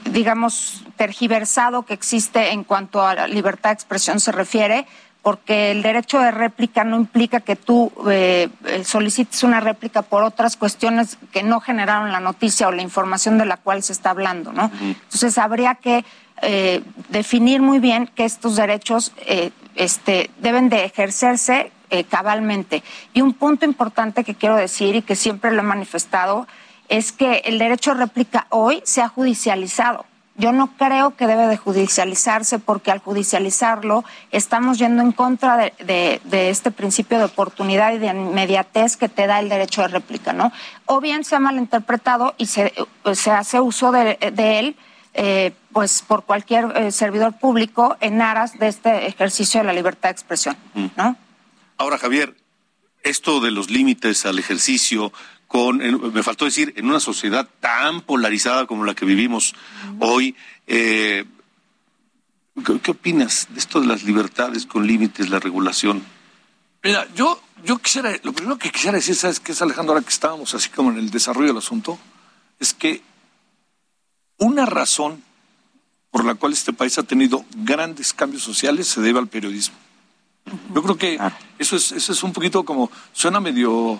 digamos, 0.06 0.86
tergiversado 0.96 1.84
que 1.84 1.94
existe 1.94 2.52
en 2.54 2.64
cuanto 2.64 3.06
a 3.06 3.16
la 3.16 3.28
libertad 3.28 3.72
de 3.72 3.74
expresión 3.74 4.22
se 4.22 4.32
refiere, 4.32 4.88
porque 5.22 5.72
el 5.72 5.84
derecho 5.84 6.20
de 6.20 6.32
réplica 6.32 6.84
no 6.84 6.98
implica 6.98 7.42
que 7.42 7.56
tú 7.56 7.92
eh, 8.10 8.50
eh, 8.66 8.84
solicites 8.84 9.44
una 9.44 9.60
réplica 9.60 10.02
por 10.02 10.24
otras 10.24 10.58
cuestiones 10.58 11.18
que 11.32 11.44
no 11.44 11.60
generaron 11.60 12.12
la 12.12 12.20
noticia 12.20 12.68
o 12.68 12.72
la 12.72 12.82
información 12.82 13.38
de 13.38 13.46
la 13.46 13.58
cual 13.58 13.84
se 13.84 13.94
está 13.94 14.10
hablando, 14.10 14.52
¿no? 14.52 14.72
Entonces 14.82 15.38
habría 15.38 15.76
que 15.76 16.04
eh, 16.42 16.82
definir 17.10 17.62
muy 17.62 17.78
bien 17.80 18.08
que 18.08 18.26
estos 18.26 18.56
derechos 18.56 19.14
este, 19.76 20.32
deben 20.40 20.70
de 20.70 20.86
ejercerse 20.86 21.72
cabalmente. 22.10 22.84
Y 23.14 23.22
un 23.22 23.34
punto 23.34 23.66
importante 23.66 24.24
que 24.24 24.34
quiero 24.34 24.56
decir 24.56 24.96
y 24.96 25.02
que 25.02 25.18
siempre 25.18 25.52
lo 25.52 25.60
he 25.60 25.64
manifestado 25.64 26.48
es 26.88 27.12
que 27.12 27.42
el 27.46 27.60
derecho 27.60 27.92
de 27.92 28.00
réplica 28.00 28.48
hoy 28.50 28.82
se 28.86 29.02
ha 29.02 29.10
judicializado. 29.10 30.06
Yo 30.36 30.54
no 30.54 30.76
creo 30.78 31.16
que 31.16 31.28
debe 31.28 31.48
de 31.48 31.58
judicializarse 31.58 32.58
porque 32.58 32.90
al 32.90 33.00
judicializarlo 33.00 34.06
estamos 34.32 34.80
yendo 34.80 35.04
en 35.04 35.12
contra 35.12 35.58
de, 35.58 36.22
este 36.32 36.72
principio 36.72 37.18
de 37.18 37.26
oportunidad 37.26 37.94
y 37.94 37.98
de 37.98 38.08
inmediatez 38.08 38.96
que 38.96 39.10
te 39.10 39.28
da 39.28 39.40
el 39.40 39.50
derecho 39.50 39.82
de 39.82 39.90
réplica, 39.90 40.32
¿no? 40.32 40.52
O 40.86 41.02
bien 41.02 41.26
se 41.26 41.36
ha 41.36 41.40
malinterpretado 41.40 42.34
y 42.38 42.46
se, 42.46 42.74
se 43.14 43.32
hace 43.32 43.60
uso 43.60 43.92
de, 43.92 44.18
él, 44.38 44.78
eh, 45.14 45.54
pues 45.74 46.02
por 46.02 46.24
cualquier 46.24 46.78
eh, 46.78 46.92
servidor 46.92 47.38
público 47.38 47.98
en 48.00 48.22
aras 48.22 48.58
de 48.58 48.70
este 48.70 49.08
ejercicio 49.08 49.60
de 49.60 49.68
la 49.68 49.74
libertad 49.74 50.10
de 50.10 50.14
expresión, 50.14 50.56
¿no? 50.96 51.18
Ahora, 51.78 51.98
Javier, 51.98 52.36
esto 53.04 53.42
de 53.42 53.52
los 53.52 53.70
límites 53.70 54.26
al 54.26 54.40
ejercicio 54.40 55.12
con, 55.52 55.80
me 56.14 56.24
faltó 56.24 56.46
decir, 56.46 56.74
en 56.78 56.86
una 56.86 57.02
sociedad 57.02 57.46
tan 57.60 58.00
polarizada 58.00 58.66
como 58.68 58.86
la 58.86 58.96
que 58.96 59.04
vivimos 59.04 59.54
hoy. 60.00 60.34
Eh, 60.66 61.26
¿qué, 62.82 62.92
opinas 62.92 63.50
de 63.50 63.60
esto 63.60 63.82
de 63.82 63.88
las 63.88 64.04
libertades 64.04 64.66
con 64.66 64.88
límites, 64.88 65.30
la 65.30 65.40
regulación? 65.40 66.06
Mira, 66.82 67.06
yo, 67.16 67.44
yo 67.66 67.80
quisiera, 67.80 68.18
lo 68.24 68.32
primero 68.32 68.58
que 68.58 68.72
quisiera 68.72 68.96
decir, 68.96 69.14
¿sabes 69.14 69.42
qué 69.42 69.52
es, 69.52 69.62
Alejandro? 69.62 69.92
Ahora 69.92 70.06
que 70.06 70.14
estábamos 70.14 70.54
así 70.54 70.70
como 70.70 70.90
en 70.90 70.98
el 71.00 71.12
desarrollo 71.12 71.50
del 71.50 71.58
asunto, 71.58 72.00
es 72.58 72.74
que 72.74 73.02
una 74.38 74.66
razón 74.66 75.22
por 76.12 76.24
la 76.24 76.36
cual 76.36 76.54
este 76.54 76.72
país 76.72 76.98
ha 76.98 77.04
tenido 77.04 77.44
grandes 77.58 78.14
cambios 78.14 78.42
sociales 78.42 78.88
se 78.88 79.02
debe 79.02 79.20
al 79.20 79.28
periodismo. 79.28 79.76
Yo 80.74 80.82
creo 80.82 80.98
que 80.98 81.20
eso 81.60 81.76
es, 81.76 81.92
eso 81.92 82.14
es 82.14 82.24
un 82.24 82.32
poquito 82.32 82.64
como, 82.64 82.90
suena 83.12 83.42
medio 83.42 84.00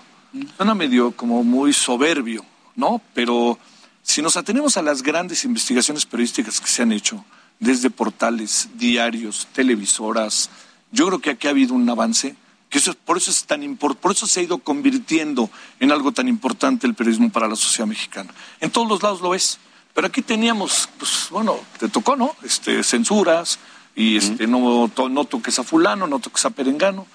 Suena 0.58 0.74
medio 0.76 1.12
como 1.12 1.44
muy 1.44 1.74
soberbio, 1.74 2.46
¿no? 2.76 3.02
Pero 3.14 3.60
si 4.02 4.22
nos 4.22 4.38
atenemos 4.38 4.78
a 4.78 4.82
las 4.82 5.04
grandes 5.04 5.44
investigaciones 5.44 6.06
periodísticas 6.06 6.62
que 6.62 6.68
se 6.68 6.84
han 6.84 6.92
hecho, 6.92 7.24
desde 7.60 7.90
portales, 7.90 8.70
diarios, 8.76 9.48
televisoras, 9.54 10.50
yo 10.92 11.08
creo 11.08 11.20
que 11.20 11.30
aquí 11.32 11.48
ha 11.48 11.52
habido 11.52 11.74
un 11.74 11.88
avance, 11.90 12.36
que 12.70 12.78
eso, 12.78 12.94
por, 12.94 13.18
eso 13.18 13.30
es 13.30 13.44
tan 13.44 13.76
por 13.76 13.98
eso 14.12 14.26
se 14.26 14.40
ha 14.40 14.44
ido 14.44 14.58
convirtiendo 14.60 15.50
en 15.80 15.92
algo 15.92 16.12
tan 16.14 16.28
importante 16.28 16.88
el 16.88 16.96
periodismo 16.96 17.30
para 17.30 17.48
la 17.48 17.56
sociedad 17.56 17.88
mexicana. 17.88 18.34
En 18.62 18.72
todos 18.72 18.88
los 18.88 19.04
lados 19.04 19.22
lo 19.22 19.32
ves. 19.32 19.60
Pero 19.94 20.08
aquí 20.08 20.22
teníamos, 20.22 20.88
pues 20.98 21.28
bueno, 21.32 21.60
te 21.78 21.90
tocó, 21.90 22.16
¿no? 22.16 22.34
Este, 22.44 22.82
censuras 22.82 23.60
y 23.94 24.16
este, 24.16 24.48
no, 24.48 24.90
to- 24.96 25.10
no 25.10 25.26
toques 25.26 25.60
a 25.60 25.64
fulano, 25.64 26.08
no 26.08 26.20
toques 26.20 26.46
a 26.46 26.50
perengano. 26.50 27.06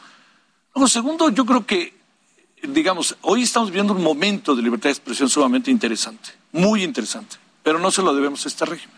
Luego, 0.74 0.86
segundo, 0.86 1.30
yo 1.30 1.46
creo 1.46 1.64
que, 1.64 1.95
digamos, 2.68 3.16
hoy 3.22 3.42
estamos 3.42 3.70
viendo 3.70 3.92
un 3.92 4.02
momento 4.02 4.54
de 4.54 4.62
libertad 4.62 4.88
de 4.88 4.92
expresión 4.92 5.28
sumamente 5.28 5.70
interesante, 5.70 6.30
muy 6.52 6.82
interesante, 6.82 7.36
pero 7.62 7.78
no 7.78 7.90
se 7.90 8.02
lo 8.02 8.14
debemos 8.14 8.44
a 8.44 8.48
este 8.48 8.64
régimen. 8.64 8.96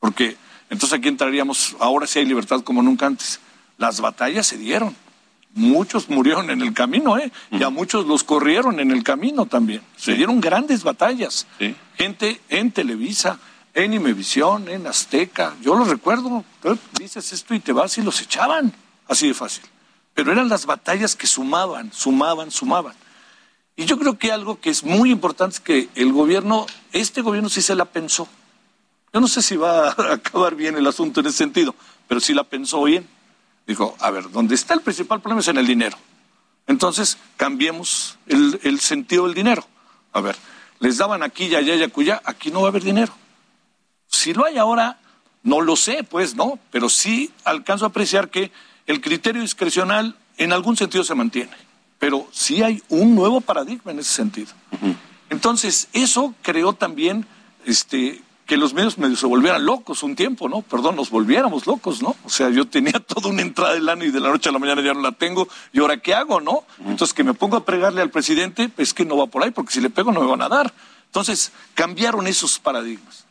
Porque 0.00 0.36
entonces 0.70 0.98
aquí 0.98 1.08
entraríamos, 1.08 1.76
ahora 1.78 2.06
sí 2.06 2.18
hay 2.18 2.24
libertad 2.24 2.60
como 2.62 2.82
nunca 2.82 3.06
antes. 3.06 3.40
Las 3.78 4.00
batallas 4.00 4.46
se 4.46 4.58
dieron. 4.58 4.94
Muchos 5.54 6.08
murieron 6.08 6.50
en 6.50 6.62
el 6.62 6.74
camino, 6.74 7.16
¿eh? 7.16 7.30
Y 7.52 7.62
a 7.62 7.70
muchos 7.70 8.06
los 8.06 8.24
corrieron 8.24 8.80
en 8.80 8.90
el 8.90 9.04
camino 9.04 9.46
también. 9.46 9.82
Se 9.96 10.14
dieron 10.14 10.40
grandes 10.40 10.82
batallas. 10.82 11.46
Gente 11.96 12.40
en 12.48 12.72
Televisa, 12.72 13.38
en 13.72 13.94
Imevisión, 13.94 14.68
en 14.68 14.86
Azteca. 14.86 15.54
Yo 15.62 15.76
lo 15.76 15.84
recuerdo. 15.84 16.44
Dices 16.98 17.32
esto 17.32 17.54
y 17.54 17.60
te 17.60 17.72
vas 17.72 17.96
y 17.98 18.02
los 18.02 18.20
echaban. 18.20 18.72
Así 19.06 19.28
de 19.28 19.34
fácil. 19.34 19.64
Pero 20.14 20.32
eran 20.32 20.48
las 20.48 20.64
batallas 20.66 21.16
que 21.16 21.26
sumaban, 21.26 21.92
sumaban, 21.92 22.50
sumaban. 22.50 22.94
Y 23.76 23.86
yo 23.86 23.98
creo 23.98 24.18
que 24.18 24.30
algo 24.30 24.60
que 24.60 24.70
es 24.70 24.84
muy 24.84 25.10
importante 25.10 25.56
es 25.56 25.60
que 25.60 25.88
el 25.96 26.12
gobierno, 26.12 26.66
este 26.92 27.22
gobierno 27.22 27.48
sí 27.48 27.60
se 27.60 27.74
la 27.74 27.84
pensó. 27.84 28.28
Yo 29.12 29.20
no 29.20 29.28
sé 29.28 29.42
si 29.42 29.56
va 29.56 29.88
a 29.88 30.12
acabar 30.14 30.54
bien 30.54 30.76
el 30.76 30.86
asunto 30.86 31.20
en 31.20 31.26
ese 31.26 31.38
sentido, 31.38 31.74
pero 32.08 32.20
sí 32.20 32.34
la 32.34 32.44
pensó 32.44 32.82
bien. 32.84 33.08
Dijo, 33.66 33.96
a 33.98 34.10
ver, 34.10 34.30
donde 34.30 34.54
está 34.54 34.74
el 34.74 34.80
principal 34.80 35.20
problema 35.20 35.40
es 35.40 35.48
en 35.48 35.58
el 35.58 35.66
dinero. 35.66 35.96
Entonces, 36.66 37.18
cambiemos 37.36 38.18
el, 38.26 38.80
sentido 38.80 39.24
del 39.24 39.34
dinero. 39.34 39.66
A 40.12 40.20
ver, 40.20 40.36
les 40.80 40.98
daban 40.98 41.22
aquí, 41.22 41.48
ya, 41.48 41.60
ya, 41.60 41.88
cuya, 41.88 42.22
aquí 42.24 42.50
no 42.50 42.60
va 42.60 42.68
a 42.68 42.70
haber 42.70 42.82
dinero. 42.82 43.12
Si 44.06 44.32
lo 44.32 44.44
hay 44.44 44.58
ahora, 44.58 44.98
no 45.42 45.60
lo 45.60 45.76
sé, 45.76 46.04
pues, 46.04 46.34
¿no? 46.34 46.58
Pero 46.70 46.88
sí 46.88 47.32
alcanzo 47.44 47.84
a 47.84 47.88
apreciar 47.88 48.30
que 48.30 48.50
el 48.86 49.00
criterio 49.00 49.42
discrecional 49.42 50.16
en 50.36 50.52
algún 50.52 50.76
sentido 50.76 51.04
se 51.04 51.14
mantiene. 51.14 51.52
Pero 51.98 52.26
sí 52.32 52.62
hay 52.62 52.82
un 52.88 53.14
nuevo 53.14 53.40
paradigma 53.40 53.92
en 53.92 54.00
ese 54.00 54.12
sentido. 54.12 54.52
Entonces, 55.30 55.88
eso 55.92 56.34
creó 56.42 56.74
también 56.74 57.26
este, 57.64 58.20
que 58.46 58.56
los 58.56 58.74
medios 58.74 58.98
medio 58.98 59.16
se 59.16 59.26
volvieran 59.26 59.64
locos 59.64 60.02
un 60.02 60.14
tiempo, 60.14 60.48
¿no? 60.48 60.62
Perdón, 60.62 60.96
nos 60.96 61.10
volviéramos 61.10 61.66
locos, 61.66 62.02
¿no? 62.02 62.14
O 62.24 62.28
sea, 62.28 62.50
yo 62.50 62.66
tenía 62.66 62.92
toda 63.00 63.30
una 63.30 63.42
entrada 63.42 63.74
del 63.74 63.88
año 63.88 64.04
y 64.04 64.10
de 64.10 64.20
la 64.20 64.28
noche 64.28 64.48
a 64.48 64.52
la 64.52 64.58
mañana 64.58 64.82
ya 64.82 64.92
no 64.92 65.00
la 65.00 65.12
tengo. 65.12 65.48
¿Y 65.72 65.80
ahora 65.80 65.96
qué 65.98 66.14
hago, 66.14 66.40
no? 66.40 66.64
Entonces, 66.80 67.14
que 67.14 67.24
me 67.24 67.34
pongo 67.34 67.56
a 67.56 67.64
pregarle 67.64 68.02
al 68.02 68.10
presidente, 68.10 68.68
pues 68.68 68.92
que 68.92 69.04
no 69.04 69.16
va 69.16 69.26
por 69.26 69.42
ahí, 69.42 69.50
porque 69.50 69.72
si 69.72 69.80
le 69.80 69.90
pego 69.90 70.12
no 70.12 70.20
me 70.20 70.26
van 70.26 70.42
a 70.42 70.48
dar. 70.48 70.74
Entonces, 71.06 71.52
cambiaron 71.74 72.26
esos 72.26 72.58
paradigmas. 72.58 73.24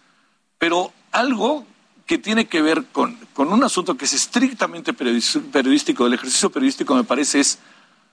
Pero 0.57 0.93
algo 1.11 1.65
que 2.05 2.17
tiene 2.17 2.47
que 2.47 2.61
ver 2.61 2.85
con, 2.91 3.15
con 3.33 3.51
un 3.51 3.63
asunto 3.63 3.95
que 3.95 4.05
es 4.05 4.13
estrictamente 4.13 4.93
periodístico, 4.93 6.03
del 6.03 6.13
ejercicio 6.13 6.51
periodístico, 6.51 6.95
me 6.95 7.03
parece, 7.03 7.39
es 7.39 7.59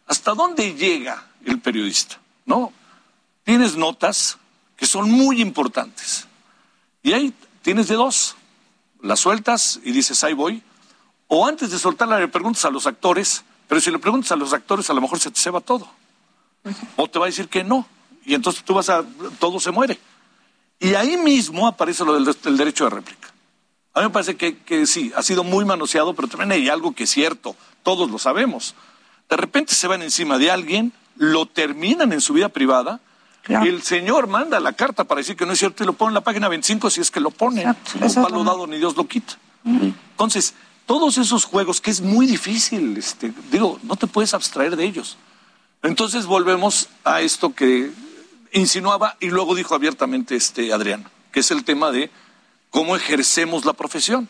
hasta 0.06 0.34
dónde 0.34 0.74
llega 0.74 1.26
el 1.44 1.60
periodista, 1.60 2.20
¿no? 2.46 2.72
Tienes 3.44 3.76
notas 3.76 4.38
que 4.76 4.86
son 4.86 5.10
muy 5.10 5.40
importantes. 5.40 6.26
Y 7.02 7.12
ahí 7.12 7.34
tienes 7.62 7.88
de 7.88 7.94
dos. 7.94 8.36
Las 9.02 9.20
sueltas 9.20 9.80
y 9.82 9.92
dices, 9.92 10.22
ahí 10.24 10.34
voy. 10.34 10.62
O 11.28 11.46
antes 11.46 11.70
de 11.70 11.78
soltarla 11.78 12.18
le 12.18 12.28
preguntas 12.28 12.64
a 12.64 12.70
los 12.70 12.86
actores, 12.86 13.44
pero 13.68 13.80
si 13.80 13.90
le 13.90 13.98
preguntas 13.98 14.32
a 14.32 14.36
los 14.36 14.52
actores 14.52 14.90
a 14.90 14.94
lo 14.94 15.00
mejor 15.00 15.18
se 15.18 15.30
te 15.30 15.40
ceba 15.40 15.60
todo. 15.60 15.88
O 16.96 17.08
te 17.08 17.18
va 17.18 17.26
a 17.26 17.28
decir 17.28 17.48
que 17.48 17.64
no. 17.64 17.86
Y 18.24 18.34
entonces 18.34 18.62
tú 18.62 18.74
vas 18.74 18.88
a, 18.90 19.04
todo 19.38 19.58
se 19.60 19.70
muere. 19.70 19.98
Y 20.78 20.94
ahí 20.94 21.16
mismo 21.16 21.66
aparece 21.66 22.04
lo 22.04 22.14
del, 22.14 22.24
del 22.24 22.56
derecho 22.56 22.84
de 22.84 22.90
réplica. 22.90 23.29
A 23.94 24.00
mí 24.00 24.06
me 24.06 24.10
parece 24.10 24.36
que, 24.36 24.56
que 24.58 24.86
sí, 24.86 25.12
ha 25.16 25.22
sido 25.22 25.42
muy 25.44 25.64
manoseado, 25.64 26.14
pero 26.14 26.28
también 26.28 26.52
hay 26.52 26.68
algo 26.68 26.92
que 26.94 27.04
es 27.04 27.10
cierto, 27.10 27.56
todos 27.82 28.10
lo 28.10 28.18
sabemos. 28.18 28.74
De 29.28 29.36
repente 29.36 29.74
se 29.74 29.86
van 29.88 30.02
encima 30.02 30.38
de 30.38 30.50
alguien, 30.50 30.92
lo 31.16 31.46
terminan 31.46 32.12
en 32.12 32.20
su 32.20 32.32
vida 32.32 32.48
privada, 32.48 33.00
y 33.48 33.68
el 33.68 33.82
señor 33.82 34.26
manda 34.28 34.60
la 34.60 34.74
carta 34.74 35.04
para 35.04 35.18
decir 35.20 35.34
que 35.36 35.44
no 35.46 35.52
es 35.52 35.58
cierto 35.58 35.82
y 35.82 35.86
lo 35.86 35.94
pone 35.94 36.10
en 36.10 36.14
la 36.14 36.20
página 36.20 36.48
25 36.48 36.88
si 36.90 37.00
es 37.00 37.10
que 37.10 37.20
lo 37.20 37.30
pone. 37.30 37.62
Exacto, 37.62 37.92
No 37.98 38.22
palo 38.22 38.36
lo- 38.36 38.44
dado 38.44 38.66
ni 38.66 38.76
Dios 38.78 38.96
lo 38.96 39.08
quita. 39.08 39.34
Entonces, 39.64 40.54
todos 40.86 41.18
esos 41.18 41.44
juegos 41.46 41.80
que 41.80 41.90
es 41.90 42.00
muy 42.00 42.26
difícil, 42.26 42.96
este, 42.96 43.32
digo, 43.50 43.78
no 43.82 43.96
te 43.96 44.06
puedes 44.06 44.34
abstraer 44.34 44.76
de 44.76 44.84
ellos. 44.84 45.16
Entonces 45.82 46.26
volvemos 46.26 46.88
a 47.04 47.22
esto 47.22 47.54
que 47.54 47.90
insinuaba 48.52 49.16
y 49.20 49.30
luego 49.30 49.54
dijo 49.54 49.74
abiertamente 49.74 50.36
este 50.36 50.72
Adrián, 50.72 51.08
que 51.32 51.40
es 51.40 51.50
el 51.50 51.64
tema 51.64 51.90
de 51.90 52.10
cómo 52.70 52.96
ejercemos 52.96 53.64
la 53.64 53.72
profesión. 53.72 54.28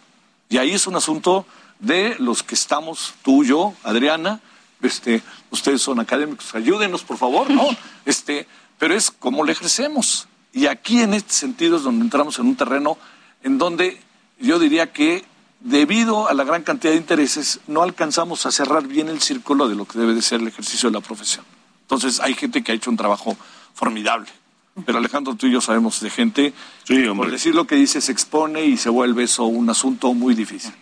Y 0.48 0.58
ahí 0.58 0.72
es 0.72 0.86
un 0.86 0.96
asunto 0.96 1.46
de 1.78 2.16
los 2.18 2.42
que 2.42 2.54
estamos, 2.54 3.14
tú, 3.22 3.44
yo, 3.44 3.74
Adriana, 3.84 4.40
este, 4.82 5.22
ustedes 5.50 5.82
son 5.82 6.00
académicos, 6.00 6.54
ayúdenos, 6.54 7.04
por 7.04 7.18
favor, 7.18 7.50
¿no? 7.50 7.68
Este, 8.04 8.46
pero 8.78 8.94
es 8.94 9.10
cómo 9.10 9.44
la 9.44 9.52
ejercemos. 9.52 10.26
Y 10.52 10.66
aquí 10.66 11.00
en 11.00 11.14
este 11.14 11.32
sentido 11.32 11.76
es 11.76 11.82
donde 11.82 12.04
entramos 12.04 12.38
en 12.38 12.46
un 12.46 12.56
terreno 12.56 12.98
en 13.42 13.58
donde 13.58 14.00
yo 14.38 14.58
diría 14.58 14.92
que 14.92 15.24
debido 15.60 16.28
a 16.28 16.34
la 16.34 16.44
gran 16.44 16.62
cantidad 16.62 16.92
de 16.92 16.98
intereses 16.98 17.60
no 17.66 17.82
alcanzamos 17.82 18.46
a 18.46 18.50
cerrar 18.50 18.86
bien 18.86 19.08
el 19.08 19.20
círculo 19.20 19.68
de 19.68 19.76
lo 19.76 19.84
que 19.84 19.98
debe 19.98 20.14
de 20.14 20.22
ser 20.22 20.40
el 20.40 20.48
ejercicio 20.48 20.88
de 20.90 20.94
la 20.94 21.00
profesión. 21.00 21.44
Entonces 21.82 22.20
hay 22.20 22.34
gente 22.34 22.62
que 22.62 22.72
ha 22.72 22.74
hecho 22.74 22.90
un 22.90 22.96
trabajo 22.96 23.36
formidable. 23.74 24.28
Pero 24.84 24.98
Alejandro, 24.98 25.34
tú 25.34 25.46
y 25.46 25.52
yo 25.52 25.60
sabemos 25.60 26.00
de 26.00 26.10
gente 26.10 26.52
que 26.84 27.12
por 27.14 27.30
decir 27.30 27.54
lo 27.54 27.66
que 27.66 27.76
dice 27.76 28.00
se 28.00 28.12
expone 28.12 28.64
y 28.64 28.76
se 28.76 28.88
vuelve 28.90 29.24
eso 29.24 29.44
un 29.44 29.68
asunto 29.70 30.12
muy 30.14 30.34
difícil. 30.34 30.72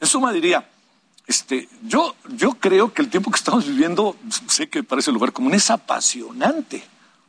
En 0.00 0.06
suma 0.06 0.32
diría, 0.32 0.68
este, 1.26 1.68
yo, 1.82 2.14
yo 2.28 2.54
creo 2.54 2.92
que 2.92 3.02
el 3.02 3.08
tiempo 3.08 3.30
que 3.30 3.36
estamos 3.36 3.66
viviendo, 3.66 4.16
sé 4.46 4.68
que 4.68 4.82
parece 4.82 5.12
lugar 5.12 5.32
común, 5.32 5.54
es 5.54 5.70
apasionante. 5.70 6.82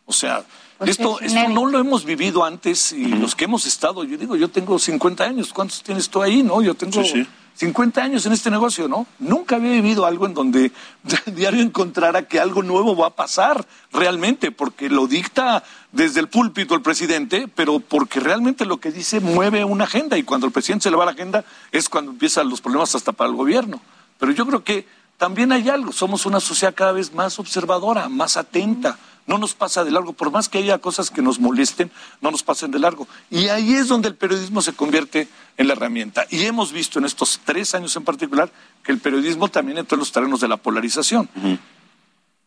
O 0.05 0.13
sea, 0.13 0.45
Pues 0.78 0.91
esto, 0.91 1.20
es 1.20 1.34
esto 1.34 1.49
no 1.49 1.65
lo 1.65 1.80
hemos 1.80 2.05
vivido 2.05 2.45
antes 2.45 2.93
y 2.93 3.05
los 3.05 3.36
que 3.36 3.45
hemos 3.45 3.65
estado, 3.65 4.03
yo 4.03 4.17
digo, 4.17 4.36
yo 4.36 4.49
tengo 4.49 4.80
50 4.80 5.24
años, 5.24 5.53
¿cuántos 5.53 5.84
tienes 5.84 6.09
tú 6.09 6.22
ahí? 6.22 6.43
No, 6.43 6.61
yo 6.61 6.76
tengo 6.76 7.03
Sí, 7.03 7.09
sí. 7.09 7.28
50 7.60 8.01
años 8.01 8.26
en 8.26 8.32
este 8.32 8.49
negocio, 8.49 8.88
¿no? 8.88 9.05
Nunca 9.20 9.57
había 9.57 9.74
vivido 9.74 10.05
algo 10.05 10.26
en 10.26 10.34
donde 10.34 10.72
diario 11.26 11.60
encontrara 11.60 12.26
que 12.26 12.39
algo 12.39 12.64
nuevo 12.64 12.95
va 12.95 13.07
a 13.07 13.16
pasar 13.18 13.68
realmente, 13.91 14.49
porque 14.51 14.88
lo 14.89 15.07
dicta 15.07 15.62
desde 15.91 16.22
el 16.22 16.30
púlpito 16.30 16.74
el 16.74 16.82
presidente, 16.82 17.49
pero 17.53 17.82
porque 17.82 18.22
realmente 18.22 18.66
lo 18.66 18.80
que 18.80 18.93
dice 18.93 19.20
mueve 19.20 19.66
una 19.66 19.84
agenda 19.84 20.18
y 20.18 20.24
cuando 20.24 20.47
el 20.47 20.53
presidente 20.53 20.84
se 20.84 20.89
le 20.89 20.95
va 20.95 21.03
la 21.03 21.12
agenda 21.12 21.43
es 21.74 21.89
cuando 21.89 22.12
empiezan 22.12 22.47
los 22.47 22.62
problemas 22.62 22.95
hasta 22.95 23.12
para 23.12 23.30
el 23.30 23.36
gobierno. 23.36 23.82
Pero 24.20 24.32
yo 24.32 24.45
creo 24.45 24.64
que 24.64 24.88
también 25.18 25.51
hay 25.51 25.68
algo, 25.68 25.91
somos 25.91 26.26
una 26.26 26.39
sociedad 26.39 26.74
cada 26.74 26.93
vez 26.93 27.14
más 27.14 27.39
observadora, 27.39 28.07
más 28.07 28.38
atenta, 28.38 28.97
no 29.30 29.38
nos 29.38 29.53
pasa 29.53 29.84
de 29.84 29.91
largo, 29.91 30.13
por 30.13 30.32
más 30.32 30.49
que 30.49 30.57
haya 30.57 30.80
cosas 30.80 31.11
que 31.11 31.21
nos 31.21 31.39
molesten, 31.39 31.91
no 32.19 32.32
nos 32.32 32.41
pasen 32.41 32.71
de 32.71 32.80
largo. 32.80 33.07
Y 33.30 33.49
ahí 33.49 33.75
es 33.75 33.88
donde 33.88 34.07
el 34.07 34.15
periodismo 34.15 34.59
se 34.63 34.73
convierte 34.73 35.27
en 35.55 35.67
la 35.67 35.73
herramienta. 35.73 36.25
Y 36.32 36.45
hemos 36.45 36.71
visto 36.71 36.97
en 36.97 37.05
estos 37.05 37.39
tres 37.45 37.75
años 37.75 37.95
en 37.95 38.03
particular 38.03 38.51
que 38.84 38.91
el 38.91 38.97
periodismo 38.97 39.47
también 39.47 39.77
entró 39.77 39.97
en 39.97 39.99
los 39.99 40.11
terrenos 40.11 40.41
de 40.41 40.47
la 40.47 40.57
polarización. 40.57 41.30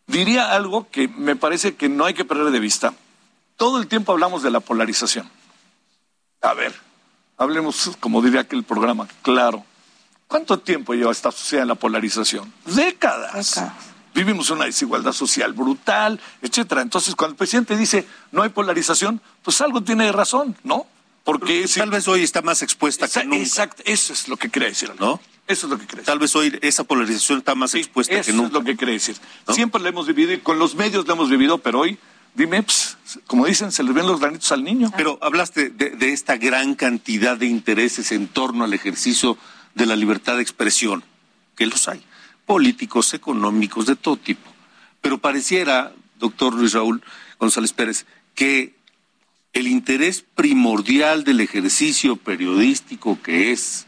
Diría 0.08 0.52
algo 0.52 0.88
que 0.90 1.06
me 1.06 1.36
parece 1.36 1.76
que 1.76 1.88
no 1.88 2.04
hay 2.04 2.14
que 2.14 2.24
perder 2.24 2.50
de 2.50 2.58
vista. 2.58 2.94
Todo 3.56 3.78
el 3.78 3.86
tiempo 3.86 4.10
hablamos 4.10 4.42
de 4.42 4.50
la 4.50 4.58
polarización. 4.58 5.30
A 6.40 6.52
ver, 6.54 6.74
hablemos, 7.36 7.92
como 8.00 8.20
diría 8.22 8.40
aquel 8.40 8.64
programa, 8.64 9.06
claro. 9.22 9.64
¿Cuánto 10.26 10.58
tiempo 10.58 10.94
lleva 10.94 11.12
esta 11.12 11.30
sociedad 11.30 11.62
en 11.62 11.68
la 11.68 11.76
polarización? 11.76 12.52
Décadas. 12.66 13.62
Vivimos 14.14 14.50
una 14.50 14.66
desigualdad 14.66 15.12
social 15.12 15.52
brutal, 15.52 16.20
etcétera. 16.42 16.82
Entonces, 16.82 17.14
cuando 17.14 17.32
el 17.32 17.38
presidente 17.38 17.76
dice 17.76 18.06
no 18.30 18.42
hay 18.42 18.50
polarización, 18.50 19.20
pues 19.42 19.60
algo 19.60 19.82
tiene 19.82 20.04
de 20.04 20.12
razón, 20.12 20.56
¿no? 20.64 20.86
Porque 21.24 21.66
Tal 21.74 21.90
vez 21.90 22.08
hoy 22.08 22.22
está 22.22 22.42
más 22.42 22.62
expuesta 22.62 23.06
que 23.08 23.24
nunca. 23.24 23.42
Exacto, 23.42 23.82
eso 23.86 24.12
es 24.12 24.28
lo 24.28 24.36
que 24.36 24.50
quiere 24.50 24.68
decir, 24.68 24.92
¿no? 24.98 25.20
Eso 25.46 25.66
es 25.66 25.70
lo 25.70 25.78
que 25.78 25.86
decir. 25.86 26.02
Tal 26.04 26.18
vez 26.18 26.34
hoy 26.36 26.58
esa 26.62 26.84
polarización 26.84 27.38
está 27.38 27.54
más 27.54 27.74
expuesta 27.74 28.14
Eso 28.14 28.24
que 28.24 28.30
es 28.32 28.36
nunca. 28.36 28.54
lo 28.54 28.64
que 28.64 28.76
quiere 28.76 28.94
decir. 28.94 29.16
Siempre 29.48 29.80
lo 29.80 29.88
hemos 29.88 30.06
vivido 30.06 30.32
y 30.32 30.38
con 30.38 30.58
los 30.58 30.74
medios 30.74 31.06
lo 31.06 31.14
hemos 31.14 31.30
vivido, 31.30 31.58
pero 31.58 31.80
hoy, 31.80 31.98
dime, 32.34 32.62
ps, 32.62 32.96
como 33.26 33.46
dicen, 33.46 33.70
se 33.72 33.82
les 33.82 33.94
ven 33.94 34.06
los 34.06 34.20
granitos 34.20 34.50
al 34.52 34.64
niño. 34.64 34.92
Pero 34.96 35.18
hablaste 35.22 35.70
de, 35.70 35.90
de 35.90 36.12
esta 36.12 36.36
gran 36.36 36.74
cantidad 36.74 37.36
de 37.36 37.46
intereses 37.46 38.10
en 38.12 38.26
torno 38.28 38.64
al 38.64 38.74
ejercicio 38.74 39.38
de 39.74 39.86
la 39.86 39.94
libertad 39.96 40.36
de 40.36 40.42
expresión, 40.42 41.04
que 41.56 41.66
los 41.66 41.86
hay, 41.88 42.04
políticos, 42.46 43.14
económicos, 43.14 43.86
de 43.86 43.96
todo 43.96 44.16
tipo. 44.16 44.50
Pero 45.00 45.18
pareciera, 45.18 45.92
doctor 46.18 46.54
Luis 46.54 46.72
Raúl 46.72 47.02
González 47.38 47.72
Pérez, 47.72 48.06
que 48.34 48.74
el 49.52 49.66
interés 49.66 50.24
primordial 50.34 51.24
del 51.24 51.40
ejercicio 51.40 52.16
periodístico, 52.16 53.20
que 53.22 53.52
es 53.52 53.86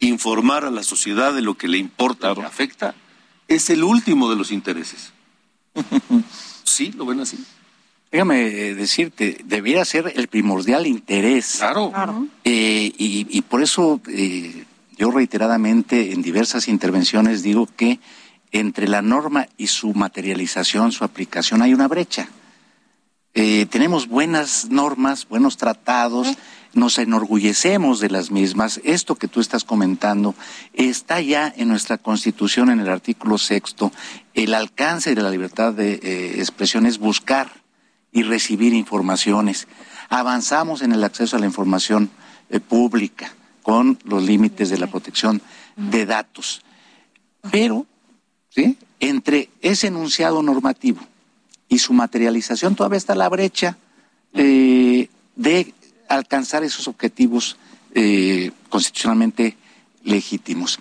informar 0.00 0.64
a 0.64 0.70
la 0.70 0.82
sociedad 0.82 1.34
de 1.34 1.42
lo 1.42 1.54
que 1.54 1.68
le 1.68 1.78
importa, 1.78 2.34
le 2.34 2.44
afecta, 2.44 2.94
es 3.48 3.70
el 3.70 3.84
último 3.84 4.30
de 4.30 4.36
los 4.36 4.50
intereses. 4.50 5.12
¿Sí? 6.64 6.92
¿Lo 6.92 7.06
ven 7.06 7.20
así? 7.20 7.38
Déjame 8.10 8.46
eh, 8.46 8.74
decirte, 8.74 9.38
debiera 9.44 9.84
ser 9.84 10.12
el 10.16 10.26
primordial 10.26 10.86
interés. 10.86 11.56
Claro. 11.58 12.26
Eh, 12.44 12.92
y, 12.96 13.26
y 13.30 13.42
por 13.42 13.62
eso 13.62 14.00
eh, 14.08 14.64
yo 15.00 15.10
reiteradamente 15.10 16.12
en 16.12 16.20
diversas 16.20 16.68
intervenciones 16.68 17.42
digo 17.42 17.66
que 17.74 18.00
entre 18.52 18.86
la 18.86 19.00
norma 19.00 19.48
y 19.56 19.68
su 19.68 19.94
materialización, 19.94 20.92
su 20.92 21.04
aplicación, 21.04 21.62
hay 21.62 21.72
una 21.72 21.88
brecha. 21.88 22.28
Eh, 23.32 23.64
tenemos 23.70 24.08
buenas 24.08 24.68
normas, 24.68 25.26
buenos 25.26 25.56
tratados, 25.56 26.36
nos 26.74 26.98
enorgullecemos 26.98 28.00
de 28.00 28.10
las 28.10 28.30
mismas. 28.30 28.78
Esto 28.84 29.14
que 29.14 29.26
tú 29.26 29.40
estás 29.40 29.64
comentando 29.64 30.34
está 30.74 31.22
ya 31.22 31.50
en 31.56 31.68
nuestra 31.68 31.96
Constitución, 31.96 32.68
en 32.68 32.80
el 32.80 32.90
artículo 32.90 33.38
sexto. 33.38 33.92
El 34.34 34.52
alcance 34.52 35.14
de 35.14 35.22
la 35.22 35.30
libertad 35.30 35.72
de 35.72 35.94
eh, 35.94 36.34
expresión 36.40 36.84
es 36.84 36.98
buscar 36.98 37.50
y 38.12 38.22
recibir 38.24 38.74
informaciones. 38.74 39.66
Avanzamos 40.10 40.82
en 40.82 40.92
el 40.92 41.02
acceso 41.04 41.38
a 41.38 41.40
la 41.40 41.46
información 41.46 42.10
eh, 42.50 42.60
pública 42.60 43.32
con 43.62 43.98
los 44.04 44.22
límites 44.22 44.70
de 44.70 44.78
la 44.78 44.86
protección 44.86 45.42
de 45.76 46.06
datos. 46.06 46.62
Pero, 47.50 47.86
¿sí? 48.50 48.76
entre 49.00 49.48
ese 49.62 49.88
enunciado 49.88 50.42
normativo 50.42 51.00
y 51.68 51.78
su 51.78 51.92
materialización 51.92 52.74
todavía 52.74 52.98
está 52.98 53.14
la 53.14 53.28
brecha 53.28 53.78
eh, 54.34 55.08
de 55.36 55.74
alcanzar 56.08 56.64
esos 56.64 56.88
objetivos 56.88 57.56
eh, 57.94 58.50
constitucionalmente 58.68 59.56
legítimos. 60.04 60.78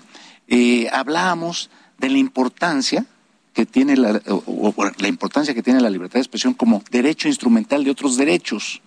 Eh, 0.47 0.89
hablábamos 0.91 1.69
de 1.97 2.09
la 2.09 2.17
importancia 2.17 3.05
que 3.53 3.65
tiene 3.65 3.95
la, 3.97 4.21
o, 4.27 4.73
o 4.75 4.91
la 4.97 5.07
importancia 5.07 5.53
que 5.53 5.63
tiene 5.63 5.81
la 5.81 5.89
libertad 5.89 6.15
de 6.15 6.21
expresión 6.21 6.53
como 6.53 6.83
derecho 6.91 7.27
instrumental 7.27 7.83
de 7.83 7.91
otros 7.91 8.17
derechos. 8.17 8.81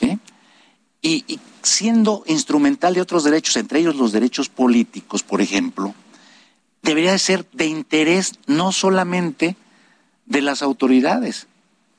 ¿sí? 0.00 0.18
Y, 1.02 1.24
y 1.26 1.40
siendo 1.62 2.22
instrumental 2.26 2.94
de 2.94 3.00
otros 3.00 3.24
derechos, 3.24 3.56
entre 3.56 3.80
ellos 3.80 3.96
los 3.96 4.12
derechos 4.12 4.48
políticos, 4.48 5.22
por 5.22 5.40
ejemplo, 5.40 5.94
debería 6.82 7.12
de 7.12 7.18
ser 7.18 7.46
de 7.52 7.66
interés 7.66 8.34
no 8.46 8.72
solamente 8.72 9.56
de 10.26 10.42
las 10.42 10.62
autoridades, 10.62 11.46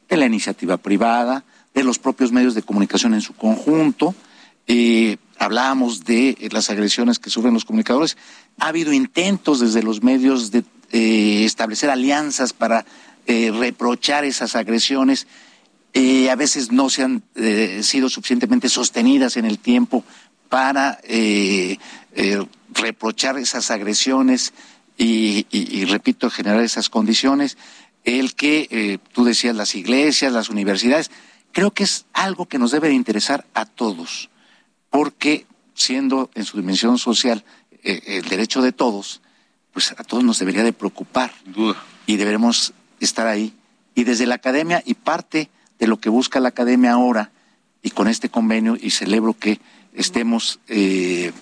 de 0.10 0.18
la 0.18 0.26
iniciativa 0.26 0.78
privada, 0.78 1.44
de 1.74 1.84
los 1.84 2.00
propios 2.00 2.32
medios 2.32 2.56
de 2.56 2.62
comunicación 2.62 3.14
en 3.14 3.22
su 3.22 3.34
conjunto. 3.34 4.14
Eh, 4.68 5.18
hablábamos 5.38 6.04
de 6.06 6.50
las 6.52 6.70
agresiones 6.70 7.20
que 7.20 7.30
sufren 7.30 7.54
los 7.54 7.66
comunicadores. 7.66 8.18
Ha 8.60 8.68
habido 8.68 8.94
intentos 8.94 9.60
desde 9.60 9.84
los 9.84 10.04
medios 10.04 10.52
de 10.52 10.64
eh, 10.92 11.44
establecer 11.46 11.90
alianzas 11.90 12.54
para 12.54 12.86
eh, 13.26 13.52
reprochar 13.52 14.26
esas 14.26 14.56
agresiones. 14.56 15.28
Eh, 15.94 16.30
a 16.30 16.36
veces 16.36 16.72
no 16.72 16.90
se 16.90 17.04
han 17.04 17.24
eh, 17.36 17.82
sido 17.84 18.10
suficientemente 18.10 18.68
sostenidas 18.68 19.38
en 19.38 19.46
el 19.46 19.60
tiempo 19.60 20.04
para 20.50 21.00
eh, 21.04 21.78
eh, 22.16 22.46
reprochar 22.74 23.38
esas 23.38 23.72
agresiones 23.72 24.54
y, 24.98 25.48
y, 25.52 25.80
y, 25.80 25.86
repito, 25.86 26.30
generar 26.30 26.62
esas 26.62 26.90
condiciones. 26.90 27.58
El 28.04 28.36
que 28.36 28.68
eh, 28.70 28.98
tú 29.14 29.24
decías, 29.24 29.56
las 29.56 29.76
iglesias, 29.76 30.34
las 30.34 30.50
universidades, 30.50 31.10
creo 31.52 31.72
que 31.72 31.84
es 31.84 32.06
algo 32.14 32.48
que 32.48 32.60
nos 32.60 32.72
debe 32.72 32.90
de 32.90 32.96
interesar 32.96 33.46
a 33.54 33.66
todos, 33.66 34.30
porque 34.90 35.46
siendo 35.74 36.30
en 36.36 36.46
su 36.46 36.58
dimensión 36.58 36.98
social 36.98 37.44
eh, 37.84 38.02
el 38.06 38.30
derecho 38.30 38.62
de 38.62 38.72
todos, 38.72 39.22
pues 39.72 39.92
a 39.92 40.04
todos 40.04 40.24
nos 40.24 40.40
debería 40.40 40.64
de 40.64 40.74
preocupar 40.74 41.34
Duda. 41.46 41.82
y 42.06 42.18
deberemos 42.18 42.74
estar 43.00 43.26
ahí. 43.26 43.54
Y 43.96 44.04
desde 44.04 44.26
la 44.26 44.36
academia, 44.36 44.84
y 44.86 44.96
parte 44.96 45.50
de 45.84 45.88
lo 45.88 46.00
que 46.00 46.08
busca 46.08 46.40
la 46.40 46.48
academia 46.48 46.94
ahora, 46.94 47.32
y 47.82 47.90
con 47.92 48.08
este 48.08 48.30
convenio, 48.30 48.78
y 48.80 48.92
celebro 48.92 49.38
que 49.38 49.60
estemos 49.94 50.62
eh, 50.70 51.34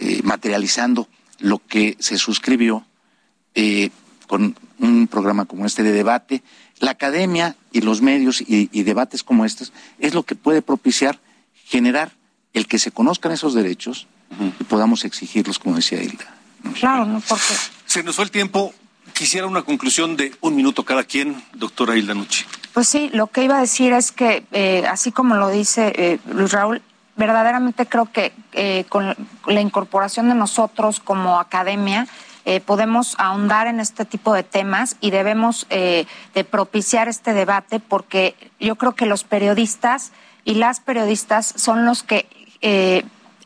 eh, 0.00 0.20
materializando 0.24 1.06
lo 1.38 1.60
que 1.64 1.96
se 2.00 2.18
suscribió 2.18 2.84
eh, 3.54 3.90
con 4.26 4.56
un 4.80 5.06
programa 5.06 5.44
como 5.44 5.64
este 5.64 5.84
de 5.84 5.92
debate, 5.92 6.42
la 6.80 6.90
academia 6.90 7.54
y 7.70 7.82
los 7.82 8.02
medios 8.02 8.40
y, 8.40 8.68
y, 8.72 8.82
debates 8.82 9.22
como 9.22 9.44
estos 9.44 9.72
es 10.00 10.12
lo 10.12 10.24
que 10.24 10.34
puede 10.34 10.60
propiciar 10.60 11.20
generar 11.64 12.10
el 12.54 12.66
que 12.66 12.80
se 12.80 12.90
conozcan 12.90 13.30
esos 13.30 13.54
derechos 13.54 14.08
uh 14.32 14.42
-huh. 14.42 14.52
y 14.58 14.64
podamos 14.64 15.04
exigirlos, 15.04 15.60
como 15.60 15.76
decía 15.76 16.02
Hilda. 16.02 16.34
Claro, 16.80 17.06
no 17.06 17.20
porque 17.20 17.54
se 17.86 18.02
nos 18.02 18.16
fue 18.16 18.24
el 18.24 18.32
tiempo. 18.32 18.74
Quisiera 19.18 19.48
una 19.48 19.62
conclusión 19.62 20.16
de 20.16 20.32
un 20.42 20.54
minuto 20.54 20.84
cada 20.84 21.02
quien, 21.02 21.42
doctora 21.52 21.96
Hilda 21.96 22.14
Nucci. 22.14 22.44
Pues 22.72 22.88
sí, 22.88 23.10
lo 23.12 23.26
que 23.26 23.42
iba 23.42 23.58
a 23.58 23.60
decir 23.60 23.92
es 23.92 24.12
que, 24.12 24.44
eh, 24.52 24.84
así 24.88 25.10
como 25.10 25.34
lo 25.34 25.48
dice 25.48 25.92
eh, 25.96 26.18
Luis 26.30 26.52
Raúl, 26.52 26.82
verdaderamente 27.16 27.86
creo 27.86 28.12
que 28.12 28.32
eh, 28.52 28.84
con 28.88 29.16
la 29.48 29.60
incorporación 29.60 30.28
de 30.28 30.36
nosotros 30.36 31.00
como 31.00 31.40
academia, 31.40 32.06
podemos 32.64 33.14
ahondar 33.18 33.66
en 33.66 33.78
este 33.78 34.06
tipo 34.06 34.32
de 34.32 34.42
temas 34.42 34.96
y 35.02 35.10
debemos 35.10 35.66
de 35.68 36.06
propiciar 36.50 37.06
este 37.06 37.34
debate 37.34 37.78
porque 37.78 38.34
yo 38.58 38.76
creo 38.76 38.94
que 38.94 39.04
los 39.04 39.22
periodistas 39.22 40.12
y 40.46 40.54
las 40.54 40.80
periodistas 40.80 41.52
son 41.56 41.84
los 41.84 42.02
que 42.02 42.26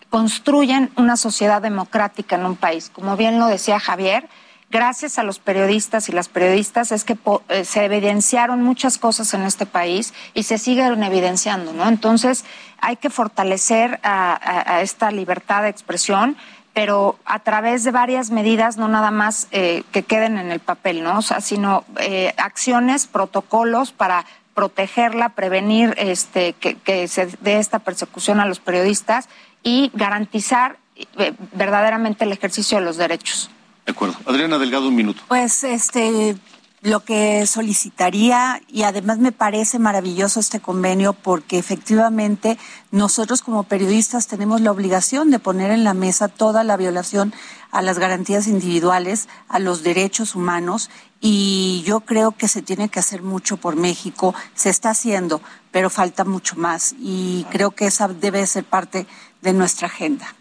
construyen 0.08 0.92
una 0.94 1.16
sociedad 1.16 1.60
democrática 1.60 2.36
en 2.36 2.46
un 2.46 2.54
país. 2.54 2.92
Como 2.94 3.16
bien 3.16 3.40
lo 3.40 3.46
decía 3.46 3.80
Javier, 3.80 4.28
gracias 4.72 5.18
a 5.18 5.22
los 5.22 5.38
periodistas 5.38 6.08
y 6.08 6.12
las 6.12 6.28
periodistas 6.28 6.90
es 6.90 7.04
que 7.04 7.16
eh, 7.50 7.64
se 7.64 7.84
evidenciaron 7.84 8.62
muchas 8.62 8.98
cosas 8.98 9.34
en 9.34 9.42
este 9.42 9.66
país 9.66 10.14
y 10.32 10.44
se 10.44 10.56
siguen 10.58 11.02
evidenciando, 11.02 11.74
¿no? 11.74 11.86
Entonces 11.86 12.44
hay 12.80 12.96
que 12.96 13.10
fortalecer 13.10 14.00
a, 14.02 14.80
esta 14.82 15.12
libertad 15.12 15.62
de 15.62 15.68
expresión 15.68 16.36
pero 16.74 17.18
a 17.26 17.40
través 17.40 17.84
de 17.84 17.90
varias 17.90 18.30
medidas, 18.30 18.78
no 18.78 18.88
nada 18.88 19.10
más 19.10 19.46
eh, 19.50 19.82
que 19.92 20.04
queden 20.04 20.38
en 20.38 20.50
el 20.50 20.58
papel, 20.58 21.02
¿no? 21.02 21.18
O 21.18 21.22
sea, 21.22 21.42
sino 21.42 21.84
eh, 21.98 22.32
acciones, 22.38 23.06
protocolos 23.06 23.92
para 23.92 24.24
protegerla, 24.54 25.28
prevenir 25.30 25.94
este, 25.98 26.54
que, 26.54 26.76
que, 26.76 27.08
se 27.08 27.26
dé 27.42 27.58
esta 27.58 27.80
persecución 27.80 28.40
a 28.40 28.46
los 28.46 28.58
periodistas 28.58 29.28
y 29.62 29.90
garantizar 29.92 30.78
eh, 31.18 31.34
verdaderamente 31.52 32.24
el 32.24 32.32
ejercicio 32.32 32.78
de 32.78 32.84
los 32.84 32.96
derechos. 32.96 33.50
De 33.86 33.92
acuerdo. 33.92 34.16
Adriana 34.26 34.58
Delgado, 34.58 34.88
un 34.88 34.94
minuto. 34.94 35.22
Pues 35.28 35.64
este 35.64 36.36
lo 36.82 37.04
que 37.04 37.46
solicitaría 37.46 38.60
y 38.68 38.82
además 38.82 39.18
me 39.18 39.30
parece 39.30 39.78
maravilloso 39.78 40.40
este 40.40 40.58
convenio 40.58 41.12
porque 41.12 41.56
efectivamente 41.56 42.58
nosotros 42.90 43.40
como 43.40 43.62
periodistas 43.62 44.26
tenemos 44.26 44.60
la 44.60 44.72
obligación 44.72 45.30
de 45.30 45.38
poner 45.38 45.70
en 45.70 45.84
la 45.84 45.94
mesa 45.94 46.26
toda 46.26 46.64
la 46.64 46.76
violación 46.76 47.32
a 47.70 47.82
las 47.82 48.00
garantías 48.00 48.48
individuales, 48.48 49.28
a 49.48 49.60
los 49.60 49.84
derechos 49.84 50.34
humanos 50.34 50.90
y 51.20 51.84
yo 51.86 52.00
creo 52.00 52.32
que 52.32 52.48
se 52.48 52.62
tiene 52.62 52.88
que 52.88 52.98
hacer 52.98 53.22
mucho 53.22 53.58
por 53.58 53.76
México, 53.76 54.34
se 54.56 54.68
está 54.68 54.90
haciendo, 54.90 55.40
pero 55.70 55.88
falta 55.88 56.24
mucho 56.24 56.56
más 56.56 56.96
y 56.98 57.46
creo 57.50 57.70
que 57.70 57.86
esa 57.86 58.08
debe 58.08 58.44
ser 58.48 58.64
parte 58.64 59.06
de 59.40 59.52
nuestra 59.52 59.86
agenda. 59.86 60.34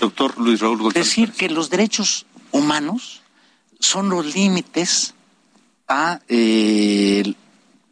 Doctor 0.00 0.36
Luis 0.38 0.60
Raúl 0.60 0.78
González. 0.78 1.06
Decir 1.06 1.32
que 1.32 1.48
los 1.48 1.70
derechos 1.70 2.26
humanos 2.52 3.22
son 3.78 4.08
los 4.08 4.34
límites 4.34 5.14
a 5.88 6.20
eh, 6.28 7.34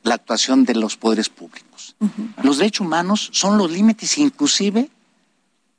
la 0.02 0.14
actuación 0.14 0.64
de 0.64 0.74
los 0.74 0.96
poderes 0.96 1.28
públicos. 1.28 1.96
Uh 1.98 2.06
-huh. 2.06 2.44
Los 2.44 2.58
derechos 2.58 2.86
humanos 2.86 3.30
son 3.32 3.58
los 3.58 3.70
límites 3.70 4.18
inclusive 4.18 4.88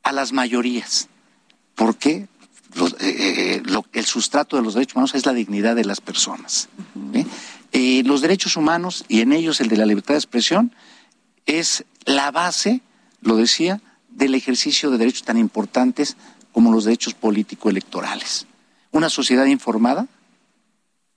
a 0.04 0.12
las 0.12 0.32
mayorías, 0.34 1.08
porque 1.76 2.28
los, 2.76 2.96
eh, 3.00 3.62
lo, 3.66 3.86
el 3.94 4.06
sustrato 4.06 4.58
de 4.58 4.64
los 4.64 4.74
derechos 4.74 4.96
humanos 4.96 5.16
es 5.16 5.26
la 5.26 5.34
dignidad 5.34 5.76
de 5.76 5.86
las 5.86 6.02
personas. 6.02 6.70
Uh 6.78 7.00
-huh. 7.14 7.26
eh, 7.72 8.04
los 8.04 8.22
derechos 8.22 8.58
humanos, 8.58 9.06
y 9.08 9.22
en 9.22 9.32
ellos 9.34 9.62
el 9.62 9.70
de 9.70 9.78
la 9.78 9.86
libertad 9.86 10.16
de 10.16 10.20
expresión, 10.20 10.74
es 11.46 11.86
la 12.06 12.32
base, 12.32 12.82
lo 13.22 13.36
decía, 13.38 13.82
del 14.10 14.36
ejercicio 14.36 14.92
de 14.92 14.98
derechos 14.98 15.24
tan 15.24 15.38
importantes 15.38 16.18
como 16.52 16.72
los 16.72 16.84
derechos 16.84 17.14
político-electorales. 17.14 18.46
Una 18.92 19.10
sociedad 19.10 19.46
informada 19.46 20.08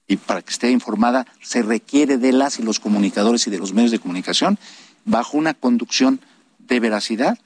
y 0.06 0.16
para 0.16 0.42
que 0.42 0.50
esté 0.50 0.70
informada 0.70 1.26
se 1.40 1.62
requiere 1.62 2.18
de 2.18 2.32
las 2.32 2.58
y 2.58 2.62
los 2.62 2.80
comunicadores 2.80 3.46
y 3.46 3.50
de 3.50 3.58
los 3.58 3.72
medios 3.72 3.90
de 3.90 3.98
comunicación 3.98 4.58
bajo 5.04 5.38
una 5.38 5.54
conducción 5.54 6.20
de 6.58 6.80
veracidad 6.80 7.38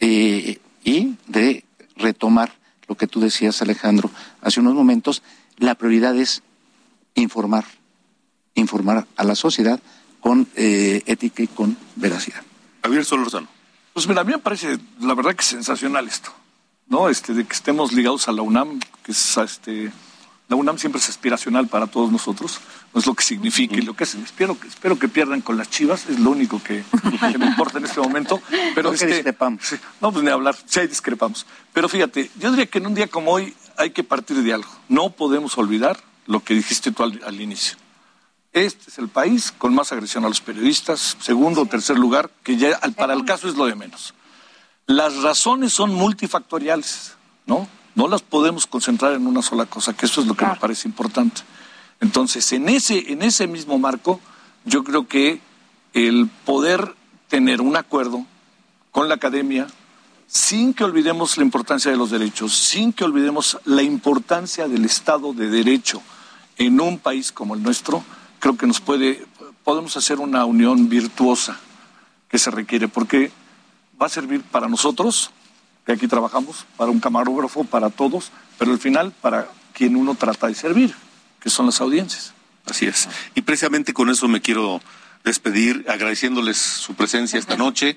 eh, 0.00 0.58
y 0.84 1.16
de 1.26 1.64
retomar 1.96 2.52
lo 2.88 2.96
que 2.96 3.06
tú 3.06 3.20
decías, 3.20 3.62
Alejandro, 3.62 4.10
hace 4.40 4.60
unos 4.60 4.74
momentos, 4.74 5.22
la 5.58 5.76
prioridad 5.76 6.16
es 6.16 6.42
informar, 7.14 7.64
informar 8.54 9.06
a 9.16 9.24
la 9.24 9.36
sociedad 9.36 9.80
con 10.18 10.48
eh, 10.56 11.02
ética 11.06 11.42
y 11.42 11.46
con 11.46 11.76
veracidad. 11.96 12.42
Javier 12.82 13.04
Solorzano. 13.04 13.48
Pues 13.92 14.08
mira, 14.08 14.22
a 14.22 14.24
mí 14.24 14.32
me 14.32 14.38
parece, 14.38 14.78
la 15.00 15.14
verdad 15.14 15.34
que 15.34 15.44
sensacional 15.44 16.08
esto, 16.08 16.32
¿no? 16.90 17.08
Este, 17.08 17.32
de 17.32 17.44
que 17.44 17.54
estemos 17.54 17.94
ligados 17.94 18.28
a 18.28 18.32
la 18.32 18.42
UNAM, 18.42 18.78
que 19.02 19.12
es 19.12 19.36
este 19.38 19.90
La 20.48 20.56
UNAM 20.56 20.76
siempre 20.76 21.00
es 21.00 21.08
aspiracional 21.08 21.68
para 21.68 21.86
todos 21.86 22.10
nosotros, 22.12 22.60
no 22.92 23.00
es 23.00 23.06
lo 23.06 23.14
que 23.14 23.22
significa 23.22 23.76
y 23.76 23.82
lo 23.82 23.94
que 23.94 24.04
es. 24.04 24.16
Espero, 24.16 24.58
espero 24.68 24.98
que 24.98 25.08
pierdan 25.08 25.40
con 25.40 25.56
las 25.56 25.70
chivas, 25.70 26.06
es 26.10 26.18
lo 26.18 26.30
único 26.30 26.60
que, 26.62 26.82
me 27.38 27.46
importa 27.46 27.78
en 27.78 27.84
este 27.84 28.00
momento. 28.00 28.42
Pero 28.74 28.92
este, 28.92 29.06
discrepamos. 29.06 29.76
no, 30.00 30.12
pues 30.12 30.24
ni 30.24 30.30
hablar, 30.30 30.56
sí, 30.66 30.80
discrepamos. 30.88 31.46
Pero 31.72 31.88
fíjate, 31.88 32.30
yo 32.38 32.50
diría 32.50 32.66
que 32.66 32.78
en 32.78 32.88
un 32.88 32.94
día 32.94 33.06
como 33.06 33.30
hoy 33.30 33.54
hay 33.76 33.90
que 33.90 34.02
partir 34.02 34.42
de 34.42 34.52
algo. 34.52 34.70
No 34.88 35.10
podemos 35.10 35.56
olvidar 35.56 36.00
lo 36.26 36.42
que 36.42 36.54
dijiste 36.54 36.90
tú 36.90 37.04
al, 37.04 37.40
inicio. 37.40 37.78
Este 38.52 38.90
es 38.90 38.98
el 38.98 39.08
país 39.08 39.52
con 39.56 39.72
más 39.72 39.92
agresión 39.92 40.24
a 40.24 40.28
los 40.28 40.40
periodistas, 40.40 41.16
segundo 41.20 41.62
o 41.62 41.66
tercer 41.66 41.96
lugar, 41.96 42.30
que 42.42 42.56
ya 42.56 42.78
para 42.96 43.14
el 43.14 43.24
caso 43.24 43.48
es 43.48 43.54
lo 43.54 43.66
de 43.66 43.76
menos. 43.76 44.14
Las 44.90 45.22
razones 45.22 45.72
son 45.72 45.94
multifactoriales, 45.94 47.14
¿no? 47.46 47.68
No 47.94 48.08
las 48.08 48.22
podemos 48.22 48.66
concentrar 48.66 49.12
en 49.12 49.24
una 49.24 49.40
sola 49.40 49.66
cosa, 49.66 49.92
que 49.92 50.06
eso 50.06 50.20
es 50.20 50.26
lo 50.26 50.34
que 50.34 50.44
me 50.44 50.56
parece 50.56 50.88
importante. 50.88 51.42
Entonces, 52.00 52.50
en 52.50 52.68
ese, 52.68 53.12
en 53.12 53.22
ese 53.22 53.46
mismo 53.46 53.78
marco, 53.78 54.18
yo 54.64 54.82
creo 54.82 55.06
que 55.06 55.40
el 55.94 56.28
poder 56.44 56.96
tener 57.28 57.60
un 57.60 57.76
acuerdo 57.76 58.26
con 58.90 59.08
la 59.08 59.14
academia, 59.14 59.68
sin 60.26 60.74
que 60.74 60.82
olvidemos 60.82 61.36
la 61.36 61.44
importancia 61.44 61.92
de 61.92 61.96
los 61.96 62.10
derechos, 62.10 62.52
sin 62.52 62.92
que 62.92 63.04
olvidemos 63.04 63.60
la 63.66 63.84
importancia 63.84 64.66
del 64.66 64.84
Estado 64.86 65.32
de 65.32 65.50
Derecho 65.50 66.02
en 66.58 66.80
un 66.80 66.98
país 66.98 67.30
como 67.30 67.54
el 67.54 67.62
nuestro, 67.62 68.02
creo 68.40 68.56
que 68.56 68.66
nos 68.66 68.80
puede, 68.80 69.24
podemos 69.62 69.96
hacer 69.96 70.18
una 70.18 70.44
unión 70.46 70.88
virtuosa 70.88 71.60
que 72.28 72.38
se 72.38 72.50
requiere, 72.50 72.88
porque 72.88 73.30
va 74.00 74.06
a 74.06 74.08
servir 74.08 74.42
para 74.42 74.68
nosotros, 74.68 75.30
que 75.84 75.92
aquí 75.92 76.08
trabajamos, 76.08 76.66
para 76.76 76.90
un 76.90 77.00
camarógrafo, 77.00 77.64
para 77.64 77.90
todos, 77.90 78.32
pero 78.58 78.72
al 78.72 78.78
final 78.78 79.12
para 79.20 79.48
quien 79.72 79.96
uno 79.96 80.14
trata 80.14 80.46
de 80.46 80.54
servir, 80.54 80.94
que 81.40 81.50
son 81.50 81.66
las 81.66 81.80
audiencias. 81.80 82.32
Así 82.66 82.86
es. 82.86 83.08
Y 83.34 83.42
precisamente 83.42 83.92
con 83.92 84.10
eso 84.10 84.28
me 84.28 84.40
quiero 84.40 84.80
despedir, 85.24 85.84
agradeciéndoles 85.88 86.56
su 86.56 86.94
presencia 86.94 87.38
esta 87.38 87.56
noche, 87.56 87.96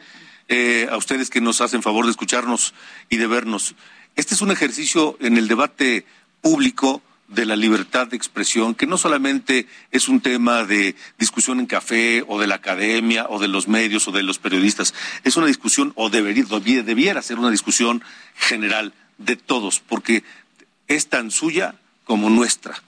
eh, 0.50 0.88
a 0.92 0.98
ustedes 0.98 1.30
que 1.30 1.42
nos 1.42 1.62
hacen 1.62 1.82
favor 1.82 2.06
de 2.06 2.12
escucharnos 2.12 2.74
y 3.10 3.18
de 3.18 3.28
vernos. 3.28 3.76
Este 4.16 4.36
es 4.36 4.42
un 4.42 4.52
ejercicio 4.52 5.18
en 5.22 5.38
el 5.38 5.48
debate 5.48 6.06
público 6.42 7.02
de 7.34 7.46
la 7.46 7.56
libertad 7.56 8.08
de 8.08 8.16
expresión, 8.16 8.76
que 8.76 8.88
no 8.88 8.98
solamente 8.98 9.68
es 9.92 10.08
un 10.08 10.22
tema 10.22 10.64
de 10.64 10.96
discusión 11.18 11.60
en 11.60 11.66
café 11.66 12.24
o 12.28 12.40
de 12.40 12.48
la 12.48 12.56
academia 12.56 13.26
o 13.30 13.40
de 13.40 13.48
los 13.48 13.68
medios 13.68 14.08
o 14.08 14.12
de 14.12 14.24
los 14.24 14.40
periodistas, 14.40 14.94
es 15.24 15.36
una 15.38 15.48
discusión 15.48 15.94
o 15.96 16.10
debería, 16.10 16.46
debiera 16.84 17.22
ser 17.22 17.40
una 17.40 17.50
discusión 17.50 18.04
general 18.36 18.94
de 19.18 19.36
todos, 19.36 19.80
porque 19.80 20.24
es 20.88 21.08
tan 21.08 21.32
suya 21.32 21.76
como 22.04 22.30
nuestra 22.30 22.82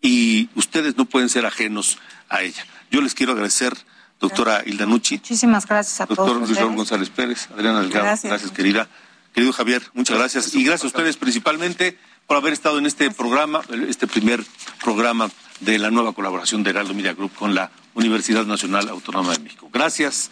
y 0.00 0.48
ustedes 0.54 0.96
no 0.96 1.04
pueden 1.04 1.28
ser 1.28 1.46
ajenos 1.46 1.98
a 2.28 2.42
ella. 2.42 2.64
Yo 2.90 3.00
les 3.00 3.14
quiero 3.14 3.32
agradecer, 3.32 3.72
doctora 4.20 4.62
Hilda 4.64 4.86
Nucci. 4.86 5.16
Muchísimas 5.16 5.66
gracias 5.66 6.00
a 6.00 6.06
doctor 6.06 6.26
todos. 6.26 6.48
Doctor 6.48 6.74
González 6.74 7.10
Pérez, 7.10 7.48
Adriana 7.52 7.80
Delgado, 7.80 8.04
gracias. 8.04 8.30
gracias 8.30 8.50
querida. 8.52 8.88
Querido 9.34 9.52
Javier, 9.52 9.82
muchas 9.92 10.16
gracias. 10.16 10.54
Y 10.54 10.64
gracias 10.64 10.84
a 10.84 10.86
ustedes 10.86 11.16
principalmente 11.16 11.98
por 12.26 12.36
haber 12.36 12.52
estado 12.52 12.78
en 12.78 12.86
este 12.86 13.10
programa, 13.10 13.62
este 13.88 14.06
primer 14.06 14.44
programa 14.82 15.30
de 15.60 15.78
la 15.78 15.90
nueva 15.90 16.12
colaboración 16.12 16.62
de 16.62 16.70
Heraldo 16.70 16.94
Media 16.94 17.14
Group 17.14 17.34
con 17.34 17.54
la 17.54 17.70
Universidad 17.94 18.44
Nacional 18.44 18.88
Autónoma 18.88 19.32
de 19.32 19.38
México. 19.38 19.70
Gracias. 19.72 20.30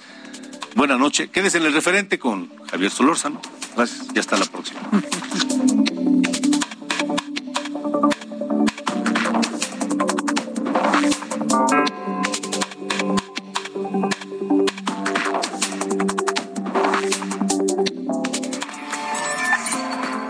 Buenas 0.75 0.99
noches. 0.99 1.31
Quédese 1.31 1.59
en 1.59 1.67
el 1.67 1.73
referente 1.73 2.19
con 2.19 2.51
Javier 2.67 2.91
Solórzano. 2.91 3.41
Gracias 3.77 4.07
y 4.15 4.19
hasta 4.19 4.37
la 4.37 4.47
próxima. 4.47 4.81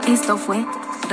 Esto 0.07 0.37
fue 0.37 0.65